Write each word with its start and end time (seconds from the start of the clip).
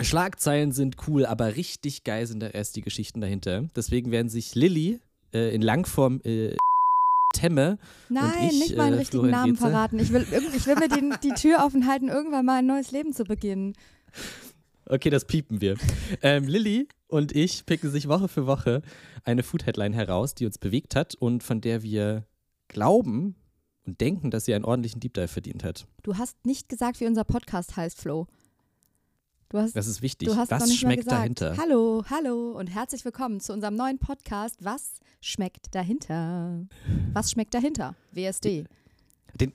Schlagzeilen 0.00 0.72
sind 0.72 0.96
cool, 1.08 1.26
aber 1.26 1.56
richtig 1.56 2.04
geil 2.04 2.26
sind 2.26 2.40
da 2.40 2.48
erst 2.48 2.76
die 2.76 2.82
Geschichten 2.82 3.20
dahinter. 3.20 3.68
Deswegen 3.74 4.10
werden 4.10 4.28
sich 4.28 4.54
Lilly 4.54 5.00
äh, 5.32 5.54
in 5.54 5.62
Langform 5.62 6.20
äh, 6.24 6.56
Temme 7.34 7.78
Nein, 8.08 8.24
und 8.24 8.52
ich, 8.52 8.58
nicht 8.60 8.76
meinen 8.76 8.94
äh, 8.94 8.96
richtigen 8.98 9.22
Florian 9.22 9.40
Namen 9.40 9.52
Getze. 9.54 9.66
verraten. 9.66 9.98
Ich 9.98 10.12
will, 10.12 10.26
ich 10.56 10.66
will 10.66 10.76
mir 10.76 10.88
den, 10.88 11.14
die 11.22 11.32
Tür 11.34 11.64
offen 11.64 11.86
halten, 11.86 12.08
irgendwann 12.08 12.44
mal 12.44 12.58
ein 12.58 12.66
neues 12.66 12.90
Leben 12.90 13.12
zu 13.12 13.24
beginnen. 13.24 13.74
Okay, 14.86 15.10
das 15.10 15.24
piepen 15.24 15.60
wir. 15.60 15.76
Ähm, 16.22 16.44
Lilly 16.44 16.88
und 17.08 17.34
ich 17.34 17.66
picken 17.66 17.90
sich 17.90 18.08
Woche 18.08 18.28
für 18.28 18.46
Woche 18.46 18.82
eine 19.24 19.42
Food-Headline 19.42 19.92
heraus, 19.92 20.34
die 20.34 20.46
uns 20.46 20.58
bewegt 20.58 20.94
hat 20.94 21.14
und 21.16 21.42
von 21.42 21.60
der 21.60 21.82
wir 21.82 22.24
glauben 22.68 23.34
und 23.84 24.00
denken, 24.00 24.30
dass 24.30 24.44
sie 24.44 24.54
einen 24.54 24.64
ordentlichen 24.64 25.00
Deep 25.00 25.14
Dive 25.14 25.28
verdient 25.28 25.64
hat. 25.64 25.86
Du 26.02 26.16
hast 26.16 26.36
nicht 26.44 26.68
gesagt, 26.68 27.00
wie 27.00 27.06
unser 27.06 27.24
Podcast 27.24 27.76
heißt, 27.76 28.00
Flo. 28.00 28.26
Hast, 29.52 29.76
Das 29.76 29.86
ist 29.86 30.02
wichtig. 30.02 30.28
du 30.28 30.36
hast 30.36 30.50
noch 30.50 30.60
Was 30.60 30.74
schmeckt 30.74 31.10
dahinter? 31.10 31.56
Hallo, 31.56 32.04
hallo 32.10 32.52
und 32.58 32.66
herzlich 32.66 33.04
willkommen 33.04 33.40
zu 33.40 33.52
unserem 33.52 33.76
neuen 33.76 33.98
Podcast. 33.98 34.56
Was 34.64 34.98
schmeckt 35.20 35.74
dahinter? 35.74 36.66
Was 37.12 37.30
schmeckt 37.30 37.54
dahinter? 37.54 37.94
WSD. 38.12 38.64
Den, 39.40 39.52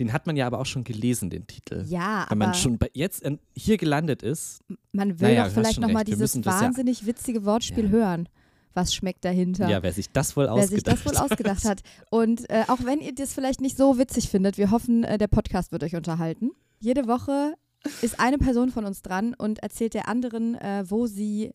den 0.00 0.12
hat 0.14 0.26
man 0.26 0.36
ja 0.36 0.46
aber 0.46 0.58
auch 0.60 0.66
schon 0.66 0.82
gelesen, 0.82 1.28
den 1.28 1.46
Titel. 1.46 1.84
Ja, 1.86 2.26
Wenn 2.30 2.38
man 2.38 2.54
schon 2.54 2.78
bei, 2.78 2.90
jetzt 2.94 3.22
in, 3.22 3.38
hier 3.54 3.76
gelandet 3.76 4.22
ist, 4.22 4.62
man 4.92 5.20
will 5.20 5.28
Naja, 5.28 5.44
doch 5.44 5.52
vielleicht 5.52 5.78
nochmal 5.78 6.04
dieses 6.04 6.32
das 6.32 6.44
ja- 6.44 6.60
wahnsinnig 6.62 7.04
witzige 7.04 7.44
Wortspiel 7.44 7.84
Ja. 7.84 7.90
hören. 7.90 8.28
Was 8.72 8.92
schmeckt 8.94 9.24
dahinter? 9.24 9.68
ja, 9.68 9.82
wer 9.84 9.92
sich 9.92 10.10
das 10.10 10.36
wohl 10.36 10.44
Wer 10.46 10.52
ausgedacht 10.54 10.74
sich 10.74 10.82
das 10.82 11.06
wohl 11.06 11.16
ausgedacht 11.16 11.64
hat. 11.64 11.82
Und 12.10 12.48
äh, 12.50 12.64
auch 12.66 12.82
wenn 12.84 13.00
ihr 13.00 13.14
das 13.14 13.32
vielleicht 13.34 13.60
nicht 13.60 13.76
so 13.76 13.98
witzig 13.98 14.30
findet, 14.30 14.58
wir 14.58 14.70
hoffen, 14.72 15.04
äh, 15.04 15.16
der 15.18 15.28
Podcast 15.28 15.70
wird 15.70 15.84
euch 15.84 15.94
unterhalten. 15.94 16.50
Jede 16.80 17.06
Woche 17.06 17.54
ist 18.02 18.20
eine 18.20 18.38
Person 18.38 18.70
von 18.70 18.84
uns 18.84 19.02
dran 19.02 19.34
und 19.34 19.58
erzählt 19.60 19.94
der 19.94 20.08
anderen, 20.08 20.54
äh, 20.56 20.84
wo 20.86 21.06
sie 21.06 21.52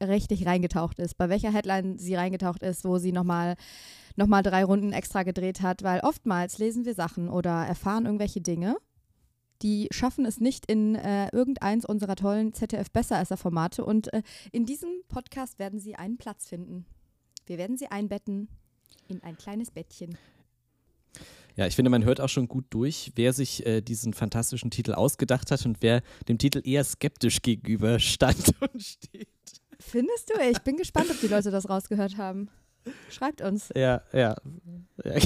richtig 0.00 0.46
reingetaucht 0.46 0.98
ist, 0.98 1.16
bei 1.16 1.28
welcher 1.28 1.52
Headline 1.52 1.98
sie 1.98 2.14
reingetaucht 2.14 2.62
ist, 2.62 2.84
wo 2.84 2.98
sie 2.98 3.12
nochmal 3.12 3.56
noch 4.16 4.26
mal 4.26 4.42
drei 4.42 4.64
Runden 4.64 4.92
extra 4.92 5.22
gedreht 5.22 5.62
hat, 5.62 5.84
weil 5.84 6.00
oftmals 6.00 6.58
lesen 6.58 6.84
wir 6.84 6.94
Sachen 6.94 7.28
oder 7.28 7.64
erfahren 7.66 8.04
irgendwelche 8.04 8.40
Dinge, 8.40 8.76
die 9.62 9.88
schaffen 9.92 10.24
es 10.26 10.40
nicht 10.40 10.66
in 10.66 10.96
äh, 10.96 11.28
irgendeins 11.28 11.84
unserer 11.84 12.16
tollen 12.16 12.52
ZDF-Besseresser-Formate 12.52 13.84
und 13.84 14.12
äh, 14.12 14.22
in 14.50 14.66
diesem 14.66 14.90
Podcast 15.08 15.58
werden 15.58 15.78
sie 15.78 15.94
einen 15.94 16.18
Platz 16.18 16.48
finden. 16.48 16.84
Wir 17.46 17.58
werden 17.58 17.76
sie 17.76 17.88
einbetten 17.88 18.48
in 19.06 19.22
ein 19.22 19.36
kleines 19.36 19.70
Bettchen. 19.70 20.18
Ja, 21.58 21.66
ich 21.66 21.74
finde, 21.74 21.90
man 21.90 22.04
hört 22.04 22.20
auch 22.20 22.28
schon 22.28 22.46
gut 22.46 22.66
durch, 22.70 23.10
wer 23.16 23.32
sich 23.32 23.66
äh, 23.66 23.80
diesen 23.80 24.14
fantastischen 24.14 24.70
Titel 24.70 24.92
ausgedacht 24.92 25.50
hat 25.50 25.66
und 25.66 25.78
wer 25.82 26.02
dem 26.28 26.38
Titel 26.38 26.62
eher 26.64 26.84
skeptisch 26.84 27.42
gegenüber 27.42 27.98
stand 27.98 28.54
und 28.60 28.80
steht. 28.80 29.26
Findest 29.80 30.30
du? 30.30 30.40
Ich 30.40 30.60
bin 30.60 30.76
gespannt, 30.76 31.10
ob 31.10 31.20
die 31.20 31.26
Leute 31.26 31.50
das 31.50 31.68
rausgehört 31.68 32.16
haben. 32.16 32.48
Schreibt 33.10 33.42
uns. 33.42 33.70
Ja, 33.74 34.02
ja. 34.12 34.36
ja. 35.04 35.14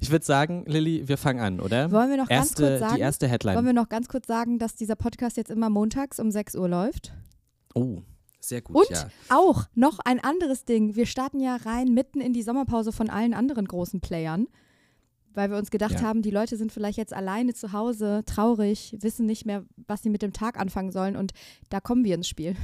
Ich 0.00 0.10
würde 0.10 0.24
sagen, 0.24 0.64
Lilly, 0.66 1.08
wir 1.08 1.18
fangen 1.18 1.40
an, 1.40 1.60
oder? 1.60 1.90
Wollen 1.90 2.08
wir 2.08 2.16
noch 2.16 2.28
ganz 2.28 2.50
erste, 2.50 2.62
kurz 2.62 2.80
sagen, 2.80 2.94
Die 2.94 3.00
erste 3.00 3.28
Headline. 3.28 3.56
wollen 3.56 3.66
wir 3.66 3.72
noch 3.72 3.88
ganz 3.88 4.08
kurz 4.08 4.26
sagen, 4.26 4.58
dass 4.58 4.76
dieser 4.76 4.96
Podcast 4.96 5.36
jetzt 5.36 5.50
immer 5.50 5.68
montags 5.68 6.20
um 6.20 6.30
6 6.30 6.54
Uhr 6.54 6.68
läuft? 6.68 7.12
oh, 7.74 8.02
sehr 8.40 8.62
gut, 8.62 8.76
Und 8.76 8.90
ja. 8.90 9.08
auch 9.28 9.64
noch 9.74 9.98
ein 10.04 10.20
anderes 10.20 10.64
Ding. 10.64 10.94
Wir 10.94 11.04
starten 11.06 11.40
ja 11.40 11.56
rein 11.56 11.92
mitten 11.92 12.20
in 12.20 12.32
die 12.32 12.42
Sommerpause 12.42 12.92
von 12.92 13.10
allen 13.10 13.34
anderen 13.34 13.66
großen 13.66 14.00
Playern, 14.00 14.46
weil 15.36 15.50
wir 15.50 15.56
uns 15.58 15.70
gedacht 15.70 15.92
Ja. 15.92 16.02
haben, 16.02 16.22
die 16.22 16.30
Leute 16.30 16.56
sind 16.56 16.72
vielleicht 16.72 16.98
jetzt 16.98 17.12
alleine 17.12 17.54
zu 17.54 17.72
Hause, 17.72 18.22
traurig, 18.26 18.96
wissen 19.00 19.26
nicht 19.26 19.46
mehr, 19.46 19.64
was 19.86 20.02
sie 20.02 20.10
mit 20.10 20.22
dem 20.22 20.32
Tag 20.32 20.58
anfangen 20.58 20.90
sollen 20.90 21.14
und 21.16 21.32
da 21.68 21.80
kommen 21.80 22.04
wir 22.04 22.14
ins 22.14 22.28
Spiel. 22.28 22.56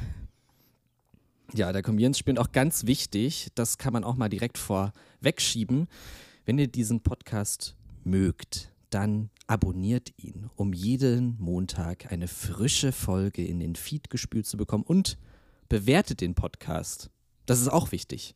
Ja, 1.55 1.73
der 1.73 1.83
Community 1.83 2.19
spielt 2.19 2.39
auch 2.39 2.53
ganz 2.53 2.87
wichtig, 2.87 3.48
das 3.55 3.77
kann 3.79 3.92
man 3.92 4.05
auch 4.05 4.17
mal 4.17 4.29
direkt 4.31 4.56
vorwegschieben. 4.59 5.87
Wenn 6.47 6.58
ihr 6.58 6.67
diesen 6.67 7.02
Podcast 7.02 7.77
mögt, 8.05 8.73
dann 8.91 9.29
abonniert 9.47 10.13
ihn, 10.17 10.48
um 10.57 10.73
jeden 10.73 11.36
Montag 11.39 12.11
eine 12.11 12.27
frische 12.27 12.91
Folge 12.92 13.45
in 13.45 13.61
den 13.61 13.77
Feed 13.77 14.08
gespült 14.11 14.47
zu 14.47 14.57
bekommen 14.57 14.85
und 14.85 15.18
bewertet 15.68 16.20
den 16.20 16.35
Podcast. 16.35 17.11
Das 17.47 17.61
ist 17.61 17.68
auch 17.68 17.92
wichtig, 17.92 18.35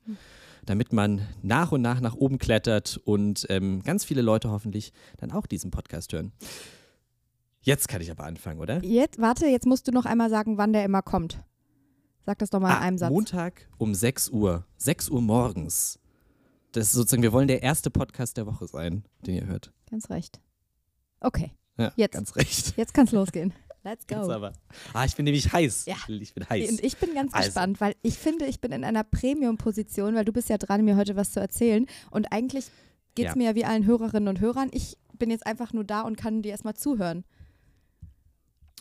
damit 0.67 0.93
man 0.93 1.27
nach 1.43 1.73
und 1.73 1.81
nach 1.83 2.01
nach 2.01 2.15
oben 2.15 2.39
klettert 2.39 3.01
und 3.05 3.47
ähm, 3.49 3.83
ganz 3.83 4.05
viele 4.05 4.23
Leute 4.23 4.51
hoffentlich 4.51 4.93
dann 5.19 5.33
auch 5.33 5.47
diesen 5.47 5.71
Podcast 5.71 6.13
hören. 6.13 6.33
Jetzt 7.61 7.89
kann 7.89 8.01
ich 8.01 8.11
aber 8.11 8.25
anfangen, 8.25 8.61
oder? 8.61 8.83
Jetzt, 8.85 9.19
warte, 9.21 9.47
jetzt 9.47 9.67
musst 9.67 9.89
du 9.89 9.93
noch 9.93 10.05
einmal 10.05 10.31
sagen, 10.31 10.57
wann 10.59 10.73
der 10.73 10.85
immer 10.85 11.03
kommt. 11.03 11.43
Sag 12.25 12.39
das 12.39 12.51
doch 12.51 12.61
mal 12.61 12.71
in 12.71 12.77
Ah, 12.77 12.81
einem 12.81 12.99
Satz. 12.99 13.11
Montag 13.11 13.69
um 13.79 13.95
6 13.95 14.31
Uhr. 14.31 14.65
6 14.79 15.09
Uhr 15.11 15.21
morgens. 15.23 15.99
Das 16.73 16.87
ist 16.89 16.93
sozusagen, 16.93 17.23
wir 17.23 17.33
wollen 17.33 17.49
der 17.49 17.63
erste 17.63 17.91
Podcast 17.91 18.37
der 18.37 18.47
Woche 18.47 18.67
sein, 18.67 19.05
den 19.27 19.35
ihr 19.37 19.47
hört. 19.47 19.73
Ganz 19.91 20.11
recht. 20.11 20.41
Okay, 21.21 21.53
Ja, 21.79 21.93
Jetzt. 21.97 22.13
ganz 22.13 22.37
recht. 22.37 22.77
jetzt 22.77 22.95
kann's 22.95 23.13
losgehen. 23.13 23.53
Let's 23.87 24.07
go. 24.07 24.17
aber. 24.17 24.53
Ah, 24.93 25.05
ich 25.05 25.15
bin 25.15 25.25
nämlich 25.25 25.53
heiß. 25.53 25.87
Ja. 25.87 25.95
Ich 26.09 26.35
bin 26.35 26.49
heiß. 26.49 26.71
Und 26.71 26.83
ich 26.85 26.97
bin 26.97 27.15
ganz 27.15 27.33
Also. 27.33 27.47
gespannt, 27.47 27.81
weil 27.81 27.95
ich 28.03 28.15
finde, 28.19 28.47
ich 28.47 28.61
bin 28.61 28.73
in 28.73 28.83
einer 28.85 29.05
Premium-Position, 29.05 30.15
weil 30.17 30.25
du 30.25 30.33
bist 30.33 30.49
ja 30.49 30.59
dran, 30.59 30.85
mir 30.85 30.97
heute 30.97 31.15
was 31.15 31.31
zu 31.31 31.39
erzählen. 31.41 31.87
Und 32.11 32.33
eigentlich 32.33 32.67
geht 33.15 33.27
es 33.29 33.33
Ja. 33.35 33.37
mir 33.39 33.45
ja 33.51 33.55
wie 33.55 33.65
allen 33.65 33.87
Hörerinnen 33.87 34.29
und 34.29 34.41
Hörern. 34.41 34.69
Ich 34.73 34.99
bin 35.17 35.31
jetzt 35.31 35.47
einfach 35.47 35.73
nur 35.73 35.85
da 35.85 36.01
und 36.03 36.17
kann 36.17 36.43
dir 36.43 36.51
erstmal 36.51 36.75
zuhören. 36.75 37.25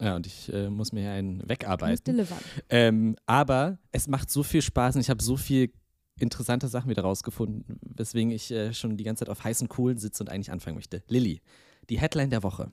Ja, 0.02 0.16
und 0.16 0.28
ich 0.28 0.52
äh, 0.52 0.70
muss 0.70 0.92
mir 0.92 1.02
hier 1.02 1.12
einen 1.12 1.48
wegarbeiten. 1.48 2.28
Ähm, 2.70 3.16
aber 3.28 3.78
es 3.92 4.08
macht 4.08 4.30
so 4.30 4.44
viel 4.44 4.62
Spaß 4.62 4.96
und 4.96 5.02
ich 5.02 5.10
habe 5.10 5.24
so 5.24 5.38
viel 5.38 5.72
interessante 6.20 6.68
Sachen 6.68 6.90
wieder 6.90 7.04
rausgefunden, 7.04 7.80
weswegen 7.82 8.32
ich 8.32 8.52
äh, 8.52 8.74
schon 8.74 8.98
die 8.98 9.04
ganze 9.04 9.22
Zeit 9.26 9.30
auf 9.30 9.44
heißen 9.44 9.70
Kohlen 9.70 9.98
sitze 9.98 10.24
und 10.24 10.30
eigentlich 10.30 10.52
anfangen 10.52 10.76
möchte. 10.76 11.04
Lilly, 11.08 11.42
die 11.90 12.00
Headline 12.00 12.30
der 12.30 12.44
Woche. 12.44 12.72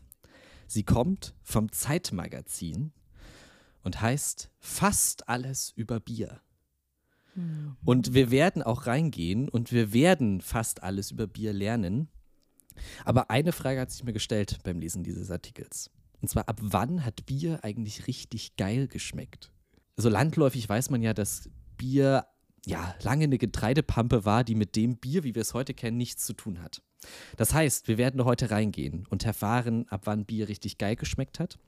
Sie 0.72 0.84
kommt 0.84 1.34
vom 1.42 1.70
Zeitmagazin 1.70 2.92
und 3.82 4.00
heißt 4.00 4.50
Fast 4.58 5.28
alles 5.28 5.70
über 5.76 6.00
Bier. 6.00 6.40
Und 7.84 8.14
wir 8.14 8.30
werden 8.30 8.62
auch 8.62 8.86
reingehen 8.86 9.50
und 9.50 9.70
wir 9.70 9.92
werden 9.92 10.40
fast 10.40 10.82
alles 10.82 11.10
über 11.10 11.26
Bier 11.26 11.52
lernen. 11.52 12.08
Aber 13.04 13.28
eine 13.28 13.52
Frage 13.52 13.80
hat 13.80 13.90
sich 13.90 14.02
mir 14.02 14.14
gestellt 14.14 14.60
beim 14.64 14.80
Lesen 14.80 15.04
dieses 15.04 15.30
Artikels. 15.30 15.90
Und 16.22 16.28
zwar, 16.28 16.48
ab 16.48 16.58
wann 16.62 17.04
hat 17.04 17.26
Bier 17.26 17.62
eigentlich 17.62 18.06
richtig 18.06 18.56
geil 18.56 18.88
geschmeckt? 18.88 19.52
So 19.96 20.08
landläufig 20.08 20.66
weiß 20.66 20.88
man 20.88 21.02
ja, 21.02 21.12
dass 21.12 21.50
Bier 21.76 22.26
ja 22.64 22.94
lange 23.02 23.24
eine 23.24 23.36
Getreidepampe 23.36 24.24
war, 24.24 24.42
die 24.42 24.54
mit 24.54 24.74
dem 24.74 24.96
Bier, 24.96 25.22
wie 25.22 25.34
wir 25.34 25.42
es 25.42 25.52
heute 25.52 25.74
kennen, 25.74 25.98
nichts 25.98 26.24
zu 26.24 26.32
tun 26.32 26.62
hat. 26.62 26.82
Das 27.36 27.54
heißt, 27.54 27.88
wir 27.88 27.98
werden 27.98 28.24
heute 28.24 28.50
reingehen 28.50 29.06
und 29.10 29.24
erfahren, 29.24 29.86
ab 29.88 30.02
wann 30.04 30.24
Bier 30.24 30.48
richtig 30.48 30.78
geil 30.78 30.96
geschmeckt 30.96 31.40
hat. 31.40 31.58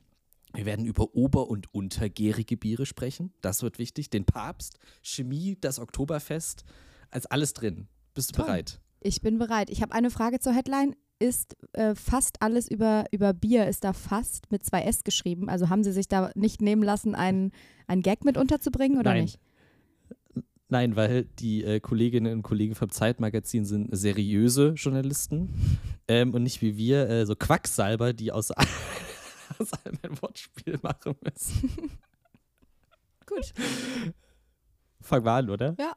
Wir 0.53 0.65
werden 0.65 0.85
über 0.85 1.15
ober- 1.15 1.49
und 1.49 1.73
untergärige 1.73 2.57
Biere 2.57 2.85
sprechen. 2.85 3.33
Das 3.41 3.61
wird 3.61 3.77
wichtig. 3.77 4.09
Den 4.09 4.25
Papst, 4.25 4.79
Chemie, 5.01 5.57
das 5.59 5.79
Oktoberfest, 5.79 6.63
als 7.11 7.25
alles 7.25 7.53
drin. 7.53 7.87
Bist 8.13 8.31
du 8.31 8.35
Toll. 8.37 8.45
bereit? 8.45 8.79
Ich 9.01 9.21
bin 9.21 9.37
bereit. 9.37 9.69
Ich 9.69 9.81
habe 9.81 9.93
eine 9.93 10.09
Frage 10.09 10.39
zur 10.39 10.53
Headline. 10.53 10.95
Ist 11.17 11.55
äh, 11.73 11.95
fast 11.95 12.41
alles 12.41 12.69
über, 12.69 13.05
über 13.11 13.33
Bier, 13.33 13.67
ist 13.67 13.85
da 13.85 13.93
fast 13.93 14.51
mit 14.51 14.65
zwei 14.65 14.81
S 14.81 15.05
geschrieben? 15.05 15.49
Also 15.49 15.69
haben 15.69 15.83
Sie 15.83 15.93
sich 15.93 16.09
da 16.09 16.31
nicht 16.35 16.61
nehmen 16.61 16.83
lassen, 16.83 17.15
einen, 17.15 17.51
einen 17.87 18.01
Gag 18.01 18.25
mit 18.25 18.37
unterzubringen 18.37 18.99
oder 18.99 19.11
Nein. 19.13 19.23
nicht? 19.23 19.39
Nein, 20.67 20.95
weil 20.95 21.25
die 21.25 21.63
äh, 21.63 21.79
Kolleginnen 21.79 22.33
und 22.33 22.43
Kollegen 22.43 22.73
vom 22.73 22.89
Zeitmagazin 22.89 23.65
sind 23.65 23.89
seriöse 23.95 24.69
Journalisten 24.69 25.79
ähm, 26.07 26.33
und 26.33 26.41
nicht 26.41 26.61
wie 26.61 26.75
wir 26.75 27.07
äh, 27.07 27.25
so 27.25 27.35
Quacksalber, 27.35 28.13
die 28.13 28.31
aus, 28.31 28.51
aus 29.59 29.73
allem 29.73 29.99
ein 30.01 30.21
Wortspiel 30.21 30.79
machen 30.81 31.15
müssen. 31.21 31.69
Gut. 33.27 33.53
Fangen 35.01 35.25
wir 35.25 35.31
an, 35.31 35.49
oder? 35.49 35.75
Ja. 35.79 35.95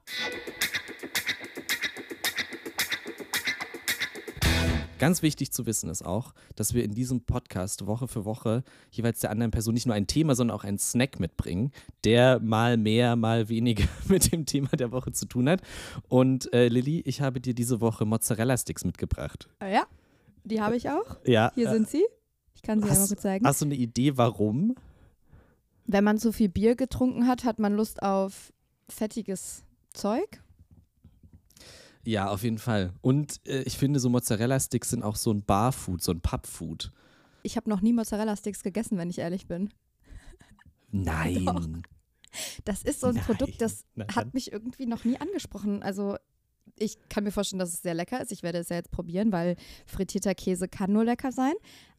Ganz 4.99 5.23
wichtig 5.23 5.53
zu 5.53 5.67
wissen 5.67 5.89
ist 5.91 6.05
auch, 6.05 6.35
dass 6.57 6.75
wir 6.75 6.85
in 6.85 6.93
diesem 6.95 7.21
Podcast 7.23 7.87
Woche 7.87 8.09
für 8.09 8.25
Woche 8.25 8.65
jeweils 8.91 9.21
der 9.21 9.31
anderen 9.31 9.51
Person 9.51 9.75
nicht 9.75 9.87
nur 9.87 9.95
ein 9.95 10.07
Thema, 10.07 10.35
sondern 10.35 10.57
auch 10.57 10.65
einen 10.65 10.79
Snack 10.79 11.21
mitbringen, 11.21 11.71
der 12.05 12.41
mal 12.41 12.77
mehr, 12.77 13.17
mal 13.17 13.49
weniger 13.49 13.85
mit 14.09 14.33
dem 14.33 14.47
Thema 14.47 14.69
der 14.71 14.91
Woche 14.93 15.13
zu 15.13 15.27
tun 15.27 15.49
hat. 15.49 15.63
Und 16.09 16.53
äh, 16.53 16.69
Lilly, 16.69 17.01
ich 17.01 17.21
habe 17.21 17.41
dir 17.41 17.55
diese 17.55 17.81
Woche 17.81 18.05
Mozzarella-Sticks 18.05 18.85
mitgebracht. 18.85 19.49
Ah, 19.61 19.69
Ja, 19.69 19.87
die 20.45 20.61
habe 20.61 20.77
ich 20.77 20.89
auch. 20.91 21.17
Ja. 21.25 21.53
Hier 21.55 21.69
äh, 21.69 21.73
sind 21.73 21.89
sie. 21.89 22.05
Ich 22.55 22.63
kann 22.63 22.81
sie 22.83 22.87
hast- 22.89 22.95
einmal 22.97 23.09
kurz 23.09 23.23
zeigen. 23.23 23.47
Hast 23.47 23.61
du 23.61 23.67
eine 23.67 23.77
Idee, 23.77 24.17
warum? 24.17 24.75
Wenn 25.87 26.05
man 26.05 26.19
zu 26.19 26.33
viel 26.33 26.49
Bier 26.49 26.75
getrunken 26.77 27.27
hat, 27.27 27.45
hat 27.45 27.59
man 27.59 27.75
Lust 27.75 28.03
auf 28.03 28.53
fettiges 28.89 29.63
Zeug. 29.95 30.43
Ja, 32.09 32.31
auf 32.31 32.43
jeden 32.43 32.57
Fall. 32.57 32.95
Und 33.03 33.47
äh, 33.47 33.61
ich 33.65 33.77
finde, 33.77 34.01
so 34.01 34.09
Mozzarella-Sticks 34.09 34.89
sind 34.89 35.03
auch 35.03 35.17
so 35.17 35.31
ein 35.31 35.45
Barfood, 35.45 36.03
so 36.03 36.13
ein 36.13 36.23
Pubfood. 36.23 36.91
Ich 37.43 37.59
habe 37.59 37.69
noch 37.69 37.83
nie 37.83 37.93
Mozzarella-Sticks 37.93 38.63
gegessen, 38.63 38.97
wenn 38.97 39.11
ich 39.11 39.19
ehrlich 39.19 39.47
bin. 39.47 39.69
Nein. 40.91 41.83
Das 42.65 42.83
ist 42.83 43.01
so 43.01 43.09
ein 43.09 43.17
Nein. 43.17 43.25
Produkt, 43.25 43.61
das 43.61 43.85
dann. 43.95 44.09
hat 44.17 44.33
mich 44.33 44.51
irgendwie 44.53 44.87
noch 44.87 45.05
nie 45.05 45.21
angesprochen. 45.21 45.83
Also 45.83 46.17
ich 46.77 46.97
kann 47.11 47.25
mir 47.25 47.31
vorstellen, 47.31 47.59
dass 47.59 47.75
es 47.75 47.83
sehr 47.83 47.93
lecker 47.93 48.23
ist. 48.23 48.33
Ich 48.33 48.43
werde 48.43 48.57
es 48.57 48.71
ja 48.71 48.77
jetzt 48.77 48.91
probieren, 48.91 49.31
weil 49.31 49.57
frittierter 49.85 50.35
Käse 50.35 50.67
kann 50.67 50.91
nur 50.93 51.05
lecker 51.05 51.31
sein. 51.31 51.53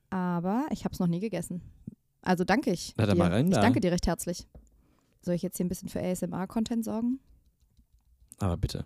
Aber 0.09 0.65
ich 0.71 0.85
habe 0.85 0.93
es 0.93 0.99
noch 0.99 1.05
nie 1.07 1.19
gegessen. 1.19 1.61
Also 2.23 2.45
danke 2.45 2.71
ich 2.71 2.95
Na 2.97 3.05
dir. 3.05 3.13
mal 3.13 3.31
rein 3.31 3.45
ich 3.47 3.53
da. 3.53 3.61
danke 3.61 3.79
dir 3.79 3.91
recht 3.91 4.07
herzlich. 4.07 4.47
Soll 5.21 5.35
ich 5.35 5.43
jetzt 5.43 5.57
hier 5.57 5.67
ein 5.67 5.69
bisschen 5.69 5.89
für 5.89 6.01
ASMR-Content 6.01 6.83
sorgen? 6.83 7.19
Aber 8.39 8.57
bitte. 8.57 8.85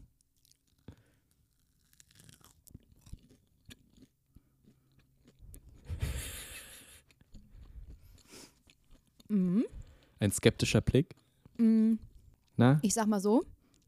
Mhm. 9.28 9.66
Ein 10.20 10.32
skeptischer 10.32 10.82
Blick. 10.82 11.16
Mm, 11.58 11.94
Na? 12.58 12.80
Ich 12.82 12.94
sag 12.94 13.08
mal 13.08 13.20
so, 13.20 13.44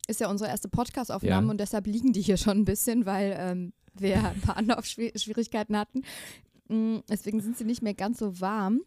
ist 0.07 0.19
ja 0.19 0.29
unsere 0.29 0.49
erste 0.49 0.67
Podcast-Aufnahme 0.69 1.47
Ja. 1.47 1.51
und 1.51 1.59
deshalb 1.59 1.87
liegen 1.87 2.13
die 2.13 2.21
hier 2.21 2.37
schon 2.37 2.57
ein 2.59 2.65
bisschen, 2.65 3.05
weil 3.05 3.35
ähm, 3.39 3.73
wir 3.93 4.23
ein 4.23 4.41
paar 4.41 4.57
Anlaufschwierigkeiten 4.57 5.77
hatten. 5.77 6.01
Mm, 6.67 6.97
Deswegen 7.09 7.41
sind 7.41 7.57
sie 7.57 7.63
nicht 7.65 7.81
mehr 7.81 7.93
ganz 7.93 8.19
so 8.19 8.39
warm. 8.41 8.81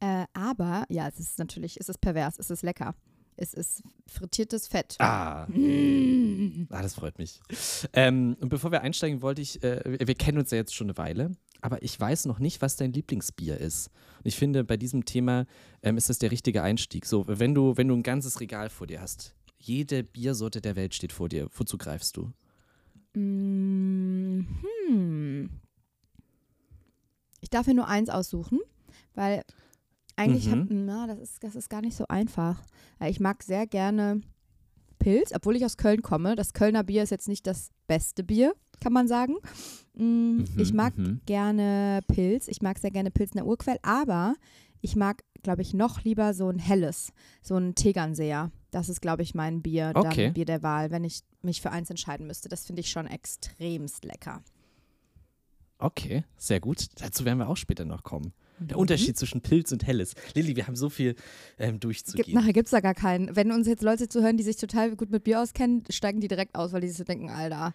Äh, 0.00 0.24
aber 0.32 0.84
ja, 0.88 1.08
es 1.08 1.18
ist 1.20 1.38
natürlich, 1.38 1.78
es 1.80 1.88
ist 1.88 2.00
pervers, 2.00 2.38
es 2.38 2.50
ist 2.50 2.62
lecker. 2.62 2.94
Es 3.36 3.54
ist 3.54 3.82
frittiertes 4.06 4.68
Fett. 4.68 4.96
Ah. 4.98 5.46
Mm. 5.48 6.66
Ah, 6.70 6.82
das 6.82 6.94
freut 6.94 7.16
mich. 7.18 7.40
Ähm, 7.94 8.36
und 8.40 8.50
bevor 8.50 8.70
wir 8.70 8.82
einsteigen, 8.82 9.22
wollte 9.22 9.40
ich, 9.40 9.62
äh, 9.62 9.98
wir 10.06 10.14
kennen 10.14 10.38
uns 10.38 10.50
ja 10.50 10.58
jetzt 10.58 10.74
schon 10.74 10.88
eine 10.88 10.98
Weile, 10.98 11.32
aber 11.62 11.82
ich 11.82 11.98
weiß 11.98 12.26
noch 12.26 12.38
nicht, 12.38 12.62
was 12.62 12.76
dein 12.76 12.92
Lieblingsbier 12.92 13.58
ist. 13.58 13.90
Und 14.18 14.26
ich 14.26 14.36
finde, 14.36 14.64
bei 14.64 14.76
diesem 14.76 15.04
Thema 15.04 15.46
ähm, 15.82 15.96
ist 15.96 16.08
das 16.08 16.18
der 16.18 16.30
richtige 16.30 16.62
Einstieg. 16.62 17.06
So, 17.06 17.24
wenn 17.26 17.54
du, 17.54 17.76
wenn 17.76 17.88
du 17.88 17.94
ein 17.94 18.02
ganzes 18.02 18.40
Regal 18.40 18.70
vor 18.70 18.86
dir 18.86 19.00
hast, 19.00 19.34
jede 19.58 20.02
Biersorte 20.04 20.60
der 20.60 20.76
Welt 20.76 20.94
steht 20.94 21.12
vor 21.12 21.28
dir, 21.28 21.48
wozu 21.54 21.76
greifst 21.78 22.16
du? 22.16 22.32
Mm, 23.14 24.40
hm. 24.88 25.50
Ich 27.40 27.50
darf 27.50 27.66
mir 27.66 27.74
nur 27.74 27.88
eins 27.88 28.08
aussuchen, 28.10 28.60
weil 29.14 29.42
eigentlich 30.16 30.46
Mhm. 30.46 30.50
hab, 30.52 30.66
na, 30.68 31.06
das 31.06 31.18
ist, 31.18 31.42
das 31.42 31.56
ist 31.56 31.70
gar 31.70 31.80
nicht 31.80 31.96
so 31.96 32.06
einfach. 32.08 32.62
Weil 32.98 33.10
Ich 33.10 33.20
mag 33.20 33.42
sehr 33.42 33.66
gerne 33.66 34.20
Pilz, 34.98 35.32
obwohl 35.34 35.56
ich 35.56 35.64
aus 35.64 35.76
Köln 35.78 36.02
komme. 36.02 36.36
Das 36.36 36.52
Kölner 36.52 36.84
Bier 36.84 37.02
ist 37.02 37.10
jetzt 37.10 37.28
nicht 37.28 37.46
das 37.46 37.70
beste 37.86 38.22
Bier, 38.22 38.54
kann 38.80 38.92
man 38.92 39.06
sagen. 39.08 39.34
Mm, 39.94 40.44
ich 40.56 40.70
Mhm, 40.70 40.76
mag 40.76 40.96
mhm. 40.98 41.20
gerne 41.26 42.00
Pilz. 42.08 42.48
Ich 42.48 42.62
mag 42.62 42.78
sehr 42.78 42.90
gerne 42.90 43.10
Pilz 43.10 43.32
in 43.32 43.38
der 43.38 43.46
Urquell, 43.46 43.78
aber 43.82 44.34
ich 44.80 44.96
mag, 44.96 45.22
glaube 45.42 45.62
ich, 45.62 45.74
noch 45.74 46.02
lieber 46.04 46.32
so 46.34 46.48
ein 46.48 46.58
helles, 46.58 47.12
so 47.42 47.56
ein 47.56 47.74
Tegernseer. 47.74 48.50
Das 48.70 48.88
ist, 48.88 49.00
glaube 49.02 49.22
ich, 49.22 49.34
mein 49.34 49.62
Bier, 49.62 49.92
Okay. 49.94 50.24
dann 50.26 50.32
Bier 50.34 50.44
der 50.44 50.62
Wahl, 50.62 50.90
wenn 50.90 51.04
ich 51.04 51.20
mich 51.42 51.60
für 51.60 51.70
eins 51.70 51.90
entscheiden 51.90 52.26
müsste. 52.26 52.48
Das 52.48 52.66
finde 52.66 52.80
ich 52.80 52.90
schon 52.90 53.06
extremst 53.06 54.04
lecker. 54.04 54.42
Okay, 55.78 56.24
sehr 56.36 56.60
gut. 56.60 56.88
Dazu 57.00 57.24
werden 57.24 57.38
wir 57.38 57.48
auch 57.48 57.56
später 57.56 57.84
noch 57.86 58.02
kommen. 58.02 58.32
Der 58.58 58.76
Mhm. 58.76 58.82
Unterschied 58.82 59.16
zwischen 59.16 59.40
Pilz 59.40 59.72
und 59.72 59.86
Helles. 59.86 60.14
Lilly, 60.34 60.54
wir 60.54 60.66
haben 60.66 60.76
so 60.76 60.90
viel 60.90 61.14
ähm, 61.58 61.72
Gibt, 61.72 61.84
durchzugehen. 61.84 62.34
nachher 62.34 62.52
gibt 62.52 62.66
es 62.66 62.70
da 62.72 62.80
gar 62.80 62.94
keinen. 62.94 63.34
Wenn 63.34 63.50
uns 63.50 63.66
jetzt 63.66 63.82
Leute 63.82 64.06
zuhören, 64.08 64.36
die 64.36 64.42
sich 64.42 64.56
total 64.56 64.94
gut 64.96 65.10
mit 65.10 65.24
Bier 65.24 65.40
auskennen, 65.40 65.82
steigen 65.88 66.20
die 66.20 66.28
direkt 66.28 66.54
aus, 66.54 66.72
weil 66.74 66.82
die 66.82 66.88
sich 66.88 66.98
so 66.98 67.04
denken, 67.04 67.30
Alter, 67.30 67.72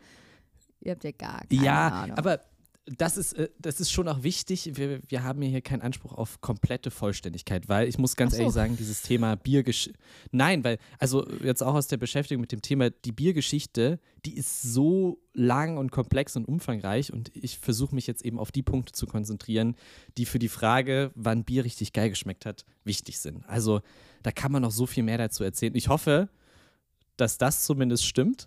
ihr 0.86 0.92
habt 0.92 1.04
ja 1.04 1.12
gar 1.12 1.42
keine 1.48 1.64
Ja, 1.64 1.88
Ahnung. 1.90 2.18
aber 2.18 2.42
das 2.86 3.18
ist, 3.18 3.34
äh, 3.34 3.50
das 3.60 3.80
ist 3.80 3.92
schon 3.92 4.08
auch 4.08 4.22
wichtig. 4.22 4.72
Wir, 4.76 5.02
wir 5.08 5.24
haben 5.24 5.42
hier 5.42 5.62
keinen 5.62 5.82
Anspruch 5.82 6.14
auf 6.14 6.40
komplette 6.42 6.92
Vollständigkeit, 6.92 7.68
weil 7.68 7.88
ich 7.88 7.98
muss 7.98 8.16
ganz 8.16 8.34
so. 8.34 8.40
ehrlich 8.40 8.54
sagen, 8.54 8.78
dieses 8.78 9.02
Thema 9.02 9.36
Biergesch 9.36 9.90
Nein, 10.32 10.64
weil, 10.64 10.78
also 11.00 11.28
jetzt 11.44 11.64
auch 11.64 11.74
aus 11.74 11.88
der 11.88 11.98
Beschäftigung 11.98 12.42
mit 12.42 12.52
dem 12.52 12.62
Thema, 12.62 12.92
die 12.92 13.12
Biergeschichte, 13.12 14.00
die 14.26 14.36
ist 14.36 14.62
so 14.62 15.18
lang 15.34 15.78
und 15.78 15.92
komplex 15.92 16.36
und 16.36 16.46
umfangreich 16.46 17.12
und 17.12 17.32
ich 17.36 17.58
versuche 17.58 17.96
mich 17.96 18.06
jetzt 18.06 18.24
eben 18.24 18.38
auf 18.38 18.52
die 18.52 18.64
Punkte 18.64 18.94
zu 18.94 19.08
konzentrieren, 19.08 19.76
die 20.18 20.26
für 20.26 20.40
die 20.40 20.50
Frage, 20.50 21.12
wann 21.16 21.44
Bier 21.44 21.66
richtig 21.66 21.92
geil 21.92 22.10
geschmeckt 22.10 22.46
hat, 22.46 22.66
wichtig 22.84 23.18
sind. 23.18 23.44
Also 23.48 23.82
da 24.22 24.32
kann 24.32 24.52
man 24.52 24.62
noch 24.62 24.72
so 24.72 24.86
viel 24.86 25.04
mehr 25.04 25.18
dazu 25.18 25.44
erzählen. 25.44 25.74
Ich 25.76 25.90
hoffe, 25.90 26.30
dass 27.18 27.38
das 27.38 27.64
zumindest 27.66 28.06
stimmt. 28.06 28.46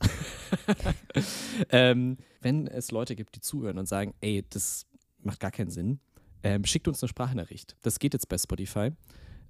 ähm, 1.71 2.19
wenn 2.41 2.67
es 2.67 2.91
Leute 2.91 3.17
gibt, 3.17 3.35
die 3.37 3.41
zuhören 3.41 3.79
und 3.79 3.87
sagen, 3.87 4.15
ey, 4.21 4.45
das 4.51 4.87
macht 5.23 5.41
gar 5.41 5.51
keinen 5.51 5.71
Sinn, 5.71 6.01
ähm, 6.43 6.65
schickt 6.65 6.87
uns 6.89 7.03
eine 7.03 7.09
Sprachnachricht. 7.09 7.77
Das 7.83 7.99
geht 7.99 8.15
jetzt 8.15 8.29
bei 8.29 8.39
Spotify. 8.39 8.91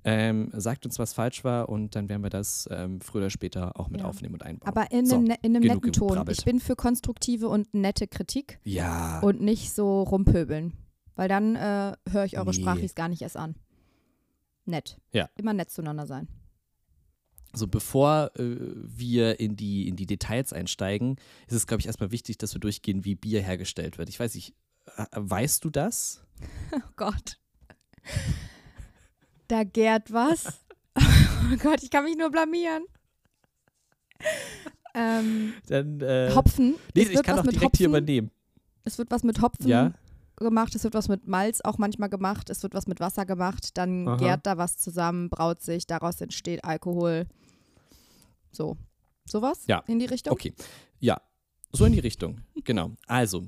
Ähm, 0.05 0.51
sagt 0.55 0.87
uns, 0.87 0.99
was 1.01 1.13
falsch 1.13 1.43
war 1.43 1.69
und 1.69 1.97
dann 1.97 2.09
werden 2.09 2.23
wir 2.23 2.31
das 2.31 2.69
ähm, 2.71 3.01
früher 3.01 3.23
oder 3.23 3.31
später 3.31 3.79
auch 3.79 3.89
mit 3.89 4.01
Ja. 4.01 4.07
aufnehmen 4.07 4.35
und 4.35 4.43
einbauen. 4.45 4.69
aber 4.69 4.91
in 4.93 5.05
So, 5.07 5.17
einem, 5.17 5.25
ne 5.25 5.37
in 5.43 5.57
einem 5.57 5.67
netten 5.67 5.93
Ton. 5.93 6.09
gebrabbelt. 6.11 6.39
Ich 6.39 6.45
bin 6.45 6.61
für 6.61 6.77
konstruktive 6.77 7.49
und 7.49 7.75
nette 7.75 8.07
Kritik 8.07 8.61
ja, 8.63 9.19
und 9.21 9.41
nicht 9.41 9.73
so 9.75 10.03
rumpöbeln. 10.05 10.73
Weil 11.17 11.29
dann 11.29 11.57
äh, 11.57 11.95
höre 12.09 12.25
ich 12.25 12.39
eure 12.39 12.51
Nee. 12.51 12.53
Sprachis 12.61 12.95
gar 12.95 13.09
nicht 13.09 13.23
erst 13.23 13.37
an. 13.37 13.57
Nett. 14.67 14.99
Ja. 15.13 15.29
Immer 15.37 15.53
nett 15.53 15.71
zueinander 15.71 16.07
sein. 16.07 16.29
So 17.59 17.67
bevor 17.67 18.31
äh, 18.37 18.57
wir 18.75 19.39
in 19.41 19.57
die, 19.57 19.87
in 19.89 19.97
die 19.97 20.07
Details 20.07 20.53
einsteigen, 20.53 21.17
ist 21.47 21.55
es, 21.55 21.67
glaube 21.67 21.81
ich, 21.81 21.87
erstmal 21.87 22.11
wichtig, 22.13 22.39
dass 22.39 22.55
wir 22.55 22.61
durchgehen, 22.61 23.05
wie 23.05 23.15
Bier 23.15 23.43
hergestellt 23.43 23.99
wird. 23.99 24.09
Ich 24.09 24.19
weiß 24.19 24.35
nicht, 24.35 24.55
äh, 24.97 25.05
weißt 25.13 25.65
du 25.65 25.71
das? 25.71 26.23
Oh 26.73 26.81
Gott. 26.97 27.39
Da 29.49 29.65
gärt 29.65 30.13
was. 30.13 30.61
Oh 31.51 31.57
Gott, 31.63 31.83
ich 31.83 31.91
kann 31.91 32.05
mich 32.05 32.17
nur 32.17 32.31
blamieren. 32.31 32.85
Ähm, 34.95 35.55
Dann, 35.69 36.01
äh, 36.01 36.31
Hopfen. 36.35 36.75
nee, 36.95 37.03
es 37.03 37.11
ich 37.11 37.23
kann 37.23 37.39
auch 37.39 37.43
direkt 37.43 37.77
hier 37.77 37.87
Hopfen, 37.87 38.03
übernehmen. 38.03 38.31
Es 38.85 38.99
wird 38.99 39.11
was 39.11 39.23
mit 39.23 39.41
Hopfen 39.41 39.69
Ja? 39.69 39.93
gemacht, 40.37 40.75
es 40.75 40.85
wird 40.85 40.95
was 40.95 41.09
mit 41.09 41.27
Malz 41.27 41.61
auch 41.63 41.79
manchmal 41.79 42.09
gemacht, 42.09 42.51
es 42.51 42.63
wird 42.63 42.75
was 42.75 42.87
mit 42.87 43.01
Wasser 43.01 43.25
gemacht, 43.27 43.77
dann 43.79 44.09
Aha. 44.09 44.17
gärt 44.17 44.47
da 44.47 44.59
was 44.59 44.77
zusammen, 44.79 45.31
braut 45.31 45.63
sich, 45.63 45.87
daraus 45.87 46.21
entsteht 46.21 46.65
Alkohol. 46.65 47.27
So. 48.59 48.77
Sowas? 49.25 49.67
Ja. 49.69 49.85
In 49.87 50.01
die 50.01 50.07
Richtung? 50.07 50.33
Okay. 50.33 50.53
Ja, 50.99 51.21
so 51.71 51.85
in 51.85 51.93
die 51.93 52.01
Richtung. 52.01 52.41
Genau. 52.65 52.91
Also, 53.07 53.47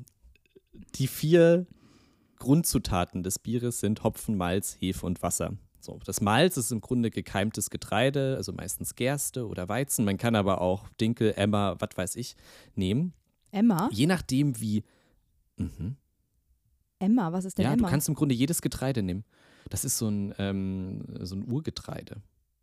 die 0.95 1.09
vier 1.09 1.67
Grundzutaten 2.39 3.23
des 3.23 3.39
Bieres 3.39 3.81
sind 3.81 4.03
Hopfen, 4.05 4.37
Malz, 4.37 4.77
Hefe 4.81 5.05
und 5.05 5.21
Wasser. 5.23 5.59
So, 5.81 5.99
das 6.07 6.21
Malz 6.23 6.57
ist 6.57 6.71
im 6.71 6.81
Grunde 6.81 7.11
gekeimtes 7.11 7.69
Getreide, 7.71 8.37
also 8.37 8.53
meistens 8.53 8.95
Gerste 8.95 9.47
oder 9.47 9.69
Weizen. 9.69 10.05
Man 10.07 10.17
kann 10.17 10.37
aber 10.37 10.61
auch 10.61 10.89
Dinkel, 11.01 11.35
Emmer, 11.37 11.77
was 11.81 11.91
weiß 11.97 12.17
ich, 12.17 12.37
nehmen. 12.77 13.13
Emma? 13.51 13.91
Je 13.93 14.07
nachdem, 14.07 14.59
wie. 14.61 14.85
Mhm. 15.57 15.97
Emma, 17.01 17.33
was 17.33 17.45
ist 17.45 17.59
denn 17.59 17.65
Ja, 17.65 17.73
Emma? 17.73 17.89
du 17.89 17.91
kannst 17.91 18.09
im 18.09 18.15
Grunde 18.15 18.35
jedes 18.35 18.63
Getreide 18.63 19.03
nehmen. 19.03 19.25
Das 19.69 19.85
ist 19.85 19.99
so 19.99 20.09
ein, 20.09 20.35
ähm, 20.39 21.05
so 21.21 21.35
ein 21.35 21.51
Urgetreide. 21.51 22.23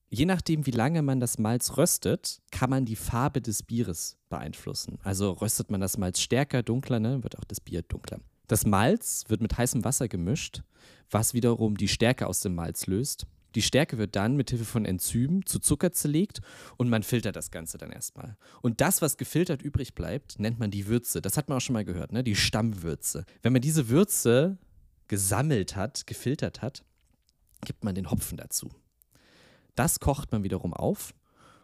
Je 0.09 0.25
nachdem, 0.25 0.65
wie 0.65 0.71
lange 0.71 1.01
man 1.01 1.19
das 1.19 1.37
Malz 1.37 1.75
röstet, 1.75 2.41
kann 2.51 2.69
man 2.69 2.85
die 2.85 2.95
Farbe 2.95 3.41
des 3.41 3.61
Bieres 3.61 4.17
beeinflussen. 4.29 4.99
Also 5.03 5.31
röstet 5.31 5.69
man 5.69 5.81
das 5.81 5.97
Malz 5.97 6.21
stärker, 6.21 6.63
dunkler, 6.63 6.99
ne, 6.99 7.23
wird 7.23 7.37
auch 7.37 7.43
das 7.43 7.59
Bier 7.59 7.81
dunkler. 7.81 8.19
Das 8.47 8.65
Malz 8.65 9.25
wird 9.27 9.41
mit 9.41 9.57
heißem 9.57 9.83
Wasser 9.83 10.07
gemischt, 10.07 10.63
was 11.11 11.33
wiederum 11.33 11.75
die 11.75 11.89
Stärke 11.89 12.27
aus 12.27 12.39
dem 12.39 12.55
Malz 12.55 12.87
löst. 12.87 13.27
Die 13.55 13.61
Stärke 13.61 13.97
wird 13.97 14.15
dann 14.15 14.37
mit 14.37 14.49
Hilfe 14.49 14.65
von 14.65 14.85
Enzymen 14.85 15.45
zu 15.45 15.59
Zucker 15.59 15.91
zerlegt 15.91 16.39
und 16.77 16.89
man 16.89 17.03
filtert 17.03 17.35
das 17.35 17.51
Ganze 17.51 17.77
dann 17.77 17.91
erstmal. 17.91 18.37
Und 18.61 18.79
das, 18.79 19.01
was 19.01 19.17
gefiltert 19.17 19.61
übrig 19.61 19.93
bleibt, 19.93 20.39
nennt 20.39 20.59
man 20.59 20.71
die 20.71 20.87
Würze. 20.87 21.21
Das 21.21 21.35
hat 21.35 21.49
man 21.49 21.57
auch 21.57 21.61
schon 21.61 21.73
mal 21.73 21.85
gehört, 21.85 22.13
ne? 22.13 22.23
Die 22.23 22.35
Stammwürze. 22.35 23.25
Wenn 23.41 23.53
man 23.53 23.61
diese 23.61 23.89
Würze 23.89 24.57
gesammelt 25.07 25.75
hat, 25.75 26.07
gefiltert 26.07 26.61
hat, 26.61 26.85
gibt 27.65 27.83
man 27.83 27.95
den 27.95 28.11
Hopfen 28.11 28.37
dazu. 28.37 28.69
Das 29.77 29.99
kocht 29.99 30.31
man 30.31 30.43
wiederum 30.43 30.73
auf 30.73 31.13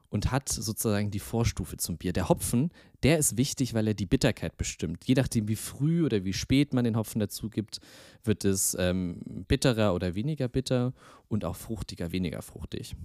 und 0.09 0.31
hat 0.31 0.47
sozusagen 0.47 1.09
die 1.09 1.19
Vorstufe 1.19 1.77
zum 1.77 1.97
Bier. 1.97 2.13
Der 2.13 2.29
Hopfen, 2.29 2.69
der 3.01 3.17
ist 3.17 3.35
wichtig, 3.35 3.73
weil 3.73 3.87
er 3.87 3.95
die 3.95 4.05
Bitterkeit 4.05 4.55
bestimmt. 4.57 5.05
Je 5.05 5.15
nachdem, 5.15 5.47
wie 5.47 5.55
früh 5.55 6.05
oder 6.05 6.23
wie 6.23 6.33
spät 6.33 6.71
man 6.71 6.83
den 6.83 6.95
Hopfen 6.95 7.19
dazu 7.19 7.49
gibt, 7.49 7.79
wird 8.23 8.45
es 8.45 8.77
ähm, 8.79 9.19
bitterer 9.47 9.95
oder 9.95 10.13
weniger 10.13 10.47
bitter 10.47 10.93
und 11.29 11.43
auch 11.43 11.55
fruchtiger, 11.55 12.11
weniger 12.11 12.43
fruchtig. 12.43 12.95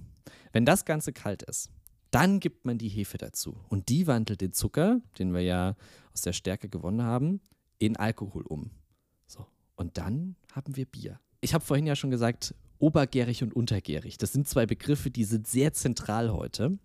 Wenn 0.52 0.66
das 0.66 0.84
Ganze 0.84 1.14
kalt 1.14 1.42
ist, 1.44 1.70
dann 2.10 2.40
gibt 2.40 2.66
man 2.66 2.76
die 2.76 2.90
Hefe 2.90 3.16
dazu. 3.16 3.58
Und 3.70 3.88
die 3.88 4.06
wandelt 4.06 4.42
den 4.42 4.52
Zucker, 4.52 5.00
den 5.18 5.32
wir 5.32 5.40
ja 5.40 5.76
aus 6.12 6.20
der 6.20 6.34
Stärke 6.34 6.68
gewonnen 6.68 7.02
haben, 7.02 7.40
in 7.78 7.96
Alkohol 7.96 8.42
um. 8.42 8.70
So. 9.26 9.46
Und 9.76 9.96
dann 9.96 10.36
haben 10.52 10.76
wir 10.76 10.84
Bier. 10.84 11.18
Ich 11.40 11.54
habe 11.54 11.64
vorhin 11.64 11.86
ja 11.86 11.96
schon 11.96 12.10
gesagt, 12.10 12.54
obergärig 12.78 13.42
und 13.42 13.54
untergärig. 13.54 14.18
Das 14.18 14.32
sind 14.32 14.48
zwei 14.48 14.66
Begriffe, 14.66 15.10
die 15.10 15.24
sind 15.24 15.46
sehr 15.46 15.72
zentral 15.72 16.32
heute. 16.32 16.78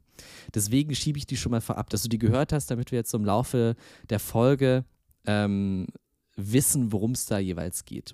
Deswegen 0.54 0.96
schiebe 0.96 1.18
ich 1.18 1.26
die 1.26 1.38
schon 1.38 1.52
mal 1.52 1.62
vorab, 1.62 1.90
dass 1.90 2.04
du 2.04 2.10
die 2.10 2.20
gehört 2.20 2.54
hast, 2.54 2.70
damit 2.70 2.92
wir 2.92 3.00
jetzt 3.00 3.14
im 3.14 3.26
Laufe 3.26 3.76
der 4.10 4.20
Folge 4.20 4.86
ähm, 5.26 5.88
wissen, 6.36 6.92
worum 6.92 7.12
es 7.12 7.26
da 7.26 7.40
jeweils 7.40 7.86
geht. 7.86 8.14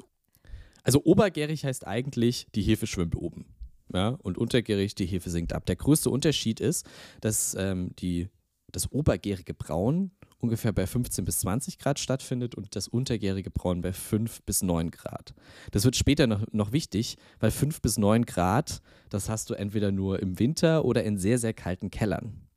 Also 0.83 1.03
obergärig 1.03 1.65
heißt 1.65 1.85
eigentlich, 1.85 2.47
die 2.55 2.61
Hefe 2.61 2.87
schwimmt 2.87 3.15
oben. 3.15 3.45
ja, 3.93 4.09
und 4.09 4.37
untergärig, 4.37 4.95
die 4.95 5.05
Hefe 5.05 5.29
sinkt 5.29 5.53
ab. 5.53 5.65
Der 5.65 5.75
größte 5.75 6.09
Unterschied 6.09 6.59
ist, 6.59 6.85
dass 7.21 7.55
ähm, 7.55 7.91
die, 7.99 8.29
das 8.71 8.91
obergärige 8.91 9.53
Brauen 9.53 10.11
ungefähr 10.39 10.71
bei 10.71 10.87
15 10.87 11.25
bis 11.25 11.39
20 11.39 11.77
Grad 11.79 11.99
stattfindet 11.99 12.55
und 12.55 12.75
das 12.75 12.87
untergärige 12.87 13.51
Brauen 13.51 13.81
bei 13.81 13.93
5 13.93 14.41
bis 14.43 14.61
9 14.63 14.91
Grad. 14.91 15.33
Das 15.71 15.85
wird 15.85 15.95
später 15.95 16.27
noch, 16.27 16.45
noch 16.51 16.71
wichtig, 16.71 17.17
weil 17.39 17.51
5 17.51 17.81
bis 17.81 17.97
9 17.97 18.25
Grad, 18.25 18.81
das 19.09 19.29
hast 19.29 19.49
du 19.49 19.53
entweder 19.53 19.91
nur 19.91 20.19
im 20.21 20.39
Winter 20.39 20.85
oder 20.85 21.03
in 21.03 21.17
sehr, 21.17 21.37
sehr 21.39 21.53
kalten 21.53 21.91
Kellern. 21.91 22.47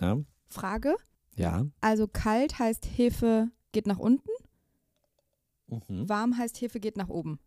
Ja? 0.00 0.18
Frage? 0.48 0.94
Ja. 1.36 1.66
Also 1.80 2.08
kalt 2.08 2.58
heißt 2.58 2.86
Hefe 2.96 3.50
geht 3.72 3.86
nach 3.86 3.98
unten, 3.98 4.28
Mhm. 5.68 6.08
warm 6.08 6.38
heißt 6.38 6.60
Hefe 6.60 6.78
geht 6.80 6.96
nach 6.96 7.08
oben. 7.08 7.38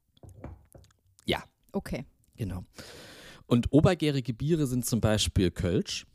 Ja. 1.26 1.44
Okay. 1.72 2.06
Genau. 2.36 2.64
Und 3.46 3.72
obergärige 3.72 4.34
Biere 4.34 4.68
sind 4.68 4.86
zum 4.86 5.02
Beispiel 5.02 5.52
Kölsch, 5.52 6.06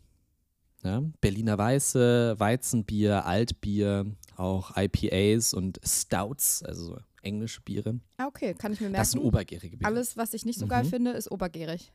ja, 0.85 1.03
Berliner 1.21 1.59
Weiße, 1.59 2.35
Weizenbier, 2.39 3.25
Altbier, 3.27 4.07
auch 4.37 4.73
IPAs 4.77 5.55
und 5.55 5.81
Stouts, 5.85 6.63
also 6.63 6.85
so 6.87 6.99
englische 7.23 7.63
Biere. 7.63 8.01
Ah, 8.19 8.27
okay, 8.27 8.55
kann 8.55 8.73
ich 8.73 8.81
mir 8.81 8.91
Das 8.91 9.11
sind 9.13 9.21
merken. 9.21 9.29
obergärige 9.29 9.77
Biere. 9.79 9.91
Alles, 9.91 10.17
was 10.17 10.35
ich 10.35 10.45
nicht 10.45 10.59
so 10.59 10.67
geil 10.67 10.85
Mhm. 10.85 10.89
finde, 10.89 11.11
ist 11.13 11.31
obergärig. 11.31 11.93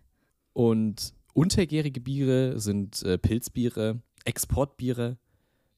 Und 0.54 1.14
untergärige 1.34 2.02
Biere 2.02 2.60
sind 2.60 3.04
äh, 3.04 3.18
Pilzbiere, 3.20 4.02
Exportbiere, 4.26 5.18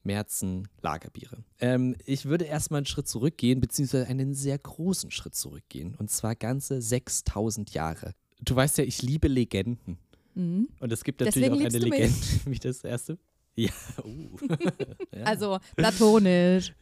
Märzen, 0.04 0.68
Lagerbiere. 0.82 1.44
Ähm, 1.60 1.96
ich 2.06 2.26
würde 2.26 2.46
erstmal 2.46 2.80
einen 2.80 2.86
Schritt 2.88 3.08
zurückgehen, 3.08 3.60
beziehungsweise 3.60 4.08
einen 4.08 4.34
sehr 4.34 4.58
großen 4.58 5.12
Schritt 5.12 5.36
zurückgehen. 5.36 5.96
Und 5.96 6.10
zwar 6.10 6.36
ganze 6.36 6.82
6000 6.82 7.72
Jahre. 7.74 8.14
Du 8.44 8.56
weißt 8.56 8.78
ja, 8.80 8.84
ich 8.84 9.02
liebe 9.04 9.28
Legenden. 9.28 9.98
Mhm. 10.36 10.70
Und 10.80 10.92
es 10.92 11.04
gibt 11.04 11.20
natürlich 11.22 11.50
Deswegen 11.50 11.66
auch 11.66 11.70
eine 11.70 11.80
mich. 11.80 12.00
Legende, 12.00 12.46
wie 12.46 12.60
das 12.60 12.84
erste. 12.84 13.18
Ja, 13.56 13.72
uh. 14.04 14.38
ja. 15.16 15.24
Also 15.24 15.60
platonisch. 15.76 16.74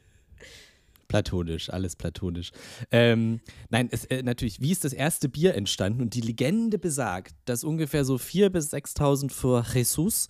Platonisch, 1.08 1.72
alles 1.72 1.96
platonisch. 1.96 2.52
Ähm, 2.92 3.42
nein, 3.70 3.90
es, 3.92 4.06
äh, 4.06 4.22
natürlich, 4.22 4.62
wie 4.62 4.72
ist 4.72 4.84
das 4.84 4.94
erste 4.94 5.28
Bier 5.28 5.56
entstanden? 5.56 6.02
Und 6.02 6.14
die 6.14 6.22
Legende 6.22 6.78
besagt, 6.78 7.34
dass 7.46 7.64
ungefähr 7.64 8.06
so 8.06 8.16
4.000 8.16 8.50
bis 8.50 8.72
6.000 8.72 9.32
vor 9.32 9.66
Jesus 9.74 10.30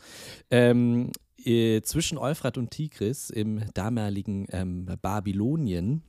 ähm, 0.49 1.11
äh, 1.43 1.81
zwischen 1.81 2.17
Euphrat 2.17 2.57
und 2.57 2.71
Tigris 2.71 3.29
im 3.29 3.61
damaligen 3.73 4.47
ähm, 4.51 4.85
Babylonien 5.01 6.01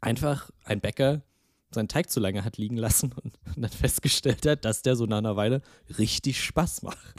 einfach 0.00 0.50
ein 0.62 0.80
Bäcker 0.80 1.22
seinen 1.72 1.88
Teig 1.88 2.10
zu 2.10 2.20
lange 2.20 2.44
hat 2.44 2.56
liegen 2.56 2.76
lassen 2.76 3.12
und 3.22 3.36
dann 3.56 3.70
festgestellt 3.70 4.46
hat, 4.46 4.64
dass 4.64 4.82
der 4.82 4.96
so 4.96 5.06
nach 5.06 5.18
einer 5.18 5.36
Weile 5.36 5.62
richtig 5.98 6.42
Spaß 6.42 6.82
macht. 6.82 7.14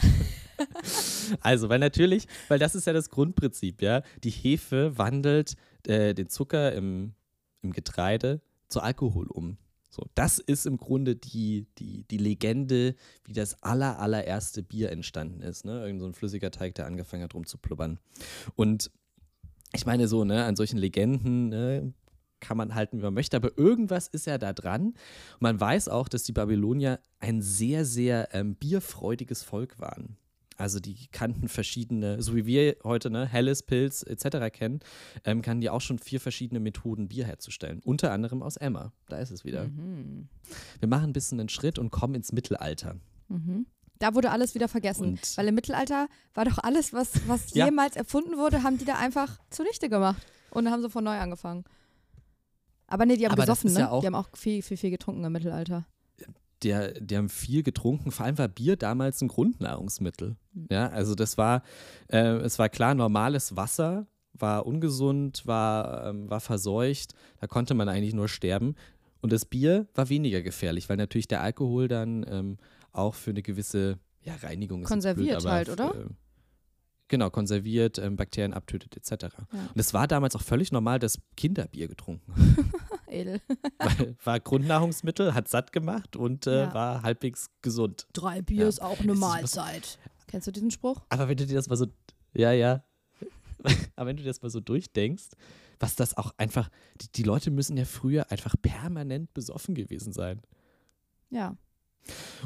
also, 1.42 1.70
weil 1.70 1.80
natürlich, 1.80 2.28
weil 2.48 2.60
das 2.60 2.76
ist 2.76 2.88
ja 2.88 2.94
das 2.94 3.10
Grundprinzip, 3.10 3.82
ja. 3.82 4.04
Die 4.24 4.30
Hefe 4.30 4.98
wandelt 4.98 5.56
äh, 5.88 6.14
den 6.14 6.30
Zucker 6.30 6.74
im, 6.74 7.14
im 7.62 7.72
Getreide 7.72 8.42
zu 8.68 8.82
Alkohol 8.82 9.28
um. 9.28 9.58
So, 9.90 10.06
das 10.16 10.40
ist 10.40 10.66
im 10.66 10.78
Grunde 10.78 11.18
die, 11.18 11.68
die, 11.78 12.06
die 12.06 12.18
Legende, 12.18 12.96
wie 13.26 13.34
das 13.34 13.62
aller, 13.62 14.00
allererste 14.00 14.64
Bier 14.64 14.90
entstanden 14.90 15.42
ist. 15.42 15.66
Ne? 15.66 15.86
Irgend 15.86 16.00
so 16.00 16.06
ein 16.06 16.14
flüssiger 16.14 16.50
Teig, 16.50 16.76
der 16.76 16.86
angefangen 16.86 17.24
hat 17.24 17.34
rumzuplubbern. 17.34 18.00
Und 18.56 18.90
ich 19.74 19.86
meine 19.86 20.08
so, 20.08 20.24
ne, 20.24 20.46
an 20.46 20.56
solchen 20.56 20.78
Legenden 20.78 21.50
ne, 21.50 21.94
kann 22.42 22.58
man 22.58 22.76
halten, 22.76 22.98
wie 22.98 23.04
man 23.04 23.14
möchte, 23.14 23.38
aber 23.38 23.58
irgendwas 23.58 24.08
ist 24.08 24.26
ja 24.26 24.38
da 24.38 24.52
dran. 24.52 24.88
Und 24.88 25.42
man 25.42 25.60
weiß 25.60 25.88
auch, 25.88 26.10
dass 26.10 26.24
die 26.24 26.34
Babylonier 26.34 27.00
ein 27.20 27.42
sehr, 27.42 27.86
sehr 27.86 28.30
ähm, 28.34 28.56
bierfreudiges 28.56 29.44
Volk 29.44 29.80
waren. 29.80 30.18
Also 30.58 30.80
die 30.80 31.08
kannten 31.12 31.48
verschiedene, 31.48 32.22
so 32.22 32.36
wie 32.36 32.46
wir 32.46 32.76
heute 32.84 33.10
ne, 33.10 33.26
Helles, 33.26 33.64
Pilz 33.64 34.04
etc. 34.04 34.52
kennen, 34.54 34.82
ähm, 35.24 35.42
kannten 35.42 35.62
die 35.62 35.70
auch 35.72 35.82
schon 35.82 35.98
vier 35.98 36.20
verschiedene 36.20 36.60
Methoden, 36.60 37.08
Bier 37.08 37.26
herzustellen. 37.26 37.82
Unter 37.84 38.12
anderem 38.12 38.44
aus 38.44 38.58
Emma. 38.58 38.92
Da 39.08 39.18
ist 39.18 39.32
es 39.32 39.44
wieder. 39.44 39.64
Mhm. 39.70 40.28
Wir 40.80 40.88
machen 40.88 41.10
ein 41.10 41.14
bisschen 41.14 41.40
einen 41.40 41.50
Schritt 41.50 41.80
und 41.80 41.90
kommen 41.90 42.14
ins 42.14 42.32
Mittelalter. 42.32 42.98
Mhm. 43.30 43.66
Da 43.98 44.14
wurde 44.14 44.30
alles 44.32 44.54
wieder 44.54 44.68
vergessen. 44.68 45.04
Und 45.10 45.38
Weil 45.38 45.48
im 45.48 45.56
Mittelalter 45.56 46.08
war 46.36 46.46
doch 46.46 46.60
alles, 46.60 46.94
was, 46.94 47.28
was 47.28 47.52
Ja. 47.56 47.66
jemals 47.66 47.96
erfunden 47.96 48.38
wurde, 48.38 48.62
haben 48.64 48.78
die 48.78 48.86
da 48.86 48.98
einfach 49.00 49.40
zunichte 49.50 49.90
gemacht. 49.90 50.22
Und 50.52 50.70
haben 50.70 50.82
sie 50.82 50.90
von 50.90 51.04
neu 51.04 51.18
angefangen. 51.18 51.64
Aber 52.92 53.06
nee, 53.06 53.16
die 53.16 53.26
haben 53.26 53.32
Aber 53.32 53.44
gesoffen, 53.44 53.74
ne? 53.74 53.80
ja 53.80 53.90
auch- 53.90 54.02
die 54.02 54.08
haben 54.08 54.16
auch 54.16 54.30
viel, 54.36 54.62
viel, 54.62 54.78
viel 54.78 54.92
getrunken 54.92 55.24
im 55.24 55.32
Mittelalter. 55.32 55.86
der, 56.64 56.92
die 57.02 57.18
haben 57.18 57.30
viel 57.30 57.64
getrunken. 57.64 58.12
Vor 58.12 58.26
allem 58.26 58.38
war 58.38 58.48
Bier 58.48 58.76
damals 58.76 59.20
ein 59.22 59.30
Grundnahrungsmittel. 59.30 60.36
Mhm. 60.54 60.68
Ja, 60.70 60.90
also 60.90 61.16
das 61.16 61.38
war, 61.38 61.64
äh, 62.10 62.20
es 62.38 62.60
war 62.60 62.70
klar, 62.70 62.94
normales 62.94 63.56
Wasser 63.56 64.06
war 64.34 64.66
ungesund, 64.68 65.48
war, 65.48 66.08
ähm, 66.08 66.30
war 66.30 66.40
verseucht. 66.40 67.14
Da 67.40 67.48
konnte 67.48 67.74
man 67.74 67.90
eigentlich 67.90 68.14
nur 68.14 68.28
sterben. 68.28 68.76
Und 69.22 69.32
das 69.32 69.46
Bier 69.46 69.88
war 69.96 70.10
weniger 70.10 70.42
gefährlich, 70.42 70.88
weil 70.90 70.98
natürlich 70.98 71.28
der 71.28 71.42
Alkohol 71.42 71.88
dann 71.88 72.26
ähm, 72.30 72.58
auch 72.92 73.16
für 73.16 73.32
eine 73.32 73.42
gewisse 73.42 73.98
ja, 74.24 74.36
Reinigung 74.44 74.84
ist 74.84 74.88
Konserviert 74.88 75.40
blöd, 75.40 75.52
halt, 75.52 75.70
oder? 75.70 75.96
äh, 75.96 76.06
Genau, 77.12 77.30
konserviert, 77.30 77.98
ähm, 77.98 78.16
Bakterien 78.16 78.54
abtötet 78.54 78.96
etc. 78.96 79.12
Ja. 79.36 79.40
Und 79.52 79.76
es 79.76 79.94
war 79.94 80.08
damals 80.08 80.34
auch 80.34 80.42
völlig 80.42 80.72
normal, 80.72 80.98
dass 80.98 81.20
Kinder 81.36 81.68
Bier 81.68 81.90
getrunken 81.90 82.32
Edel. 83.08 83.42
weil, 83.80 84.16
war 84.24 84.40
Grundnahrungsmittel, 84.40 85.34
hat 85.34 85.50
satt 85.50 85.74
gemacht 85.74 86.16
und 86.16 86.48
äh, 86.48 86.62
Ja. 86.62 86.74
war 86.74 87.04
halbwegs 87.04 87.50
gesund. 87.62 88.08
Drei 88.14 88.42
Bier 88.42 88.62
Ja. 88.64 88.68
ist 88.70 88.82
auch 88.82 89.02
eine 89.02 89.14
Mahlzeit. 89.14 90.00
Kennst 90.28 90.48
du 90.48 90.52
diesen 90.54 90.72
Spruch? 90.72 91.02
Aber 91.10 91.28
wenn 91.28 91.36
du 91.36 91.46
dir 91.46 91.56
das 91.56 91.68
mal 91.68 91.76
so, 91.76 91.88
ja, 92.34 92.54
ja, 92.54 92.82
aber 93.98 94.08
wenn 94.08 94.16
du 94.16 94.24
dir 94.24 94.30
das 94.30 94.42
mal 94.42 94.50
so 94.50 94.62
durchdenkst, 94.62 95.32
was 95.82 95.98
das 95.98 96.16
auch 96.16 96.34
einfach, 96.38 96.70
die, 97.02 97.12
die 97.12 97.24
Leute 97.24 97.52
müssen 97.52 97.76
ja 97.76 97.84
früher 97.84 98.32
einfach 98.32 98.56
permanent 98.62 99.34
besoffen 99.34 99.76
gewesen 99.76 100.14
sein. 100.14 100.42
Ja. 101.30 101.58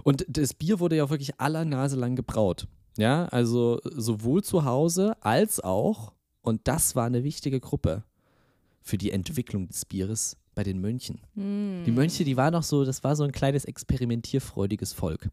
Und 0.04 0.26
das 0.28 0.56
Bier 0.56 0.80
wurde 0.80 0.96
ja 0.96 1.08
wirklich 1.12 1.40
aller 1.40 1.66
Nase 1.66 1.98
lang 1.98 2.16
gebraut. 2.16 2.68
Ja, 2.98 3.26
also 3.26 3.80
sowohl 3.84 4.44
zu 4.44 4.64
Hause 4.64 5.16
als 5.22 5.60
auch, 5.60 6.14
und 6.42 6.68
das 6.68 6.96
war 6.96 7.06
eine 7.06 7.24
wichtige 7.24 7.60
Gruppe 7.60 8.04
für 8.82 8.98
die 8.98 9.12
Entwicklung 9.12 9.68
des 9.68 9.86
Bieres 9.86 10.38
bei 10.54 10.64
den 10.64 10.80
Mönchen. 10.80 11.20
Hm. 11.34 11.84
Die 11.86 11.92
Mönche, 11.92 12.24
die 12.24 12.38
waren 12.38 12.54
noch 12.54 12.64
so, 12.64 12.86
das 12.86 13.04
war 13.04 13.16
so 13.16 13.24
ein 13.24 13.32
kleines 13.32 13.66
experimentierfreudiges 13.66 14.94
Volk, 14.94 15.30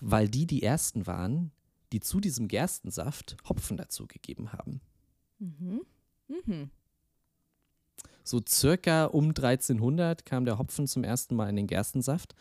weil 0.00 0.28
die 0.28 0.46
die 0.46 0.62
ersten 0.62 1.06
waren, 1.06 1.52
die 1.92 2.00
zu 2.00 2.20
diesem 2.20 2.48
Gerstensaft 2.48 3.36
Hopfen 3.48 3.76
dazugegeben 3.76 4.52
haben. 4.52 4.80
Mhm. 5.38 5.82
Mhm. 6.28 6.70
So 8.24 8.40
circa 8.46 9.04
um 9.04 9.28
1300 9.28 10.24
kam 10.24 10.44
der 10.46 10.58
Hopfen 10.58 10.86
zum 10.86 11.04
ersten 11.04 11.36
Mal 11.36 11.50
in 11.50 11.56
den 11.56 11.66
Gerstensaft, 11.66 12.34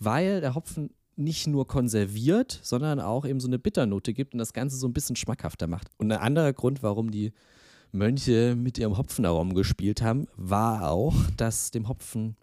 weil 0.00 0.40
der 0.40 0.54
Hopfen 0.54 0.90
nicht 1.16 1.46
nur 1.46 1.66
konserviert, 1.66 2.60
sondern 2.62 3.00
auch 3.00 3.24
eben 3.24 3.40
so 3.40 3.48
eine 3.48 3.58
Bitternote 3.58 4.12
gibt 4.12 4.34
und 4.34 4.38
das 4.38 4.52
Ganze 4.52 4.76
so 4.76 4.86
ein 4.86 4.92
bisschen 4.92 5.16
schmackhafter 5.16 5.66
macht. 5.66 5.88
Und 5.96 6.12
ein 6.12 6.18
anderer 6.18 6.52
Grund, 6.52 6.82
warum 6.82 7.10
die 7.10 7.32
Mönche 7.92 8.54
mit 8.56 8.78
ihrem 8.78 8.96
Hopfenaromen 8.96 9.54
gespielt 9.54 10.02
haben, 10.02 10.26
war 10.36 10.90
auch, 10.90 11.14
dass 11.36 11.70
dem 11.70 11.88
Hopfen 11.88 12.36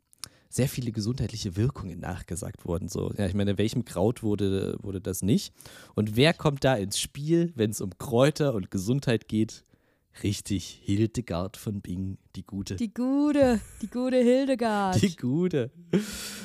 sehr 0.50 0.70
viele 0.70 0.92
gesundheitliche 0.92 1.56
Wirkungen 1.56 2.00
nachgesagt 2.00 2.66
wurden. 2.66 2.88
So, 2.88 3.12
ja, 3.18 3.26
ich 3.26 3.34
meine, 3.34 3.58
welchem 3.58 3.86
Kraut 3.86 4.22
wurde, 4.22 4.78
wurde 4.82 5.02
das 5.02 5.24
nicht? 5.24 5.54
Und 5.96 6.16
wer 6.16 6.34
kommt 6.34 6.64
da 6.64 6.76
ins 6.76 7.00
Spiel, 7.00 7.52
wenn 7.56 7.72
es 7.72 7.82
um 7.82 7.98
Kräuter 7.98 8.54
und 8.54 8.70
Gesundheit 8.70 9.28
geht? 9.28 9.64
Richtig, 10.22 10.82
Hildegard 10.84 11.58
von 11.58 11.82
Bingen, 11.82 12.20
die 12.36 12.46
Gute. 12.46 12.76
Die 12.76 12.94
gute, 12.94 13.60
die 13.82 13.88
gute 13.88 14.18
Hildegard. 14.18 15.02
Die 15.02 15.16
Gute. 15.16 15.72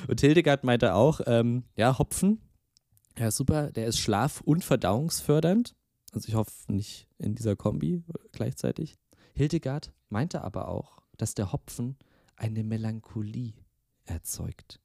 Und 0.09 0.21
Hildegard 0.21 0.65
meinte 0.65 0.95
auch, 0.95 1.21
ähm, 1.27 1.65
ja, 1.77 1.99
Hopfen, 1.99 2.41
ja, 3.19 3.31
super, 3.31 3.73
der 3.73 3.87
ist 3.87 3.99
schlaf- 3.99 4.41
und 4.41 4.65
verdauungsfördernd. 4.65 5.75
Also 6.13 6.29
ich 6.29 6.35
hoffe 6.35 6.53
nicht 6.73 7.09
in 7.19 7.35
dieser 7.35 7.57
Kombi 7.57 8.03
gleichzeitig. 8.33 8.97
Hildegard 9.35 9.93
meinte 10.09 10.43
aber 10.43 10.69
auch, 10.69 11.03
dass 11.17 11.35
der 11.35 11.53
Hopfen 11.53 11.97
eine 12.37 12.63
Melancholie 12.63 13.55
erzeugt. 14.05 14.81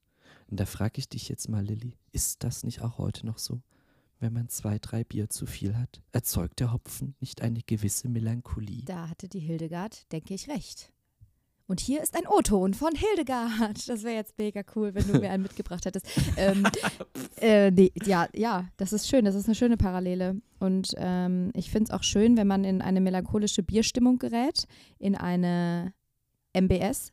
Und 0.49 0.59
da 0.59 0.65
frage 0.65 0.99
ich 0.99 1.07
dich 1.07 1.29
jetzt 1.29 1.47
mal, 1.47 1.63
Lilly, 1.63 1.97
ist 2.11 2.43
das 2.43 2.63
nicht 2.63 2.81
auch 2.81 2.97
heute 2.97 3.25
noch 3.25 3.37
so? 3.37 3.61
Wenn 4.19 4.33
man 4.33 4.49
zwei, 4.49 4.79
drei 4.79 5.03
Bier 5.03 5.29
zu 5.29 5.45
viel 5.45 5.75
hat, 5.75 6.01
erzeugt 6.11 6.59
der 6.59 6.71
Hopfen 6.71 7.15
nicht 7.19 7.41
eine 7.41 7.61
gewisse 7.61 8.07
Melancholie? 8.07 8.85
Da 8.85 9.09
hatte 9.09 9.27
die 9.27 9.39
Hildegard, 9.39 10.11
denke 10.11 10.33
ich, 10.33 10.49
recht. 10.49 10.93
Und 11.65 11.79
hier 11.79 12.03
ist 12.03 12.15
ein 12.15 12.27
O-Ton 12.27 12.73
von 12.73 12.91
Hildegard. 12.93 13.87
Das 13.87 14.03
wäre 14.03 14.15
jetzt 14.15 14.37
mega 14.37 14.61
cool, 14.75 14.93
wenn 14.93 15.07
du 15.07 15.19
mir 15.19 15.31
einen 15.31 15.43
mitgebracht 15.43 15.85
hättest. 15.85 16.07
Ähm, 16.37 16.65
äh, 17.37 17.71
nee, 17.71 17.91
ja, 18.05 18.27
ja, 18.33 18.67
das 18.77 18.91
ist 18.91 19.07
schön. 19.07 19.23
Das 19.23 19.35
ist 19.35 19.45
eine 19.45 19.55
schöne 19.55 19.77
Parallele. 19.77 20.41
Und 20.59 20.93
ähm, 20.97 21.51
ich 21.53 21.69
finde 21.69 21.85
es 21.85 21.91
auch 21.91 22.03
schön, 22.03 22.37
wenn 22.37 22.47
man 22.47 22.63
in 22.63 22.81
eine 22.81 23.01
melancholische 23.01 23.63
Bierstimmung 23.63 24.17
gerät, 24.17 24.65
in 24.99 25.15
eine 25.15 25.93
MBS, 26.53 27.11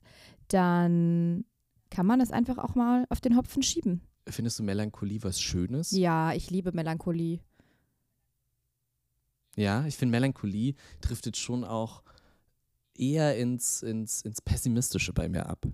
dann 0.49 1.45
kann 1.91 2.07
man 2.07 2.19
das 2.19 2.31
einfach 2.31 2.59
auch 2.59 2.75
mal 2.75 3.07
auf 3.11 3.21
den 3.21 3.37
Hopfen 3.37 3.63
schieben. 3.63 4.01
Findest 4.29 4.59
du 4.59 4.63
Melancholie 4.63 5.23
was 5.23 5.41
Schönes? 5.41 5.91
Ja, 5.91 6.33
ich 6.33 6.51
liebe 6.51 6.73
Melancholie. 6.73 7.41
Ja, 9.57 9.85
ich 9.87 9.97
finde 9.97 10.13
Melancholie 10.13 10.75
driftet 11.01 11.37
schon 11.37 11.65
auch 11.65 12.03
eher 12.97 13.37
ins, 13.37 13.83
ins, 13.83 14.23
ins 14.23 14.41
Pessimistische 14.41 15.13
bei 15.13 15.29
mir 15.29 15.47
ab. 15.47 15.67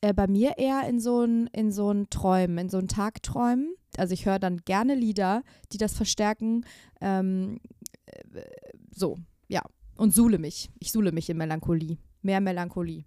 Äh, 0.00 0.14
bei 0.14 0.26
mir 0.26 0.56
eher 0.58 0.88
in 0.88 0.98
so 0.98 1.22
ein 1.22 1.46
in 1.48 1.72
so 1.72 1.90
ein 1.90 2.08
Träumen, 2.10 2.58
in 2.58 2.68
so 2.68 2.78
ein 2.78 2.88
Tagträumen. 2.88 3.74
Also 3.96 4.14
ich 4.14 4.24
höre 4.26 4.38
dann 4.38 4.58
gerne 4.58 4.94
Lieder, 4.94 5.42
die 5.72 5.78
das 5.78 5.94
verstärken. 5.94 6.64
Ähm, 7.00 7.60
äh, 8.06 8.42
so, 8.90 9.18
ja. 9.48 9.62
Und 9.96 10.14
suhle 10.14 10.38
mich. 10.38 10.70
Ich 10.78 10.92
suhle 10.92 11.12
mich 11.12 11.28
in 11.28 11.36
Melancholie. 11.36 11.98
Mehr 12.22 12.40
Melancholie. 12.40 13.04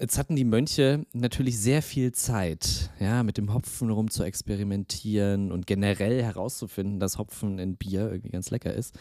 Jetzt 0.00 0.18
hatten 0.18 0.34
die 0.34 0.44
Mönche 0.44 1.06
natürlich 1.12 1.58
sehr 1.58 1.80
viel 1.80 2.10
Zeit, 2.10 2.90
ja, 2.98 3.22
mit 3.22 3.38
dem 3.38 3.54
Hopfen 3.54 3.90
rum 3.90 4.10
zu 4.10 4.24
experimentieren 4.24 5.52
und 5.52 5.68
generell 5.68 6.20
herauszufinden, 6.20 6.98
dass 6.98 7.16
Hopfen 7.16 7.60
in 7.60 7.76
Bier 7.76 8.10
irgendwie 8.10 8.30
ganz 8.30 8.50
lecker 8.50 8.74
ist. 8.74 8.98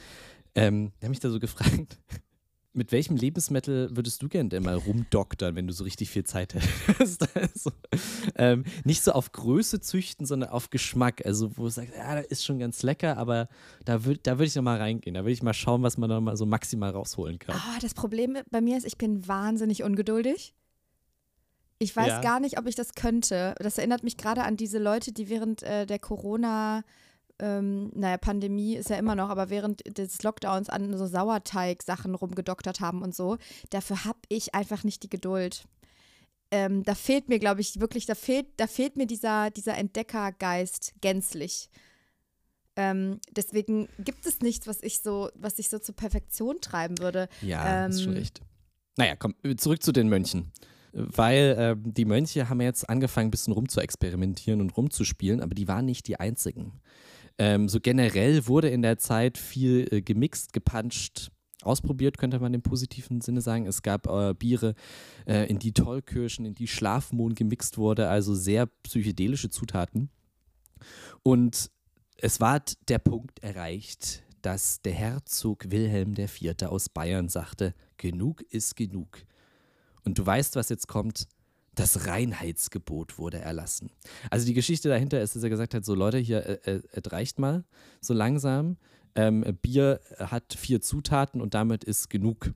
Ähm, 0.53 0.91
ich 0.97 1.03
habe 1.03 1.09
mich 1.09 1.19
da 1.19 1.31
so 1.31 1.39
gefragt, 1.39 1.97
mit 2.73 2.91
welchem 2.91 3.15
Lebensmittel 3.15 3.89
würdest 3.95 4.21
du 4.21 4.29
gerne 4.29 4.49
denn 4.49 4.61
mal 4.61 4.75
rumdoktern, 4.75 5.55
wenn 5.55 5.65
du 5.65 5.73
so 5.73 5.83
richtig 5.83 6.11
viel 6.11 6.25
Zeit 6.25 6.53
hättest? 6.53 7.27
also, 7.35 7.71
ähm, 8.35 8.63
nicht 8.83 9.03
so 9.03 9.13
auf 9.13 9.31
Größe 9.31 9.79
züchten, 9.79 10.27
sondern 10.27 10.49
auf 10.49 10.69
Geschmack. 10.69 11.25
Also, 11.25 11.57
wo 11.57 11.63
du 11.63 11.69
sagst, 11.69 11.95
ja, 11.95 12.15
das 12.15 12.27
ist 12.27 12.45
schon 12.45 12.59
ganz 12.59 12.83
lecker, 12.83 13.17
aber 13.17 13.47
da 13.83 14.05
würde 14.05 14.19
da 14.21 14.37
würd 14.37 14.49
ich 14.49 14.55
noch 14.55 14.61
mal 14.61 14.77
reingehen. 14.77 15.15
Da 15.15 15.21
würde 15.21 15.31
ich 15.31 15.41
mal 15.41 15.53
schauen, 15.53 15.81
was 15.81 15.97
man 15.97 16.11
da 16.11 16.21
mal 16.21 16.37
so 16.37 16.45
maximal 16.45 16.91
rausholen 16.91 17.39
kann. 17.39 17.55
Oh, 17.55 17.79
das 17.81 17.95
Problem 17.95 18.37
bei 18.51 18.61
mir 18.61 18.77
ist, 18.77 18.85
ich 18.85 18.99
bin 18.99 19.27
wahnsinnig 19.27 19.81
ungeduldig. 19.81 20.53
Ich 21.83 21.95
weiß 21.95 22.07
Ja. 22.07 22.21
gar 22.21 22.39
nicht, 22.39 22.57
ob 22.57 22.65
ich 22.67 22.75
das 22.75 22.95
könnte. 22.95 23.55
Das 23.59 23.77
erinnert 23.77 24.03
mich 24.03 24.15
gerade 24.17 24.43
an 24.43 24.55
diese 24.57 24.79
Leute, 24.79 25.11
die 25.11 25.27
während 25.29 25.63
äh, 25.63 25.85
der 25.85 25.99
Corona, 25.99 26.83
ähm, 27.39 27.91
naja, 27.93 28.17
Pandemie 28.17 28.75
ist 28.75 28.89
ja 28.89 28.95
immer 28.95 29.15
noch, 29.15 29.29
aber 29.29 29.49
während 29.49 29.97
des 29.97 30.23
Lockdowns 30.23 30.69
an 30.69 30.95
so 30.97 31.05
Sauerteig-Sachen 31.05 32.15
rumgedoktert 32.15 32.79
haben 32.79 33.01
und 33.01 33.13
so. 33.13 33.37
Dafür 33.69 34.05
habe 34.05 34.19
ich 34.29 34.55
einfach 34.55 34.83
nicht 34.83 35.03
die 35.03 35.09
Geduld. 35.09 35.65
Ähm, 36.51 36.83
da 36.83 36.95
fehlt 36.95 37.29
mir, 37.29 37.39
glaube 37.39 37.61
ich, 37.61 37.79
wirklich, 37.79 38.05
da 38.05 38.15
fehlt, 38.15 38.45
da 38.57 38.67
fehlt 38.67 38.95
mir 38.95 39.07
dieser, 39.07 39.49
dieser 39.51 39.75
Entdeckergeist 39.77 40.93
gänzlich. 41.01 41.69
Ähm, 42.75 43.19
deswegen 43.35 43.87
gibt 43.99 44.25
es 44.25 44.39
nichts, 44.41 44.67
was 44.67 44.81
ich 44.81 45.01
so, 45.01 45.29
was 45.35 45.59
ich 45.59 45.69
so 45.69 45.79
zur 45.79 45.95
Perfektion 45.95 46.61
treiben 46.61 46.97
würde. 46.99 47.27
Ja, 47.41 47.87
ist 47.87 48.01
schon 48.03 48.13
Ähm, 48.13 48.17
recht. 48.19 48.41
Naja, 48.97 49.15
komm, 49.15 49.33
zurück 49.57 49.81
zu 49.83 49.91
den 49.91 50.07
Mönchen. 50.09 50.51
Weil 50.93 51.55
ähm, 51.57 51.93
die 51.93 52.05
Mönche 52.05 52.49
haben 52.49 52.61
jetzt 52.61 52.87
angefangen, 52.87 53.27
ein 53.27 53.31
bisschen 53.31 53.53
rumzuexperimentieren 53.53 54.61
und 54.61 54.77
rumzuspielen, 54.77 55.41
aber 55.41 55.55
die 55.55 55.67
waren 55.67 55.85
nicht 55.85 56.07
die 56.07 56.19
einzigen. 56.19 56.73
Ähm, 57.39 57.67
so 57.67 57.79
generell 57.79 58.47
wurde 58.47 58.69
in 58.69 58.83
der 58.83 58.99
Zeit 58.99 59.39
viel 59.39 59.87
äh, 59.91 60.01
gemixt, 60.01 60.53
gepanscht, 60.53 61.31
ausprobiert, 61.63 62.17
könnte 62.17 62.39
man 62.39 62.53
im 62.53 62.61
positiven 62.61 63.21
Sinne 63.21 63.41
sagen. 63.41 63.65
Es 63.65 63.81
gab 63.81 64.07
äh, 64.07 64.33
Biere, 64.33 64.75
äh, 65.25 65.49
in 65.49 65.59
die 65.59 65.71
Tollkirschen, 65.71 66.45
in 66.45 66.53
die 66.53 66.67
Schlafmohn 66.67 67.35
gemixt 67.35 67.77
wurde, 67.77 68.09
also 68.09 68.35
sehr 68.35 68.65
psychedelische 68.65 69.49
Zutaten. 69.49 70.09
Und 71.23 71.71
es 72.17 72.39
war 72.39 72.61
der 72.87 72.99
Punkt 72.99 73.41
erreicht, 73.41 74.23
dass 74.41 74.81
der 74.81 74.93
Herzog 74.93 75.71
Wilhelm 75.71 76.15
IV. 76.17 76.63
aus 76.63 76.89
Bayern 76.89 77.29
sagte, 77.29 77.73
genug 77.97 78.41
ist 78.49 78.75
genug. 78.75 79.25
Und 80.05 80.17
du 80.17 80.25
weißt, 80.25 80.55
was 80.55 80.69
jetzt 80.69 80.87
kommt. 80.87 81.27
Das 81.75 82.05
Reinheitsgebot 82.05 83.17
wurde 83.17 83.39
erlassen. 83.39 83.89
Also 84.29 84.45
die 84.45 84.53
Geschichte 84.53 84.89
dahinter 84.89 85.21
ist, 85.21 85.35
dass 85.35 85.41
er 85.41 85.49
gesagt 85.49 85.73
hat, 85.73 85.83
so 85.83 85.95
Leute, 85.95 86.19
hier, 86.19 86.45
äh, 86.45 86.75
äh, 86.75 86.81
es 86.91 87.11
reicht 87.11 87.39
mal 87.39 87.63
so 87.99 88.13
langsam. 88.13 88.77
Ähm, 89.15 89.43
Bier 89.61 89.99
hat 90.19 90.53
vier 90.53 90.81
Zutaten 90.81 91.41
und 91.41 91.55
damit 91.55 91.83
ist 91.83 92.11
genug. 92.11 92.53